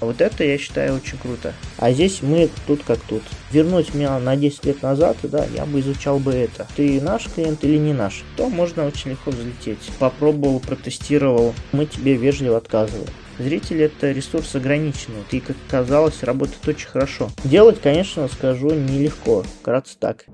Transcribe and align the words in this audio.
Вот 0.00 0.20
это 0.20 0.44
я 0.44 0.56
считаю 0.56 0.96
очень 0.96 1.18
круто. 1.18 1.52
А 1.76 1.92
здесь 1.92 2.22
мы 2.22 2.48
тут 2.66 2.82
как 2.84 2.98
тут. 3.00 3.22
Вернуть 3.52 3.94
меня 3.94 4.18
на 4.18 4.36
10 4.36 4.64
лет 4.64 4.82
назад, 4.82 5.16
да, 5.22 5.44
я 5.54 5.66
бы 5.66 5.80
изучал 5.80 6.18
бы 6.18 6.32
это. 6.32 6.66
Ты 6.74 7.00
наш 7.00 7.26
клиент 7.26 7.62
или 7.64 7.76
не 7.76 7.92
наш? 7.92 8.24
То 8.36 8.48
можно 8.48 8.86
очень 8.86 9.10
легко 9.10 9.30
взлететь. 9.30 9.90
Попробовал, 9.98 10.60
протестировал, 10.60 11.54
мы 11.72 11.86
тебе 11.86 12.16
вежливо 12.16 12.56
отказываем. 12.56 13.08
Зритель 13.38 13.82
это 13.82 14.10
ресурс 14.12 14.54
ограниченный, 14.54 15.24
и, 15.30 15.40
как 15.40 15.56
казалось, 15.68 16.22
работает 16.22 16.66
очень 16.66 16.88
хорошо. 16.88 17.30
Делать, 17.44 17.80
конечно, 17.80 18.28
скажу, 18.28 18.70
нелегко. 18.70 19.44
Вкратце 19.60 19.96
так. 19.98 20.26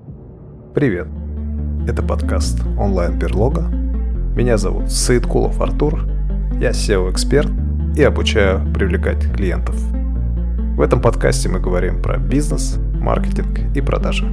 Привет. 0.73 1.07
Это 1.87 2.03
подкаст 2.03 2.59
онлайн-берлога. 2.77 3.61
Меня 4.35 4.57
зовут 4.57 4.91
Саидкулов 4.91 5.61
Артур. 5.61 6.05
Я 6.59 6.71
SEO-эксперт 6.71 7.49
и 7.97 8.03
обучаю 8.03 8.61
привлекать 8.73 9.23
клиентов. 9.33 9.75
В 9.75 10.81
этом 10.81 11.01
подкасте 11.01 11.49
мы 11.49 11.59
говорим 11.59 11.99
про 11.99 12.17
бизнес, 12.17 12.77
маркетинг 12.77 13.75
и 13.75 13.81
продажи. 13.81 14.25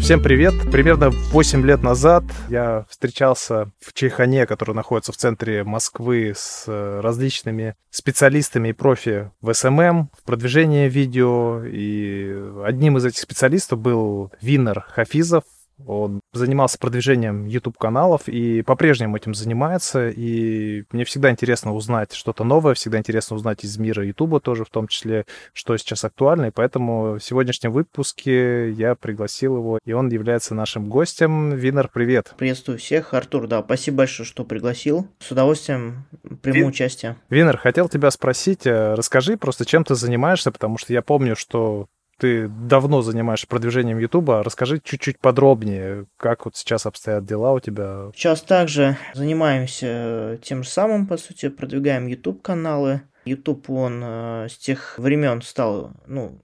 Всем 0.00 0.22
привет! 0.22 0.54
Примерно 0.70 1.10
8 1.10 1.66
лет 1.66 1.82
назад 1.82 2.22
я 2.48 2.86
встречался 2.88 3.72
в 3.80 3.92
Чайхане, 3.92 4.46
который 4.46 4.74
находится 4.74 5.10
в 5.10 5.16
центре 5.16 5.64
Москвы, 5.64 6.32
с 6.36 6.64
э, 6.68 7.00
различными 7.00 7.74
специалистами 7.90 8.68
и 8.68 8.72
профи 8.72 9.32
в 9.40 9.50
SMM, 9.50 10.06
в 10.16 10.22
продвижении 10.22 10.88
видео. 10.88 11.64
И 11.64 12.32
одним 12.64 12.98
из 12.98 13.04
этих 13.04 13.18
специалистов 13.18 13.80
был 13.80 14.32
Винер 14.40 14.86
Хафизов, 14.90 15.42
он 15.86 16.20
занимался 16.32 16.78
продвижением 16.78 17.46
YouTube-каналов 17.46 18.28
и 18.28 18.62
по-прежнему 18.62 19.16
этим 19.16 19.34
занимается. 19.34 20.08
И 20.08 20.84
мне 20.92 21.04
всегда 21.04 21.30
интересно 21.30 21.74
узнать 21.74 22.12
что-то 22.12 22.44
новое, 22.44 22.74
всегда 22.74 22.98
интересно 22.98 23.36
узнать 23.36 23.64
из 23.64 23.76
мира 23.78 24.04
YouTube 24.04 24.42
тоже, 24.42 24.64
в 24.64 24.70
том 24.70 24.88
числе, 24.88 25.26
что 25.52 25.76
сейчас 25.76 26.04
актуально. 26.04 26.46
И 26.46 26.50
поэтому 26.50 27.14
в 27.14 27.20
сегодняшнем 27.20 27.72
выпуске 27.72 28.70
я 28.70 28.94
пригласил 28.94 29.56
его, 29.56 29.78
и 29.84 29.92
он 29.92 30.08
является 30.08 30.54
нашим 30.54 30.88
гостем. 30.88 31.54
Винер, 31.54 31.90
привет. 31.92 32.34
Приветствую 32.36 32.78
всех. 32.78 33.14
Артур, 33.14 33.46
да, 33.46 33.62
спасибо 33.62 33.98
большое, 33.98 34.26
что 34.26 34.44
пригласил. 34.44 35.08
С 35.18 35.30
удовольствием 35.30 36.04
приму 36.42 36.58
Ви... 36.58 36.64
участие. 36.64 37.16
Винер, 37.28 37.56
хотел 37.56 37.88
тебя 37.88 38.10
спросить, 38.10 38.66
э, 38.66 38.94
расскажи 38.94 39.36
просто, 39.36 39.64
чем 39.64 39.84
ты 39.84 39.94
занимаешься, 39.94 40.50
потому 40.50 40.78
что 40.78 40.92
я 40.92 41.02
помню, 41.02 41.36
что 41.36 41.86
ты 42.20 42.48
давно 42.48 43.00
занимаешься 43.00 43.46
продвижением 43.46 43.98
Ютуба. 43.98 44.42
Расскажи 44.42 44.80
чуть-чуть 44.82 45.18
подробнее, 45.18 46.06
как 46.18 46.44
вот 46.44 46.54
сейчас 46.54 46.84
обстоят 46.84 47.24
дела 47.24 47.52
у 47.52 47.60
тебя. 47.60 48.10
Сейчас 48.14 48.42
также 48.42 48.98
занимаемся 49.14 50.38
тем 50.42 50.62
же 50.62 50.68
самым, 50.68 51.06
по 51.06 51.16
сути, 51.16 51.48
продвигаем 51.48 52.06
YouTube 52.06 52.42
каналы. 52.42 53.02
YouTube, 53.24 53.70
он 53.70 54.00
э, 54.04 54.48
с 54.50 54.56
тех 54.58 54.98
времен 54.98 55.42
стал, 55.42 55.92
ну, 56.06 56.40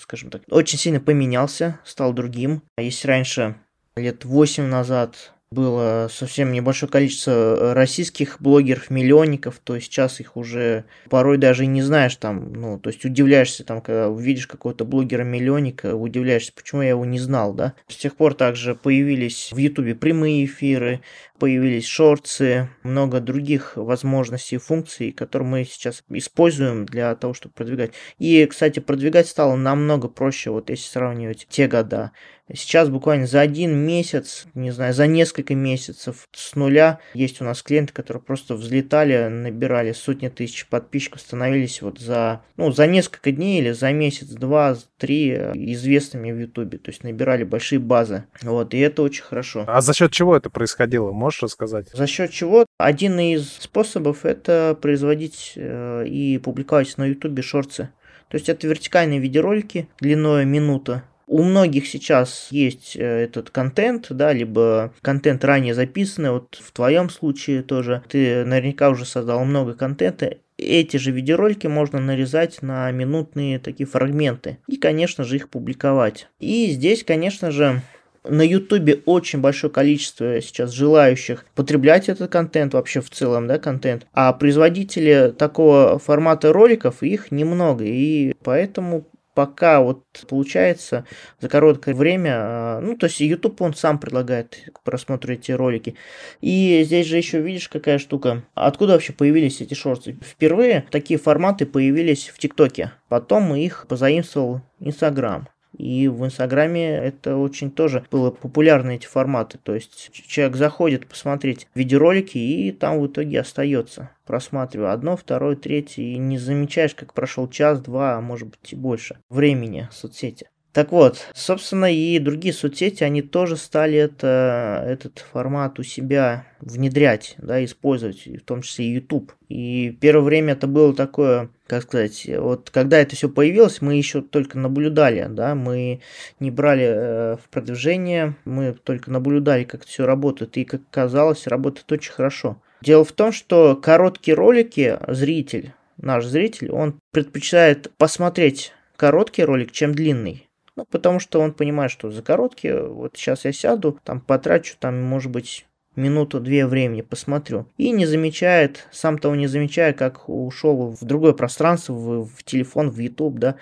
скажем 0.00 0.30
так, 0.30 0.42
очень 0.50 0.78
сильно 0.78 1.00
поменялся, 1.00 1.80
стал 1.84 2.12
другим. 2.12 2.62
Если 2.78 3.06
раньше, 3.08 3.56
лет 3.96 4.24
8 4.24 4.64
назад, 4.64 5.32
было 5.52 6.08
совсем 6.10 6.52
небольшое 6.52 6.90
количество 6.90 7.30
э, 7.30 7.72
российских 7.72 8.40
блогеров, 8.40 8.90
миллионников, 8.90 9.60
то 9.62 9.78
сейчас 9.78 10.18
их 10.18 10.36
уже 10.36 10.84
порой 11.08 11.38
даже 11.38 11.64
и 11.64 11.68
не 11.68 11.82
знаешь 11.82 12.16
там, 12.16 12.52
ну, 12.52 12.78
то 12.80 12.90
есть 12.90 13.04
удивляешься 13.04 13.64
там, 13.64 13.80
когда 13.80 14.08
увидишь 14.08 14.48
какого-то 14.48 14.84
блогера-миллионника, 14.84 15.94
удивляешься, 15.94 16.52
почему 16.52 16.82
я 16.82 16.90
его 16.90 17.04
не 17.04 17.20
знал, 17.20 17.54
да. 17.54 17.74
С 17.86 17.96
тех 17.96 18.16
пор 18.16 18.34
также 18.34 18.74
появились 18.74 19.50
в 19.52 19.56
Ютубе 19.56 19.94
прямые 19.94 20.44
эфиры, 20.44 21.00
появились 21.38 21.86
шорты, 21.86 22.68
много 22.82 23.20
других 23.20 23.76
возможностей 23.76 24.58
функций, 24.58 25.12
которые 25.12 25.48
мы 25.48 25.64
сейчас 25.64 26.02
используем 26.08 26.86
для 26.86 27.14
того, 27.14 27.34
чтобы 27.34 27.54
продвигать. 27.54 27.92
И, 28.18 28.44
кстати, 28.46 28.80
продвигать 28.80 29.28
стало 29.28 29.56
намного 29.56 30.08
проще, 30.08 30.50
вот 30.50 30.70
если 30.70 30.88
сравнивать 30.88 31.46
те 31.48 31.68
года. 31.68 32.12
Сейчас 32.54 32.88
буквально 32.88 33.26
за 33.26 33.40
один 33.40 33.76
месяц, 33.76 34.46
не 34.54 34.70
знаю, 34.70 34.94
за 34.94 35.08
несколько 35.08 35.56
месяцев 35.56 36.28
с 36.32 36.54
нуля 36.54 37.00
есть 37.12 37.40
у 37.40 37.44
нас 37.44 37.60
клиенты, 37.60 37.92
которые 37.92 38.22
просто 38.22 38.54
взлетали, 38.54 39.26
набирали 39.26 39.90
сотни 39.90 40.28
тысяч 40.28 40.66
подписчиков, 40.68 41.20
становились 41.20 41.82
вот 41.82 41.98
за, 41.98 42.42
ну, 42.56 42.70
за 42.70 42.86
несколько 42.86 43.32
дней 43.32 43.60
или 43.60 43.72
за 43.72 43.92
месяц, 43.92 44.28
два, 44.28 44.76
три 44.96 45.32
известными 45.32 46.30
в 46.30 46.38
Ютубе. 46.38 46.78
То 46.78 46.92
есть 46.92 47.02
набирали 47.02 47.42
большие 47.42 47.80
базы. 47.80 48.26
Вот, 48.42 48.74
и 48.74 48.78
это 48.78 49.02
очень 49.02 49.24
хорошо. 49.24 49.64
А 49.66 49.80
за 49.80 49.92
счет 49.92 50.12
чего 50.12 50.36
это 50.36 50.48
происходило? 50.48 51.10
Можешь 51.26 51.42
рассказать? 51.42 51.88
За 51.92 52.06
счет 52.06 52.30
чего? 52.30 52.66
Один 52.78 53.18
из 53.18 53.54
способов 53.54 54.24
это 54.24 54.78
производить 54.80 55.54
э, 55.56 56.06
и 56.06 56.38
публиковать 56.38 56.96
на 56.98 57.06
Ютубе 57.06 57.42
шорты. 57.42 57.88
То 58.28 58.36
есть 58.36 58.48
это 58.48 58.68
вертикальные 58.68 59.18
видеоролики 59.18 59.88
длиной 59.98 60.44
минута, 60.44 61.02
у 61.26 61.42
многих 61.42 61.88
сейчас 61.88 62.46
есть 62.52 62.96
э, 62.96 63.24
этот 63.24 63.50
контент, 63.50 64.06
да, 64.10 64.32
либо 64.32 64.94
контент 65.02 65.44
ранее 65.44 65.74
записанный, 65.74 66.30
вот 66.30 66.56
в 66.62 66.70
твоем 66.70 67.10
случае 67.10 67.64
тоже, 67.64 68.04
ты 68.08 68.44
наверняка 68.44 68.90
уже 68.90 69.04
создал 69.04 69.44
много 69.44 69.74
контента, 69.74 70.36
эти 70.56 70.96
же 70.96 71.10
видеоролики 71.10 71.66
можно 71.66 71.98
нарезать 71.98 72.62
на 72.62 72.88
минутные 72.92 73.58
такие 73.58 73.88
фрагменты 73.88 74.58
и, 74.68 74.76
конечно 74.76 75.24
же, 75.24 75.34
их 75.34 75.50
публиковать. 75.50 76.28
И 76.38 76.70
здесь, 76.70 77.02
конечно 77.02 77.50
же, 77.50 77.82
на 78.28 78.42
Ютубе 78.42 79.02
очень 79.06 79.40
большое 79.40 79.72
количество 79.72 80.40
сейчас 80.40 80.72
желающих 80.72 81.44
потреблять 81.54 82.08
этот 82.08 82.30
контент, 82.30 82.74
вообще 82.74 83.00
в 83.00 83.10
целом, 83.10 83.46
да, 83.46 83.58
контент. 83.58 84.06
А 84.12 84.32
производители 84.32 85.34
такого 85.36 85.98
формата 85.98 86.52
роликов, 86.52 87.02
их 87.02 87.30
немного. 87.30 87.84
И 87.84 88.34
поэтому 88.42 89.06
пока 89.36 89.82
вот 89.82 90.02
получается 90.28 91.04
за 91.40 91.48
короткое 91.48 91.94
время, 91.94 92.32
а, 92.34 92.80
ну, 92.80 92.96
то 92.96 93.06
есть 93.06 93.20
YouTube 93.20 93.60
он 93.60 93.74
сам 93.74 93.98
предлагает 94.00 94.58
к 94.72 94.82
просмотру 94.82 95.34
эти 95.34 95.52
ролики. 95.52 95.94
И 96.40 96.82
здесь 96.84 97.06
же 97.06 97.18
еще 97.18 97.40
видишь, 97.40 97.68
какая 97.68 97.98
штука. 97.98 98.44
Откуда 98.54 98.94
вообще 98.94 99.12
появились 99.12 99.60
эти 99.60 99.74
шорты? 99.74 100.16
Впервые 100.24 100.86
такие 100.90 101.20
форматы 101.20 101.66
появились 101.66 102.30
в 102.34 102.38
ТикТоке. 102.38 102.92
Потом 103.08 103.54
их 103.54 103.86
позаимствовал 103.88 104.62
Инстаграм. 104.80 105.48
И 105.76 106.08
в 106.08 106.24
Инстаграме 106.24 106.96
это 106.96 107.36
очень 107.36 107.70
тоже 107.70 108.04
было 108.10 108.30
популярно, 108.30 108.92
эти 108.92 109.06
форматы. 109.06 109.58
То 109.62 109.74
есть 109.74 110.10
человек 110.12 110.56
заходит 110.56 111.06
посмотреть 111.06 111.68
видеоролики 111.74 112.38
и 112.38 112.72
там 112.72 112.98
в 113.00 113.06
итоге 113.06 113.40
остается. 113.40 114.10
Просматривая 114.24 114.92
одно, 114.92 115.16
второе, 115.16 115.54
третье, 115.54 116.02
и 116.02 116.16
не 116.16 116.38
замечаешь, 116.38 116.94
как 116.94 117.12
прошел 117.12 117.48
час, 117.48 117.80
два, 117.80 118.16
а 118.16 118.20
может 118.20 118.48
быть 118.48 118.72
и 118.72 118.76
больше 118.76 119.18
времени 119.28 119.88
в 119.90 119.94
соцсети. 119.94 120.48
Так 120.76 120.92
вот, 120.92 121.26
собственно, 121.32 121.90
и 121.90 122.18
другие 122.18 122.52
соцсети, 122.52 123.02
они 123.02 123.22
тоже 123.22 123.56
стали 123.56 123.96
это, 123.96 124.84
этот 124.86 125.20
формат 125.20 125.78
у 125.78 125.82
себя 125.82 126.44
внедрять, 126.60 127.34
да, 127.38 127.64
использовать, 127.64 128.26
в 128.26 128.42
том 128.42 128.60
числе 128.60 128.84
и 128.84 128.92
YouTube. 128.96 129.32
И 129.48 129.96
первое 130.02 130.24
время 130.24 130.52
это 130.52 130.66
было 130.66 130.94
такое, 130.94 131.48
как 131.66 131.84
сказать, 131.84 132.28
вот 132.28 132.68
когда 132.68 132.98
это 132.98 133.16
все 133.16 133.30
появилось, 133.30 133.80
мы 133.80 133.94
еще 133.94 134.20
только 134.20 134.58
наблюдали, 134.58 135.26
да, 135.30 135.54
мы 135.54 136.02
не 136.40 136.50
брали 136.50 136.84
э, 136.84 137.36
в 137.42 137.48
продвижение, 137.48 138.36
мы 138.44 138.74
только 138.74 139.10
наблюдали, 139.10 139.64
как 139.64 139.80
это 139.80 139.88
все 139.88 140.04
работает, 140.04 140.58
и, 140.58 140.66
как 140.66 140.82
казалось, 140.90 141.46
работает 141.46 141.90
очень 141.90 142.12
хорошо. 142.12 142.60
Дело 142.82 143.06
в 143.06 143.12
том, 143.12 143.32
что 143.32 143.76
короткие 143.76 144.34
ролики 144.34 144.98
зритель, 145.08 145.72
наш 145.96 146.26
зритель, 146.26 146.70
он 146.70 146.98
предпочитает 147.12 147.90
посмотреть 147.96 148.74
короткий 148.98 149.42
ролик, 149.42 149.72
чем 149.72 149.94
длинный. 149.94 150.46
Ну, 150.76 150.84
потому 150.84 151.20
что 151.20 151.40
он 151.40 151.52
понимает, 151.52 151.90
что 151.90 152.10
за 152.10 152.22
короткие, 152.22 152.86
вот 152.86 153.16
сейчас 153.16 153.44
я 153.46 153.52
сяду, 153.52 153.98
там 154.04 154.20
потрачу, 154.20 154.76
там, 154.78 155.02
может 155.02 155.32
быть, 155.32 155.66
минуту-две 155.96 156.66
времени 156.66 157.00
посмотрю. 157.00 157.66
И 157.78 157.90
не 157.90 158.06
замечает, 158.06 158.86
сам 158.92 159.18
того 159.18 159.34
не 159.34 159.46
замечая, 159.46 159.94
как 159.94 160.28
ушел 160.28 160.90
в 160.90 161.04
другое 161.04 161.32
пространство, 161.32 161.94
в, 161.94 162.26
в 162.26 162.44
телефон, 162.44 162.90
в 162.90 162.98
YouTube, 162.98 163.38
да, 163.38 163.56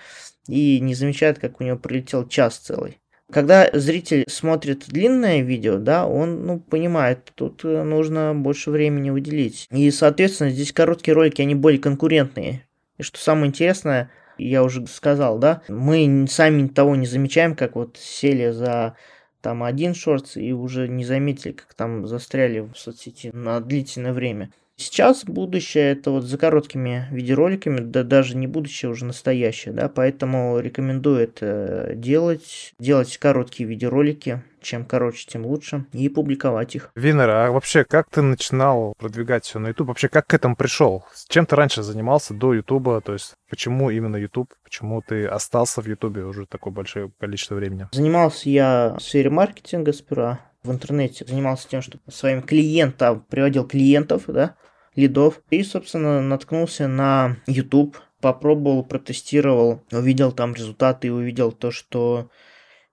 и 0.47 0.79
не 0.81 0.93
замечает, 0.93 1.39
как 1.39 1.59
у 1.59 1.63
него 1.63 1.77
прилетел 1.77 2.27
час 2.27 2.57
целый. 2.57 2.99
Когда 3.31 3.69
зритель 3.73 4.25
смотрит 4.29 4.85
длинное 4.87 5.41
видео, 5.41 5.79
да, 5.79 6.05
он, 6.05 6.45
ну, 6.45 6.59
понимает, 6.59 7.31
тут 7.33 7.65
э, 7.65 7.83
нужно 7.83 8.35
больше 8.35 8.69
времени 8.69 9.09
выделить. 9.09 9.67
И, 9.71 9.89
соответственно, 9.89 10.51
здесь 10.51 10.71
короткие 10.71 11.15
ролики, 11.15 11.41
они 11.41 11.55
более 11.55 11.79
конкурентные. 11.79 12.67
И 12.97 13.03
что 13.03 13.19
самое 13.19 13.47
интересное, 13.47 14.11
я 14.37 14.63
уже 14.63 14.85
сказал, 14.87 15.37
да, 15.39 15.61
мы 15.67 16.25
сами 16.29 16.67
того 16.67 16.95
не 16.95 17.05
замечаем, 17.05 17.55
как 17.55 17.75
вот 17.75 17.97
сели 17.97 18.51
за 18.51 18.95
там 19.41 19.63
один 19.63 19.93
шорт 19.93 20.37
и 20.37 20.53
уже 20.53 20.87
не 20.87 21.05
заметили, 21.05 21.51
как 21.51 21.73
там 21.73 22.07
застряли 22.07 22.61
в 22.61 22.75
соцсети 22.75 23.29
на 23.33 23.59
длительное 23.59 24.13
время. 24.13 24.51
Сейчас 24.77 25.23
будущее 25.23 25.93
это 25.93 26.11
вот 26.11 26.23
за 26.23 26.37
короткими 26.37 27.07
видеороликами, 27.11 27.79
да 27.79 28.03
даже 28.03 28.35
не 28.35 28.45
будущее, 28.45 28.91
уже 28.91 29.05
настоящее, 29.05 29.73
да, 29.73 29.87
поэтому 29.87 30.59
рекомендую 30.59 31.19
это 31.19 31.93
делать, 31.95 32.73
делать 32.77 33.17
короткие 33.17 33.69
видеоролики, 33.69 34.43
чем 34.61 34.83
короче, 34.83 35.27
тем 35.27 35.45
лучше, 35.45 35.85
и 35.93 36.09
публиковать 36.09 36.75
их. 36.75 36.91
Винер, 36.95 37.29
а 37.29 37.51
вообще 37.51 37.85
как 37.85 38.09
ты 38.09 38.21
начинал 38.21 38.93
продвигать 38.97 39.45
все 39.45 39.59
на 39.59 39.67
YouTube? 39.67 39.89
Вообще 39.89 40.09
как 40.09 40.27
к 40.27 40.33
этому 40.33 40.57
пришел? 40.57 41.05
Чем 41.29 41.45
ты 41.45 41.55
раньше 41.55 41.81
занимался 41.83 42.33
до 42.33 42.53
YouTube? 42.53 43.03
То 43.03 43.13
есть 43.13 43.35
почему 43.49 43.89
именно 43.91 44.17
YouTube? 44.17 44.53
Почему 44.63 45.01
ты 45.01 45.25
остался 45.25 45.81
в 45.81 45.87
YouTube 45.87 46.17
уже 46.17 46.47
такое 46.47 46.73
большое 46.73 47.11
количество 47.19 47.55
времени? 47.55 47.87
Занимался 47.93 48.49
я 48.49 48.95
в 48.97 49.03
сфере 49.03 49.29
маркетинга 49.29 49.93
сперва, 49.93 50.39
в 50.63 50.71
интернете 50.71 51.25
занимался 51.25 51.69
тем, 51.69 51.81
что 51.81 51.99
своим 52.09 52.41
клиентам 52.41 53.23
приводил 53.29 53.65
клиентов, 53.65 54.23
да, 54.27 54.55
лидов. 54.95 55.41
И, 55.49 55.63
собственно, 55.63 56.21
наткнулся 56.21 56.87
на 56.87 57.37
YouTube, 57.47 57.97
попробовал, 58.21 58.83
протестировал, 58.83 59.83
увидел 59.91 60.31
там 60.31 60.53
результаты 60.53 61.07
и 61.07 61.11
увидел 61.11 61.51
то, 61.51 61.71
что 61.71 62.29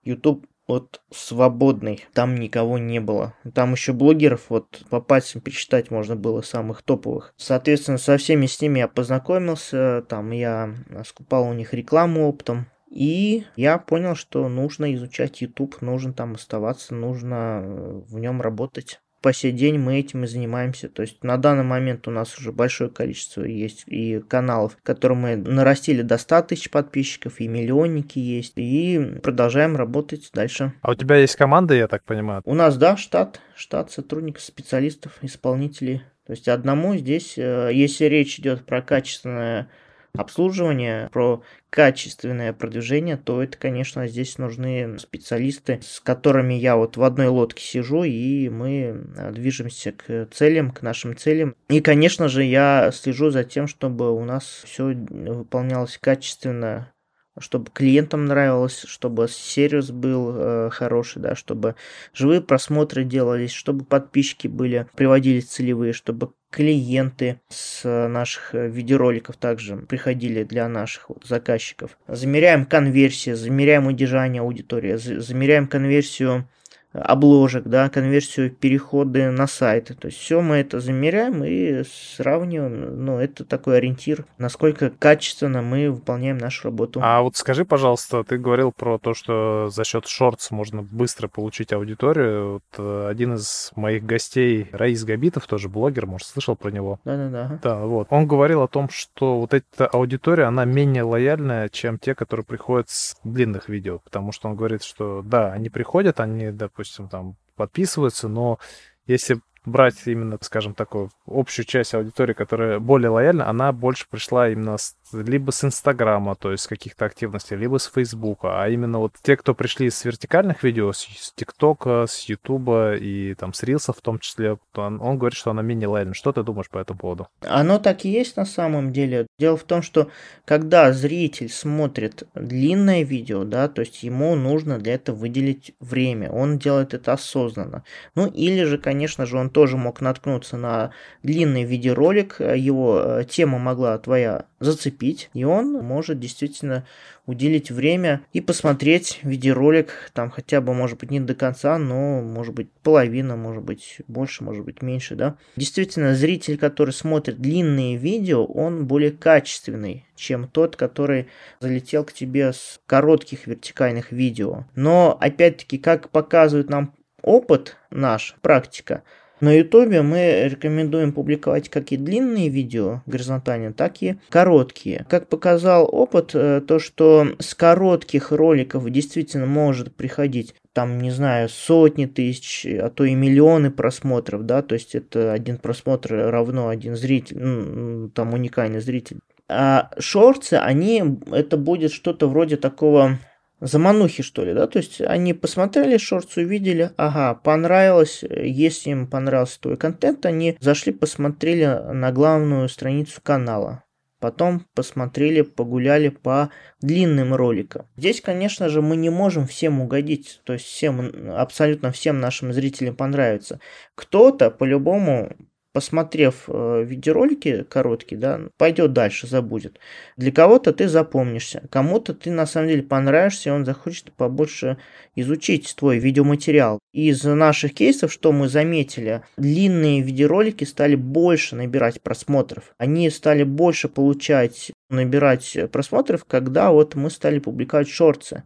YouTube 0.03 0.45
вот 0.67 1.01
свободный, 1.11 2.05
там 2.13 2.35
никого 2.35 2.77
не 2.77 2.99
было. 2.99 3.33
Там 3.53 3.73
еще 3.73 3.93
блогеров 3.93 4.45
вот 4.49 4.85
по 4.89 5.01
пальцам 5.01 5.41
пересчитать 5.41 5.91
можно 5.91 6.15
было 6.15 6.41
самых 6.41 6.81
топовых. 6.83 7.33
Соответственно, 7.37 7.97
со 7.97 8.17
всеми 8.17 8.45
с 8.45 8.61
ними 8.61 8.79
я 8.79 8.87
познакомился, 8.87 10.05
там 10.07 10.31
я 10.31 10.73
скупал 11.05 11.49
у 11.49 11.53
них 11.53 11.73
рекламу 11.73 12.27
оптом, 12.27 12.67
и 12.89 13.45
я 13.55 13.77
понял, 13.77 14.15
что 14.15 14.47
нужно 14.47 14.93
изучать 14.93 15.41
YouTube, 15.41 15.81
нужно 15.81 16.13
там 16.13 16.35
оставаться, 16.35 16.93
нужно 16.93 18.03
в 18.07 18.19
нем 18.19 18.41
работать 18.41 19.01
по 19.23 19.31
сей 19.31 19.53
день 19.53 19.79
мы 19.79 19.99
этим 19.99 20.25
и 20.25 20.27
занимаемся. 20.27 20.89
То 20.89 21.01
есть 21.01 21.23
на 21.23 21.37
данный 21.37 21.63
момент 21.63 22.07
у 22.09 22.11
нас 22.11 22.37
уже 22.37 22.51
большое 22.51 22.89
количество 22.89 23.43
есть 23.43 23.85
и 23.87 24.19
каналов, 24.19 24.77
которые 24.83 25.17
мы 25.17 25.35
нарастили 25.37 26.01
до 26.01 26.17
100 26.17 26.41
тысяч 26.43 26.69
подписчиков, 26.69 27.39
и 27.39 27.47
миллионники 27.47 28.19
есть, 28.19 28.53
и 28.57 29.19
продолжаем 29.23 29.77
работать 29.77 30.29
дальше. 30.33 30.73
А 30.81 30.91
у 30.91 30.95
тебя 30.95 31.15
есть 31.15 31.37
команда, 31.37 31.73
я 31.73 31.87
так 31.87 32.03
понимаю? 32.03 32.41
У 32.43 32.53
нас, 32.53 32.77
да, 32.77 32.97
штат, 32.97 33.39
штат 33.55 33.91
сотрудников, 33.91 34.43
специалистов, 34.43 35.13
исполнителей. 35.21 36.03
То 36.27 36.31
есть 36.31 36.49
одному 36.49 36.97
здесь, 36.97 37.37
э, 37.37 37.71
если 37.73 38.05
речь 38.05 38.39
идет 38.39 38.65
про 38.65 38.81
качественное 38.81 39.69
обслуживание, 40.15 41.09
про 41.11 41.43
качественное 41.69 42.53
продвижение, 42.53 43.17
то 43.17 43.41
это, 43.41 43.57
конечно, 43.57 44.07
здесь 44.07 44.37
нужны 44.37 44.99
специалисты, 44.99 45.79
с 45.81 45.99
которыми 45.99 46.53
я 46.53 46.75
вот 46.75 46.97
в 46.97 47.03
одной 47.03 47.27
лодке 47.27 47.63
сижу, 47.63 48.03
и 48.03 48.47
мы 48.49 49.03
э, 49.17 49.31
движемся 49.31 49.91
к 49.91 50.27
целям, 50.31 50.69
к 50.69 50.83
нашим 50.83 51.17
целям. 51.17 51.55
И, 51.69 51.81
конечно 51.81 52.27
же, 52.27 52.43
я 52.43 52.91
слежу 52.93 53.31
за 53.31 53.43
тем, 53.43 53.67
чтобы 53.67 54.15
у 54.15 54.23
нас 54.23 54.61
все 54.65 54.93
выполнялось 54.93 55.97
качественно, 55.99 56.92
чтобы 57.39 57.71
клиентам 57.71 58.25
нравилось, 58.25 58.85
чтобы 58.87 59.27
сервис 59.27 59.91
был 59.91 60.33
э, 60.35 60.69
хороший, 60.71 61.21
да, 61.21 61.35
чтобы 61.35 61.75
живые 62.13 62.41
просмотры 62.41 63.03
делались, 63.03 63.51
чтобы 63.51 63.85
подписчики 63.85 64.47
были, 64.47 64.87
приводились 64.95 65.45
целевые, 65.45 65.93
чтобы 65.93 66.31
клиенты 66.51 67.41
с 67.49 67.83
наших 68.07 68.53
э, 68.53 68.67
видеороликов 68.69 69.35
также 69.37 69.77
приходили 69.77 70.43
для 70.43 70.67
наших 70.67 71.09
вот 71.09 71.25
заказчиков. 71.25 71.97
Замеряем 72.07 72.65
конверсию, 72.65 73.35
замеряем 73.35 73.87
удержание 73.87 74.41
аудитории, 74.41 74.95
замеряем 74.95 75.67
конверсию 75.67 76.47
обложек, 76.93 77.63
да, 77.65 77.89
конверсию 77.89 78.51
переходы 78.51 79.31
на 79.31 79.47
сайты. 79.47 79.95
То 79.95 80.07
есть 80.07 80.19
все 80.19 80.41
мы 80.41 80.57
это 80.57 80.79
замеряем 80.79 81.43
и 81.43 81.83
сравниваем. 81.83 83.03
Ну, 83.05 83.17
это 83.17 83.43
такой 83.43 83.77
ориентир, 83.77 84.25
насколько 84.37 84.91
качественно 84.91 85.61
мы 85.61 85.89
выполняем 85.91 86.37
нашу 86.37 86.65
работу. 86.65 86.99
А 87.03 87.21
вот 87.21 87.35
скажи, 87.35 87.65
пожалуйста, 87.65 88.23
ты 88.23 88.37
говорил 88.37 88.71
про 88.71 88.99
то, 88.99 89.13
что 89.13 89.69
за 89.69 89.83
счет 89.83 90.07
шортс 90.07 90.51
можно 90.51 90.83
быстро 90.83 91.27
получить 91.27 91.73
аудиторию. 91.73 92.53
Вот 92.53 92.63
э, 92.77 93.07
один 93.09 93.35
из 93.35 93.71
моих 93.75 94.05
гостей, 94.05 94.69
Раис 94.71 95.03
Габитов, 95.03 95.47
тоже 95.47 95.69
блогер, 95.69 96.05
может, 96.05 96.27
слышал 96.27 96.55
про 96.55 96.69
него? 96.69 96.99
Да-да-да. 97.03 97.59
Да, 97.61 97.79
вот. 97.79 98.07
Он 98.11 98.27
говорил 98.27 98.61
о 98.61 98.67
том, 98.67 98.89
что 98.89 99.39
вот 99.39 99.53
эта 99.53 99.87
аудитория, 99.87 100.43
она 100.43 100.65
менее 100.65 101.03
лояльная, 101.03 101.69
чем 101.69 101.97
те, 101.97 102.13
которые 102.13 102.45
приходят 102.45 102.89
с 102.89 103.17
длинных 103.23 103.69
видео. 103.69 103.99
Потому 103.99 104.31
что 104.31 104.49
он 104.49 104.55
говорит, 104.55 104.83
что 104.83 105.21
да, 105.23 105.51
они 105.51 105.69
приходят, 105.69 106.19
они, 106.19 106.51
допустим, 106.51 106.82
допустим, 106.83 107.07
там 107.07 107.35
подписываются, 107.55 108.27
но 108.27 108.59
если 109.07 109.39
брать 109.65 109.95
именно, 110.05 110.37
скажем, 110.41 110.73
такую 110.73 111.09
общую 111.25 111.65
часть 111.65 111.93
аудитории, 111.93 112.33
которая 112.33 112.79
более 112.79 113.09
лояльна, 113.09 113.47
она 113.49 113.71
больше 113.71 114.05
пришла 114.09 114.49
именно 114.49 114.77
с, 114.77 114.95
либо 115.13 115.51
с 115.51 115.63
Инстаграма, 115.63 116.35
то 116.35 116.51
есть 116.51 116.67
каких-то 116.67 117.05
активностей, 117.05 117.55
либо 117.55 117.77
с 117.77 117.85
Фейсбука. 117.85 118.61
А 118.61 118.69
именно 118.69 118.99
вот 118.99 119.13
те, 119.21 119.37
кто 119.37 119.53
пришли 119.53 119.89
с 119.89 120.05
вертикальных 120.05 120.63
видео, 120.63 120.91
с, 120.91 121.33
ТикТока, 121.35 122.05
с 122.07 122.21
Ютуба 122.23 122.95
и 122.95 123.33
там 123.35 123.53
с 123.53 123.63
Рилса 123.63 123.93
в 123.93 124.01
том 124.01 124.19
числе, 124.19 124.57
он, 124.75 125.01
он 125.01 125.17
говорит, 125.17 125.37
что 125.37 125.51
она 125.51 125.61
менее 125.61 125.87
лояльна. 125.87 126.13
Что 126.13 126.31
ты 126.31 126.43
думаешь 126.43 126.69
по 126.69 126.79
этому 126.79 126.99
поводу? 126.99 127.27
Оно 127.41 127.79
так 127.79 128.05
и 128.05 128.09
есть 128.09 128.37
на 128.37 128.45
самом 128.45 128.91
деле. 128.91 129.27
Дело 129.39 129.57
в 129.57 129.63
том, 129.63 129.81
что 129.81 130.09
когда 130.45 130.91
зритель 130.93 131.49
смотрит 131.49 132.23
длинное 132.35 133.03
видео, 133.03 133.43
да, 133.43 133.67
то 133.67 133.81
есть 133.81 134.03
ему 134.03 134.35
нужно 134.35 134.79
для 134.79 134.95
этого 134.95 135.15
выделить 135.15 135.73
время. 135.79 136.31
Он 136.31 136.57
делает 136.57 136.93
это 136.93 137.13
осознанно. 137.13 137.83
Ну 138.15 138.27
или 138.27 138.63
же, 138.63 138.77
конечно 138.77 139.25
же, 139.25 139.37
он 139.37 139.49
тоже 139.49 139.77
мог 139.77 140.01
наткнуться 140.01 140.57
на 140.57 140.91
длинный 141.23 141.63
видеоролик, 141.63 142.39
его 142.39 143.01
э, 143.03 143.25
тема 143.25 143.59
могла 143.59 143.97
твоя 143.97 144.45
зацепить, 144.59 145.02
и 145.33 145.43
он 145.43 145.73
может 145.73 146.19
действительно 146.19 146.85
уделить 147.25 147.71
время 147.71 148.21
и 148.33 148.41
посмотреть 148.41 149.19
видеоролик, 149.23 150.11
там 150.13 150.29
хотя 150.29 150.61
бы, 150.61 150.73
может 150.73 150.99
быть, 150.99 151.11
не 151.11 151.19
до 151.19 151.35
конца, 151.35 151.77
но, 151.77 152.21
может 152.21 152.53
быть, 152.53 152.69
половина, 152.83 153.35
может 153.35 153.63
быть, 153.63 154.01
больше, 154.07 154.43
может 154.43 154.65
быть, 154.65 154.81
меньше, 154.81 155.15
да. 155.15 155.37
Действительно, 155.55 156.15
зритель, 156.15 156.57
который 156.57 156.91
смотрит 156.91 157.39
длинные 157.39 157.97
видео, 157.97 158.45
он 158.45 158.85
более 158.85 159.11
качественный, 159.11 160.05
чем 160.15 160.47
тот, 160.47 160.75
который 160.75 161.27
залетел 161.59 162.03
к 162.03 162.13
тебе 162.13 162.51
с 162.53 162.79
коротких 162.85 163.47
вертикальных 163.47 164.11
видео. 164.11 164.65
Но, 164.75 165.17
опять-таки, 165.19 165.77
как 165.77 166.09
показывает 166.09 166.69
нам 166.69 166.93
опыт 167.21 167.77
наш, 167.89 168.35
практика, 168.41 169.03
на 169.43 169.51
ютубе 169.57 170.01
мы 170.01 170.47
рекомендуем 170.49 171.11
публиковать 171.11 171.67
как 171.69 171.91
и 171.91 171.97
длинные 171.97 172.47
видео 172.47 173.01
горизонтально, 173.05 173.73
так 173.73 174.01
и 174.01 174.15
короткие. 174.29 175.05
Как 175.09 175.27
показал 175.27 175.87
опыт, 175.91 176.31
э, 176.33 176.61
то 176.65 176.79
что 176.79 177.27
с 177.39 177.53
коротких 177.53 178.31
роликов 178.31 178.89
действительно 178.89 179.45
может 179.45 179.93
приходить 179.95 180.55
там, 180.71 180.99
не 180.99 181.11
знаю, 181.11 181.49
сотни 181.49 182.05
тысяч, 182.05 182.65
а 182.65 182.89
то 182.89 183.03
и 183.03 183.13
миллионы 183.13 183.69
просмотров, 183.69 184.45
да, 184.45 184.61
то 184.61 184.75
есть 184.75 184.95
это 184.95 185.33
один 185.33 185.57
просмотр 185.57 186.13
равно 186.13 186.69
один 186.69 186.95
зритель, 186.95 187.37
ну, 187.37 188.09
там 188.09 188.33
уникальный 188.33 188.79
зритель. 188.79 189.19
А 189.49 189.91
шорты, 189.99 190.55
они, 190.55 191.03
это 191.31 191.57
будет 191.57 191.91
что-то 191.91 192.27
вроде 192.27 192.55
такого 192.55 193.19
заманухи, 193.63 194.23
что 194.23 194.43
ли, 194.43 194.53
да, 194.53 194.67
то 194.67 194.77
есть 194.77 195.01
они 195.01 195.33
посмотрели 195.33 195.97
шортс, 195.97 196.37
увидели, 196.37 196.91
ага, 196.97 197.33
понравилось, 197.35 198.23
если 198.23 198.91
им 198.91 199.07
понравился 199.07 199.59
твой 199.59 199.77
контент, 199.77 200.25
они 200.25 200.57
зашли, 200.59 200.91
посмотрели 200.91 201.65
на 201.65 202.11
главную 202.11 202.67
страницу 202.69 203.21
канала, 203.23 203.83
потом 204.19 204.65
посмотрели, 204.75 205.41
погуляли 205.41 206.09
по 206.09 206.49
длинным 206.81 207.33
роликам. 207.33 207.87
Здесь, 207.95 208.21
конечно 208.21 208.69
же, 208.69 208.81
мы 208.81 208.95
не 208.95 209.09
можем 209.09 209.47
всем 209.47 209.81
угодить, 209.81 210.41
то 210.43 210.53
есть 210.53 210.65
всем, 210.65 211.31
абсолютно 211.31 211.91
всем 211.91 212.19
нашим 212.19 212.53
зрителям 212.53 212.95
понравится. 212.95 213.59
Кто-то 213.95 214.51
по-любому 214.51 215.35
посмотрев 215.73 216.45
э, 216.47 216.83
видеоролики 216.85 217.63
короткие, 217.63 218.17
да, 218.19 218.41
пойдет 218.57 218.93
дальше, 218.93 219.27
забудет. 219.27 219.79
Для 220.15 220.31
кого-то 220.31 220.71
ты 220.71 220.87
запомнишься, 220.87 221.67
кому-то 221.71 222.13
ты 222.13 222.31
на 222.31 222.45
самом 222.45 222.69
деле 222.69 222.83
понравишься, 222.83 223.49
и 223.49 223.51
он 223.51 223.65
захочет 223.65 224.13
побольше 224.13 224.77
изучить 225.15 225.75
твой 225.75 225.97
видеоматериал. 225.97 226.79
Из 226.93 227.23
наших 227.23 227.73
кейсов, 227.73 228.13
что 228.13 228.31
мы 228.31 228.47
заметили, 228.47 229.23
длинные 229.35 230.01
видеоролики 230.01 230.63
стали 230.63 230.95
больше 230.95 231.55
набирать 231.55 232.01
просмотров. 232.01 232.73
Они 232.77 233.09
стали 233.09 233.43
больше 233.43 233.89
получать, 233.89 234.71
набирать 234.89 235.57
просмотров, 235.71 236.23
когда 236.25 236.71
вот 236.71 236.93
мы 236.95 237.09
стали 237.09 237.39
публиковать 237.39 237.89
шорты. 237.89 238.43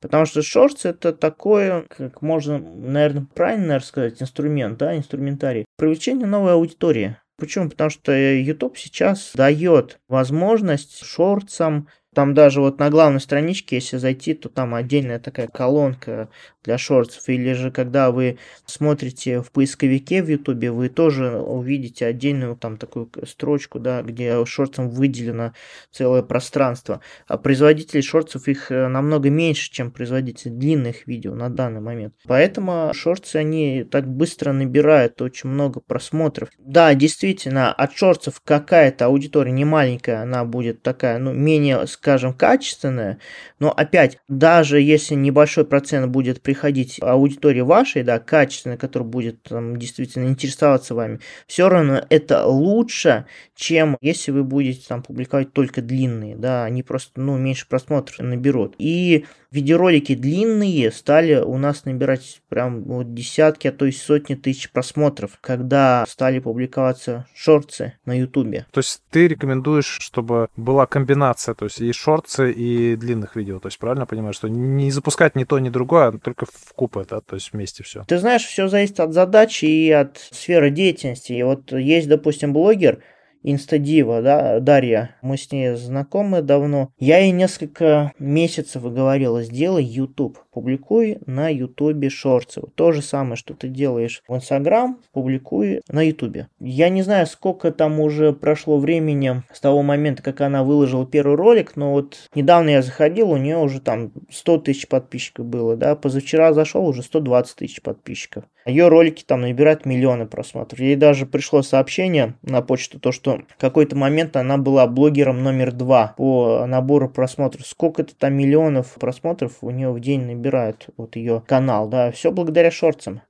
Потому 0.00 0.24
что 0.24 0.42
шортс 0.42 0.86
это 0.86 1.12
такое, 1.12 1.84
как 1.88 2.22
можно, 2.22 2.58
наверное, 2.58 3.26
правильно 3.34 3.66
наверное, 3.66 3.86
сказать, 3.86 4.22
инструмент, 4.22 4.78
да, 4.78 4.96
инструментарий. 4.96 5.66
Привлечение 5.76 6.26
новой 6.26 6.54
аудитории. 6.54 7.16
Почему? 7.36 7.70
Потому 7.70 7.90
что 7.90 8.12
YouTube 8.12 8.76
сейчас 8.76 9.32
дает 9.34 9.98
возможность 10.08 11.04
шортсам 11.04 11.88
Там 12.14 12.34
даже 12.34 12.60
вот 12.60 12.78
на 12.80 12.90
главной 12.90 13.20
страничке, 13.20 13.76
если 13.76 13.96
зайти, 13.96 14.34
то 14.34 14.48
там 14.48 14.74
отдельная 14.74 15.20
такая 15.20 15.46
колонка 15.46 16.28
для 16.64 16.78
шортов. 16.78 17.28
Или 17.28 17.52
же 17.52 17.70
когда 17.70 18.10
вы 18.10 18.38
смотрите 18.66 19.42
в 19.42 19.50
поисковике 19.50 20.22
в 20.22 20.28
Ютубе, 20.28 20.70
вы 20.70 20.88
тоже 20.88 21.38
увидите 21.38 22.06
отдельную 22.06 22.56
там 22.56 22.76
такую 22.76 23.10
строчку, 23.26 23.78
да, 23.78 24.02
где 24.02 24.44
шортам 24.44 24.90
выделено 24.90 25.52
целое 25.90 26.22
пространство. 26.22 27.00
А 27.26 27.38
производители 27.38 28.00
шортов 28.00 28.48
их 28.48 28.70
э, 28.70 28.88
намного 28.88 29.30
меньше, 29.30 29.70
чем 29.70 29.90
производители 29.90 30.50
длинных 30.50 31.06
видео 31.06 31.34
на 31.34 31.48
данный 31.48 31.80
момент. 31.80 32.14
Поэтому 32.26 32.92
шорты, 32.94 33.38
они 33.38 33.84
так 33.84 34.06
быстро 34.08 34.52
набирают 34.52 35.20
очень 35.22 35.50
много 35.50 35.80
просмотров. 35.80 36.50
Да, 36.58 36.94
действительно, 36.94 37.72
от 37.72 37.96
шортов 37.96 38.40
какая-то 38.44 39.06
аудитория 39.06 39.52
не 39.52 39.64
маленькая, 39.64 40.22
она 40.22 40.44
будет 40.44 40.82
такая, 40.82 41.18
ну, 41.18 41.32
менее, 41.32 41.86
скажем, 41.86 42.32
качественная. 42.32 43.18
Но 43.58 43.72
опять, 43.72 44.18
даже 44.28 44.80
если 44.80 45.14
небольшой 45.14 45.64
процент 45.64 46.08
будет 46.08 46.42
приходить 46.50 46.98
аудитории 47.02 47.60
вашей, 47.60 48.02
да, 48.02 48.18
качественной, 48.18 48.76
которая 48.76 49.08
будет 49.08 49.42
там, 49.44 49.76
действительно 49.78 50.26
интересоваться 50.28 50.94
вами, 50.94 51.20
все 51.46 51.68
равно 51.68 52.04
это 52.10 52.44
лучше, 52.46 53.26
чем 53.54 53.96
если 54.00 54.32
вы 54.32 54.42
будете 54.44 54.84
там 54.88 55.02
публиковать 55.02 55.52
только 55.52 55.80
длинные, 55.82 56.36
да, 56.36 56.64
они 56.64 56.82
просто, 56.82 57.20
ну, 57.20 57.36
меньше 57.38 57.68
просмотров 57.68 58.18
наберут. 58.18 58.74
И 58.78 59.26
видеоролики 59.50 60.14
длинные 60.14 60.90
стали 60.92 61.36
у 61.36 61.58
нас 61.58 61.84
набирать 61.84 62.40
прям 62.48 62.84
вот 62.84 63.14
десятки, 63.14 63.68
а 63.68 63.72
то 63.72 63.86
и 63.86 63.92
сотни 63.92 64.34
тысяч 64.34 64.70
просмотров, 64.70 65.38
когда 65.40 66.04
стали 66.08 66.38
публиковаться 66.38 67.26
шорты 67.34 67.94
на 68.04 68.18
ютубе. 68.18 68.66
То 68.70 68.78
есть 68.80 69.02
ты 69.10 69.28
рекомендуешь, 69.28 69.98
чтобы 70.00 70.48
была 70.56 70.86
комбинация, 70.86 71.54
то 71.54 71.66
есть 71.66 71.80
и 71.80 71.92
шорты, 71.92 72.52
и 72.52 72.96
длинных 72.96 73.36
видео, 73.36 73.58
то 73.58 73.68
есть 73.68 73.78
правильно 73.78 74.06
понимаю, 74.06 74.32
что 74.32 74.48
не 74.48 74.90
запускать 74.90 75.34
ни 75.36 75.44
то, 75.44 75.58
ни 75.58 75.68
другое, 75.68 76.08
а 76.08 76.12
только 76.18 76.46
в 76.46 76.72
купе, 76.74 77.04
да, 77.08 77.20
то 77.20 77.34
есть 77.34 77.52
вместе 77.52 77.82
все. 77.82 78.04
Ты 78.06 78.18
знаешь, 78.18 78.44
все 78.44 78.68
зависит 78.68 79.00
от 79.00 79.12
задачи 79.12 79.64
и 79.64 79.90
от 79.90 80.18
сферы 80.30 80.70
деятельности. 80.70 81.32
И 81.32 81.42
вот 81.42 81.72
есть, 81.72 82.08
допустим, 82.08 82.52
блогер, 82.52 83.02
Инстадива, 83.42 84.20
да, 84.20 84.60
Дарья, 84.60 85.16
мы 85.22 85.38
с 85.38 85.50
ней 85.50 85.74
знакомы 85.74 86.42
давно. 86.42 86.90
Я 86.98 87.18
ей 87.18 87.32
несколько 87.32 88.12
месяцев 88.18 88.82
говорила, 88.82 89.42
сделай 89.42 89.82
YouTube, 89.82 90.38
публикуй 90.52 91.18
на 91.26 91.48
YouTube 91.48 92.10
шорты. 92.10 92.62
То 92.74 92.92
же 92.92 93.00
самое, 93.00 93.36
что 93.36 93.54
ты 93.54 93.68
делаешь 93.68 94.22
в 94.28 94.34
Инстаграм, 94.34 94.98
публикуй 95.12 95.80
на 95.88 96.02
YouTube. 96.02 96.48
Я 96.60 96.88
не 96.90 97.02
знаю, 97.02 97.26
сколько 97.26 97.70
там 97.70 98.00
уже 98.00 98.32
прошло 98.32 98.78
времени 98.78 99.42
с 99.52 99.60
того 99.60 99.82
момента, 99.82 100.22
как 100.22 100.40
она 100.42 100.62
выложила 100.62 101.06
первый 101.06 101.36
ролик, 101.36 101.76
но 101.76 101.92
вот 101.92 102.28
недавно 102.34 102.70
я 102.70 102.82
заходил, 102.82 103.30
у 103.30 103.36
нее 103.36 103.56
уже 103.56 103.80
там 103.80 104.12
100 104.30 104.58
тысяч 104.58 104.86
подписчиков 104.86 105.46
было, 105.46 105.76
да, 105.76 105.96
позавчера 105.96 106.52
зашел 106.52 106.86
уже 106.86 107.02
120 107.02 107.56
тысяч 107.56 107.80
подписчиков. 107.80 108.44
Ее 108.66 108.88
ролики 108.88 109.24
там 109.24 109.40
набирают 109.40 109.86
миллионы 109.86 110.26
просмотров. 110.26 110.78
Ей 110.80 110.96
даже 110.96 111.24
пришло 111.24 111.62
сообщение 111.62 112.34
на 112.42 112.60
почту, 112.60 113.00
то 113.00 113.10
что 113.10 113.29
в 113.38 113.56
какой-то 113.56 113.96
момент 113.96 114.36
она 114.36 114.58
была 114.58 114.86
блогером 114.86 115.42
номер 115.42 115.72
два 115.72 116.14
по 116.16 116.64
набору 116.66 117.08
просмотров. 117.08 117.66
Сколько-то 117.66 118.14
там 118.16 118.34
миллионов 118.34 118.94
просмотров 118.94 119.58
у 119.62 119.70
нее 119.70 119.90
в 119.92 120.00
день 120.00 120.26
набирает 120.26 120.86
вот 120.96 121.16
ее 121.16 121.42
канал, 121.46 121.88
да, 121.88 122.10
все 122.12 122.30
благодаря 122.30 122.70
шорцам. 122.70 123.22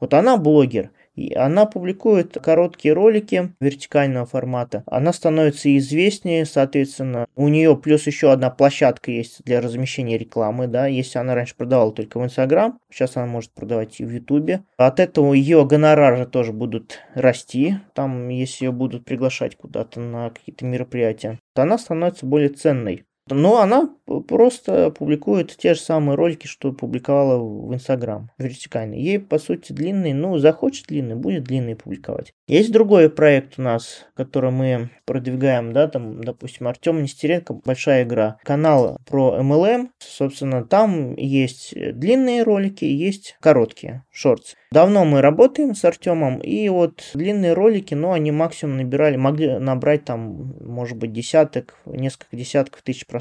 Вот 0.00 0.14
она 0.14 0.36
блогер, 0.36 0.90
и 1.18 1.34
она 1.34 1.66
публикует 1.66 2.38
короткие 2.40 2.94
ролики 2.94 3.52
вертикального 3.60 4.24
формата. 4.24 4.84
Она 4.86 5.12
становится 5.12 5.76
известнее, 5.76 6.46
соответственно, 6.46 7.26
у 7.34 7.48
нее 7.48 7.76
плюс 7.76 8.06
еще 8.06 8.30
одна 8.30 8.50
площадка 8.50 9.10
есть 9.10 9.42
для 9.44 9.60
размещения 9.60 10.16
рекламы, 10.16 10.68
да, 10.68 10.86
если 10.86 11.18
она 11.18 11.34
раньше 11.34 11.56
продавала 11.56 11.92
только 11.92 12.20
в 12.20 12.24
Инстаграм, 12.24 12.78
сейчас 12.90 13.16
она 13.16 13.26
может 13.26 13.50
продавать 13.52 13.98
и 14.00 14.04
в 14.04 14.10
Ютубе. 14.10 14.62
От 14.76 15.00
этого 15.00 15.34
ее 15.34 15.66
гонорары 15.66 16.24
тоже 16.24 16.52
будут 16.52 17.00
расти, 17.14 17.74
там, 17.94 18.28
если 18.28 18.66
ее 18.66 18.72
будут 18.72 19.04
приглашать 19.04 19.56
куда-то 19.56 20.00
на 20.00 20.30
какие-то 20.30 20.64
мероприятия, 20.64 21.38
то 21.54 21.62
она 21.62 21.78
становится 21.78 22.26
более 22.26 22.50
ценной. 22.50 23.04
Но 23.34 23.60
она 23.60 23.90
просто 24.26 24.90
публикует 24.90 25.56
те 25.56 25.74
же 25.74 25.80
самые 25.80 26.16
ролики, 26.16 26.46
что 26.46 26.72
публиковала 26.72 27.38
в 27.38 27.74
Инстаграм, 27.74 28.30
вертикальные. 28.38 29.02
Ей, 29.02 29.18
по 29.18 29.38
сути, 29.38 29.72
длинный, 29.72 30.12
ну, 30.12 30.38
захочет 30.38 30.86
длинный, 30.86 31.16
будет 31.16 31.44
длинный 31.44 31.76
публиковать. 31.76 32.32
Есть 32.46 32.72
другой 32.72 33.10
проект 33.10 33.58
у 33.58 33.62
нас, 33.62 34.06
который 34.14 34.50
мы 34.50 34.90
продвигаем, 35.04 35.72
да, 35.72 35.88
там, 35.88 36.22
допустим, 36.22 36.68
Артем 36.68 37.02
Нестеренко, 37.02 37.54
большая 37.64 38.04
игра. 38.04 38.38
Канал 38.42 38.98
про 39.06 39.38
MLM, 39.40 39.88
собственно, 39.98 40.64
там 40.64 41.14
есть 41.16 41.74
длинные 41.74 42.42
ролики, 42.42 42.84
есть 42.84 43.36
короткие, 43.40 44.04
шортс. 44.10 44.54
Давно 44.70 45.06
мы 45.06 45.22
работаем 45.22 45.74
с 45.74 45.84
Артемом, 45.84 46.40
и 46.40 46.68
вот 46.68 47.10
длинные 47.14 47.54
ролики, 47.54 47.94
ну, 47.94 48.12
они 48.12 48.30
максимум 48.32 48.76
набирали, 48.76 49.16
могли 49.16 49.58
набрать 49.58 50.04
там, 50.04 50.54
может 50.60 50.98
быть, 50.98 51.12
десяток, 51.12 51.78
несколько 51.86 52.36
десятков 52.36 52.82
тысяч 52.82 53.06
просмотров. 53.06 53.17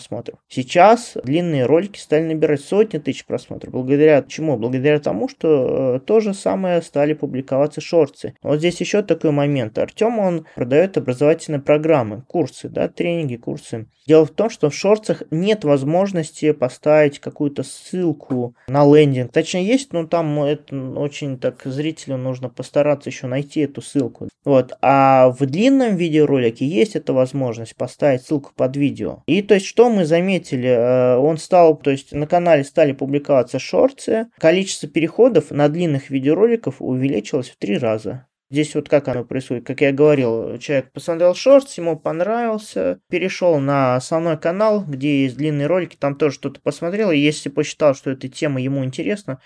Сейчас 0.48 1.14
длинные 1.24 1.66
ролики 1.66 2.00
стали 2.00 2.24
набирать 2.24 2.62
сотни 2.62 2.98
тысяч 2.98 3.26
просмотров. 3.26 3.74
Благодаря 3.74 4.24
чему? 4.24 4.58
Благодаря 4.58 5.00
тому, 5.00 5.30
что 5.30 5.96
э, 5.96 6.00
то 6.00 6.20
же 6.20 6.34
самое 6.34 6.82
стали 6.82 7.14
публиковаться 7.14 7.82
шорты. 7.82 8.36
Вот 8.42 8.60
здесь 8.60 8.80
еще 8.80 9.02
такой 9.02 9.32
момент. 9.32 9.78
Артем, 9.78 10.20
он 10.20 10.46
продает 10.56 10.98
образовательные 10.98 11.62
программы, 11.62 12.24
курсы, 12.28 12.70
да, 12.70 12.88
тренинги, 12.88 13.36
курсы. 13.36 13.88
Дело 14.08 14.26
в 14.26 14.32
том, 14.32 14.50
что 14.50 14.70
в 14.70 14.74
шортах 14.74 15.24
нет 15.32 15.66
возможности 15.66 16.54
поставить 16.54 17.20
какую-то 17.20 17.64
ссылку 17.64 18.56
на 18.70 18.86
лендинг. 18.86 19.34
Точнее, 19.34 19.68
есть, 19.68 19.92
но 19.92 20.08
там 20.08 20.42
это 20.44 20.76
очень 20.94 21.38
так 21.38 21.62
зрителю 21.66 22.16
нужно 22.16 22.48
постараться 22.48 23.10
еще 23.10 23.28
найти 23.28 23.62
эту 23.62 23.82
ссылку. 23.82 24.30
Вот. 24.46 24.78
А 24.82 25.30
в 25.38 25.46
длинном 25.46 25.98
видеоролике 25.98 26.66
есть 26.66 26.96
эта 26.96 27.12
возможность 27.12 27.76
поставить 27.76 28.22
ссылку 28.22 28.52
под 28.56 28.78
видео. 28.78 29.24
И 29.26 29.42
то 29.42 29.56
есть, 29.56 29.66
что 29.66 29.87
мы 29.90 30.06
заметили, 30.06 30.70
э, 30.70 31.16
он 31.18 31.38
стал, 31.38 31.78
то 31.78 31.92
есть 31.92 32.12
на 32.12 32.28
канале 32.28 32.64
стали 32.64 32.92
публиковаться 32.92 33.60
шорты, 33.60 34.28
количество 34.38 34.88
переходов 34.88 35.52
на 35.52 35.70
длинных 35.70 36.10
видеороликов 36.10 36.82
увеличилось 36.82 37.50
в 37.50 37.58
три 37.58 37.78
раза. 37.78 38.28
Здесь 38.50 38.76
вот 38.76 38.88
как 38.88 39.10
оно 39.10 39.26
происходит. 39.26 39.66
Как 39.68 39.82
я 39.82 39.92
говорил, 39.92 40.58
человек 40.58 40.94
посмотрел 40.94 41.36
шортс, 41.36 41.78
ему 41.78 42.00
понравился, 42.00 43.00
перешел 43.10 43.60
на 43.60 43.98
основной 43.98 44.38
канал, 44.38 44.86
где 44.86 45.24
есть 45.24 45.36
длинные 45.36 45.68
ролики, 45.68 45.98
там 45.98 46.16
тоже 46.16 46.36
что-то 46.36 46.62
посмотрел, 46.62 47.12
и 47.12 47.18
если 47.18 47.50
посчитал, 47.50 47.94
что 47.94 48.12
эта 48.12 48.30
тема 48.30 48.62
ему 48.62 48.86
интересна, 48.86 49.42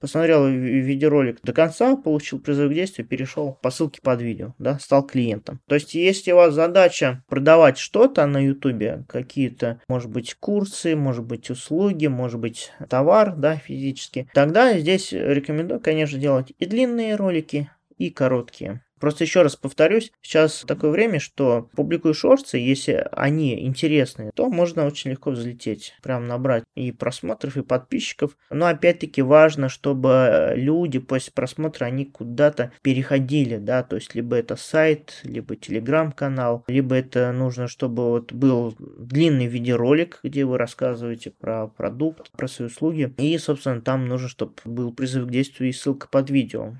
посмотрел 0.00 0.46
видеоролик 0.46 1.40
до 1.42 1.52
конца, 1.52 1.96
получил 1.96 2.40
призыв 2.40 2.70
к 2.70 2.74
действию, 2.74 3.06
перешел 3.06 3.58
по 3.62 3.70
ссылке 3.70 4.00
под 4.02 4.20
видео, 4.22 4.54
да, 4.58 4.78
стал 4.78 5.06
клиентом. 5.06 5.60
То 5.68 5.74
есть, 5.74 5.94
если 5.94 6.32
у 6.32 6.36
вас 6.36 6.54
задача 6.54 7.22
продавать 7.28 7.78
что-то 7.78 8.26
на 8.26 8.44
ютубе, 8.44 9.04
какие-то, 9.08 9.80
может 9.88 10.10
быть, 10.10 10.34
курсы, 10.34 10.96
может 10.96 11.24
быть, 11.24 11.50
услуги, 11.50 12.06
может 12.06 12.40
быть, 12.40 12.72
товар, 12.88 13.34
да, 13.36 13.56
физически, 13.56 14.28
тогда 14.34 14.78
здесь 14.78 15.12
рекомендую, 15.12 15.80
конечно, 15.80 16.18
делать 16.18 16.52
и 16.58 16.66
длинные 16.66 17.16
ролики, 17.16 17.70
и 17.98 18.10
короткие. 18.10 18.82
Просто 19.00 19.24
еще 19.24 19.42
раз 19.42 19.56
повторюсь, 19.56 20.10
сейчас 20.22 20.64
такое 20.66 20.90
время, 20.90 21.20
что 21.20 21.68
публикую 21.76 22.14
шорты, 22.14 22.58
если 22.58 23.06
они 23.12 23.66
интересные, 23.66 24.30
то 24.34 24.48
можно 24.48 24.86
очень 24.86 25.10
легко 25.10 25.30
взлететь, 25.30 25.94
прям 26.02 26.26
набрать 26.26 26.64
и 26.74 26.92
просмотров, 26.92 27.56
и 27.56 27.62
подписчиков. 27.62 28.36
Но 28.50 28.66
опять-таки 28.66 29.20
важно, 29.20 29.68
чтобы 29.68 30.52
люди 30.56 30.98
после 30.98 31.32
просмотра, 31.34 31.84
они 31.84 32.06
куда-то 32.06 32.72
переходили, 32.80 33.58
да, 33.58 33.82
то 33.82 33.96
есть 33.96 34.14
либо 34.14 34.36
это 34.36 34.56
сайт, 34.56 35.20
либо 35.24 35.56
телеграм-канал, 35.56 36.64
либо 36.66 36.94
это 36.94 37.32
нужно, 37.32 37.68
чтобы 37.68 38.08
вот 38.08 38.32
был 38.32 38.74
длинный 38.78 39.46
видеоролик, 39.46 40.20
где 40.22 40.46
вы 40.46 40.56
рассказываете 40.56 41.32
про 41.32 41.66
продукт, 41.66 42.30
про 42.30 42.48
свои 42.48 42.68
услуги. 42.68 43.12
И, 43.18 43.36
собственно, 43.36 43.82
там 43.82 44.06
нужно, 44.08 44.28
чтобы 44.28 44.54
был 44.64 44.92
призыв 44.94 45.26
к 45.26 45.30
действию 45.30 45.68
и 45.68 45.72
ссылка 45.72 46.08
под 46.08 46.30
видео 46.30 46.76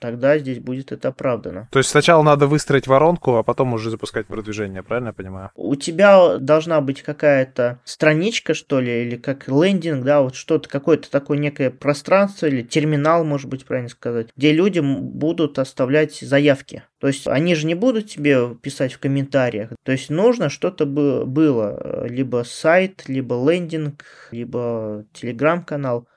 тогда 0.00 0.38
здесь 0.38 0.58
будет 0.58 0.92
это 0.92 1.08
оправдано. 1.08 1.68
То 1.70 1.78
есть 1.78 1.90
сначала 1.90 2.22
надо 2.22 2.46
выстроить 2.46 2.86
воронку, 2.86 3.36
а 3.36 3.42
потом 3.42 3.74
уже 3.74 3.90
запускать 3.90 4.26
продвижение, 4.26 4.82
правильно 4.82 5.08
я 5.08 5.12
понимаю? 5.12 5.50
У 5.54 5.74
тебя 5.76 6.38
должна 6.38 6.80
быть 6.80 7.02
какая-то 7.02 7.80
страничка, 7.84 8.54
что 8.54 8.80
ли, 8.80 9.02
или 9.02 9.16
как 9.16 9.48
лендинг, 9.48 10.04
да, 10.04 10.22
вот 10.22 10.34
что-то, 10.34 10.68
какое-то 10.68 11.10
такое 11.10 11.38
некое 11.38 11.70
пространство 11.70 12.46
или 12.46 12.62
терминал, 12.62 13.24
может 13.24 13.48
быть, 13.48 13.64
правильно 13.64 13.88
сказать, 13.88 14.28
где 14.36 14.52
люди 14.52 14.80
будут 14.80 15.58
оставлять 15.58 16.18
заявки. 16.18 16.82
То 17.00 17.06
есть 17.06 17.28
они 17.28 17.54
же 17.54 17.66
не 17.66 17.74
будут 17.74 18.08
тебе 18.08 18.54
писать 18.56 18.92
в 18.92 18.98
комментариях. 18.98 19.70
То 19.84 19.92
есть 19.92 20.10
нужно 20.10 20.48
что-то 20.48 20.84
было. 20.84 22.06
Либо 22.06 22.44
сайт, 22.44 23.04
либо 23.06 23.34
лендинг, 23.34 24.04
либо 24.32 25.04
телеграм-канал 25.12 26.08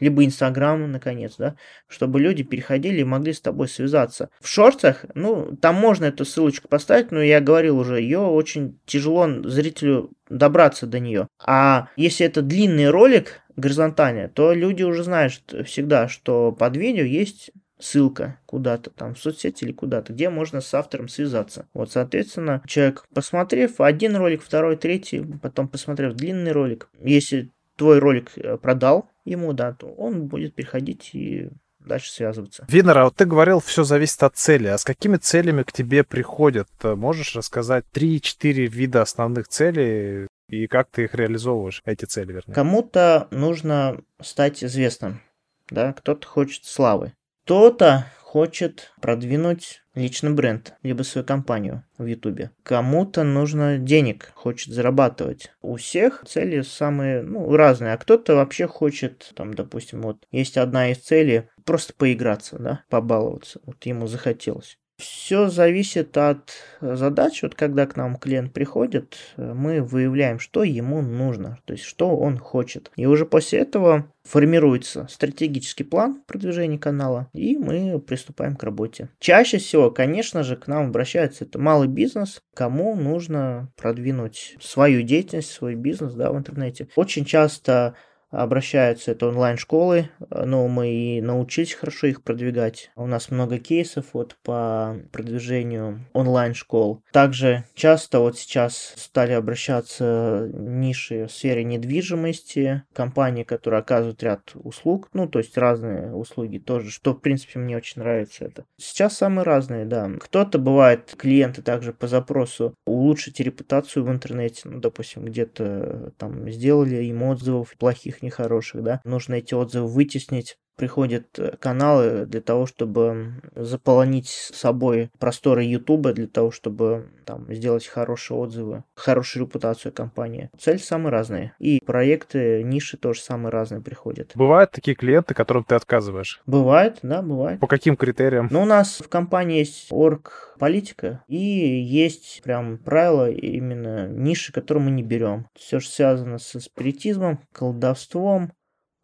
либо 0.00 0.24
Инстаграм, 0.24 0.90
наконец, 0.90 1.34
да, 1.38 1.56
чтобы 1.88 2.20
люди 2.20 2.42
переходили 2.42 3.00
и 3.00 3.04
могли 3.04 3.32
с 3.32 3.40
тобой 3.40 3.68
связаться. 3.68 4.30
В 4.40 4.48
шортах, 4.48 5.04
ну, 5.14 5.56
там 5.60 5.76
можно 5.76 6.06
эту 6.06 6.24
ссылочку 6.24 6.68
поставить, 6.68 7.10
но 7.10 7.22
я 7.22 7.40
говорил 7.40 7.78
уже, 7.78 8.00
ее 8.00 8.20
очень 8.20 8.78
тяжело 8.86 9.28
зрителю 9.44 10.10
добраться 10.28 10.86
до 10.86 10.98
нее. 10.98 11.28
А 11.44 11.88
если 11.96 12.26
это 12.26 12.42
длинный 12.42 12.90
ролик 12.90 13.42
горизонтальный, 13.56 14.28
то 14.28 14.52
люди 14.52 14.82
уже 14.82 15.04
знают 15.04 15.42
всегда, 15.64 16.08
что 16.08 16.52
под 16.52 16.76
видео 16.76 17.04
есть 17.04 17.52
ссылка 17.78 18.38
куда-то 18.46 18.90
там 18.90 19.14
в 19.14 19.18
соцсети 19.18 19.64
или 19.64 19.72
куда-то, 19.72 20.12
где 20.12 20.30
можно 20.30 20.60
с 20.60 20.72
автором 20.74 21.08
связаться. 21.08 21.66
Вот, 21.74 21.92
соответственно, 21.92 22.62
человек, 22.66 23.04
посмотрев 23.14 23.80
один 23.80 24.16
ролик, 24.16 24.42
второй, 24.42 24.76
третий, 24.76 25.24
потом 25.42 25.68
посмотрев 25.68 26.14
длинный 26.14 26.52
ролик, 26.52 26.88
если 27.00 27.50
твой 27.76 27.98
ролик 27.98 28.30
э, 28.36 28.56
продал 28.56 29.10
ему, 29.24 29.52
да, 29.52 29.72
то 29.72 29.86
он 29.86 30.26
будет 30.26 30.54
переходить 30.54 31.10
и 31.14 31.50
дальше 31.80 32.10
связываться. 32.10 32.66
Винер, 32.68 32.98
а 32.98 33.04
вот 33.04 33.16
ты 33.16 33.24
говорил, 33.26 33.60
все 33.60 33.84
зависит 33.84 34.22
от 34.22 34.36
цели. 34.36 34.68
А 34.68 34.78
с 34.78 34.84
какими 34.84 35.16
целями 35.16 35.62
к 35.62 35.72
тебе 35.72 36.02
приходят? 36.04 36.68
Можешь 36.82 37.36
рассказать 37.36 37.84
3-4 37.92 38.66
вида 38.66 39.02
основных 39.02 39.48
целей 39.48 40.26
и 40.48 40.66
как 40.66 40.90
ты 40.90 41.04
их 41.04 41.14
реализовываешь, 41.14 41.82
эти 41.84 42.04
цели, 42.04 42.32
вернее? 42.32 42.54
Кому-то 42.54 43.28
нужно 43.30 44.00
стать 44.20 44.62
известным, 44.62 45.22
да, 45.70 45.92
кто-то 45.92 46.26
хочет 46.26 46.64
славы, 46.64 47.14
кто-то 47.44 48.06
хочет 48.34 48.92
продвинуть 49.00 49.84
личный 49.94 50.32
бренд, 50.32 50.74
либо 50.82 51.04
свою 51.04 51.24
компанию 51.24 51.84
в 51.98 52.06
Ютубе. 52.06 52.50
Кому-то 52.64 53.22
нужно 53.22 53.78
денег, 53.78 54.32
хочет 54.34 54.74
зарабатывать. 54.74 55.52
У 55.62 55.76
всех 55.76 56.24
цели 56.26 56.62
самые, 56.62 57.22
ну, 57.22 57.54
разные. 57.54 57.92
А 57.92 57.96
кто-то 57.96 58.34
вообще 58.34 58.66
хочет, 58.66 59.30
там, 59.36 59.54
допустим, 59.54 60.02
вот 60.02 60.26
есть 60.32 60.56
одна 60.56 60.90
из 60.90 60.98
целей, 60.98 61.44
просто 61.64 61.94
поиграться, 61.94 62.58
да, 62.58 62.82
побаловаться. 62.90 63.60
Вот 63.66 63.86
ему 63.86 64.08
захотелось. 64.08 64.78
Все 65.04 65.48
зависит 65.48 66.16
от 66.16 66.52
задач. 66.80 67.42
Вот 67.42 67.54
когда 67.54 67.86
к 67.86 67.94
нам 67.94 68.16
клиент 68.16 68.54
приходит, 68.54 69.18
мы 69.36 69.82
выявляем, 69.82 70.38
что 70.38 70.64
ему 70.64 71.02
нужно, 71.02 71.58
то 71.66 71.74
есть 71.74 71.84
что 71.84 72.16
он 72.16 72.38
хочет. 72.38 72.90
И 72.96 73.04
уже 73.04 73.26
после 73.26 73.58
этого 73.58 74.10
формируется 74.22 75.06
стратегический 75.10 75.84
план 75.84 76.22
продвижения 76.26 76.78
канала, 76.78 77.28
и 77.34 77.58
мы 77.58 78.00
приступаем 78.00 78.56
к 78.56 78.62
работе. 78.62 79.10
Чаще 79.18 79.58
всего, 79.58 79.90
конечно 79.90 80.42
же, 80.42 80.56
к 80.56 80.68
нам 80.68 80.86
обращаются 80.86 81.44
это 81.44 81.58
малый 81.58 81.88
бизнес, 81.88 82.40
кому 82.54 82.96
нужно 82.96 83.70
продвинуть 83.76 84.56
свою 84.62 85.02
деятельность, 85.02 85.50
свой 85.50 85.74
бизнес 85.74 86.14
да, 86.14 86.32
в 86.32 86.38
интернете. 86.38 86.88
Очень 86.96 87.26
часто 87.26 87.94
обращаются, 88.30 89.12
это 89.12 89.28
онлайн-школы, 89.28 90.10
но 90.30 90.66
мы 90.68 90.90
и 90.90 91.20
научились 91.20 91.74
хорошо 91.74 92.08
их 92.08 92.22
продвигать. 92.22 92.90
У 92.96 93.06
нас 93.06 93.30
много 93.30 93.58
кейсов 93.58 94.06
вот 94.12 94.36
по 94.42 94.96
продвижению 95.12 96.00
онлайн-школ. 96.12 97.02
Также 97.12 97.64
часто 97.74 98.20
вот 98.20 98.38
сейчас 98.38 98.94
стали 98.96 99.32
обращаться 99.32 100.50
ниши 100.52 101.26
в 101.26 101.32
сфере 101.32 101.64
недвижимости, 101.64 102.82
компании, 102.92 103.44
которые 103.44 103.80
оказывают 103.80 104.22
ряд 104.22 104.52
услуг, 104.54 105.08
ну, 105.12 105.28
то 105.28 105.38
есть 105.38 105.56
разные 105.56 106.12
услуги 106.12 106.58
тоже, 106.58 106.90
что, 106.90 107.12
в 107.12 107.20
принципе, 107.20 107.58
мне 107.58 107.76
очень 107.76 108.02
нравится 108.02 108.44
это. 108.44 108.64
Сейчас 108.76 109.16
самые 109.16 109.44
разные, 109.44 109.84
да. 109.84 110.10
Кто-то 110.20 110.58
бывает, 110.58 111.14
клиенты 111.16 111.62
также 111.62 111.92
по 111.92 112.08
запросу 112.08 112.74
улучшить 112.86 113.40
репутацию 113.40 114.04
в 114.04 114.10
интернете, 114.10 114.62
ну, 114.64 114.80
допустим, 114.80 115.24
где-то 115.24 116.12
там 116.18 116.50
сделали 116.50 117.04
им 117.04 117.22
отзывов 117.22 117.74
плохих 117.78 118.22
нехороших, 118.24 118.82
да, 118.82 119.00
нужно 119.04 119.34
эти 119.34 119.54
отзывы 119.54 119.86
вытеснить, 119.86 120.58
приходят 120.76 121.38
э, 121.38 121.56
каналы 121.58 122.26
для 122.26 122.40
того, 122.40 122.66
чтобы 122.66 123.40
заполонить 123.54 124.28
собой 124.28 125.10
просторы 125.18 125.64
Ютуба, 125.64 126.12
для 126.12 126.26
того, 126.26 126.50
чтобы 126.50 127.08
там 127.24 127.52
сделать 127.54 127.86
хорошие 127.86 128.36
отзывы, 128.36 128.84
хорошую 128.94 129.44
репутацию 129.44 129.92
компании. 129.92 130.50
Цель 130.58 130.78
самые 130.78 131.10
разные. 131.10 131.54
И 131.58 131.80
проекты, 131.84 132.62
ниши 132.62 132.96
тоже 132.96 133.20
самые 133.20 133.50
разные 133.50 133.80
приходят. 133.80 134.32
Бывают 134.34 134.70
такие 134.70 134.94
клиенты, 134.94 135.34
которым 135.34 135.64
ты 135.64 135.74
отказываешь? 135.74 136.40
Бывает, 136.46 136.98
да, 137.02 137.22
бывает. 137.22 137.60
По 137.60 137.66
каким 137.66 137.96
критериям? 137.96 138.48
Ну, 138.50 138.62
у 138.62 138.66
нас 138.66 139.00
в 139.00 139.08
компании 139.08 139.58
есть 139.58 139.88
орг 139.90 140.56
политика 140.58 141.22
и 141.28 141.36
есть 141.36 142.42
прям 142.42 142.78
правила 142.78 143.30
именно 143.30 144.08
ниши, 144.08 144.52
которые 144.52 144.84
мы 144.84 144.90
не 144.90 145.02
берем. 145.02 145.48
Все, 145.54 145.80
что 145.80 145.92
связано 145.92 146.38
со 146.38 146.60
спиритизмом, 146.60 147.40
колдовством, 147.52 148.52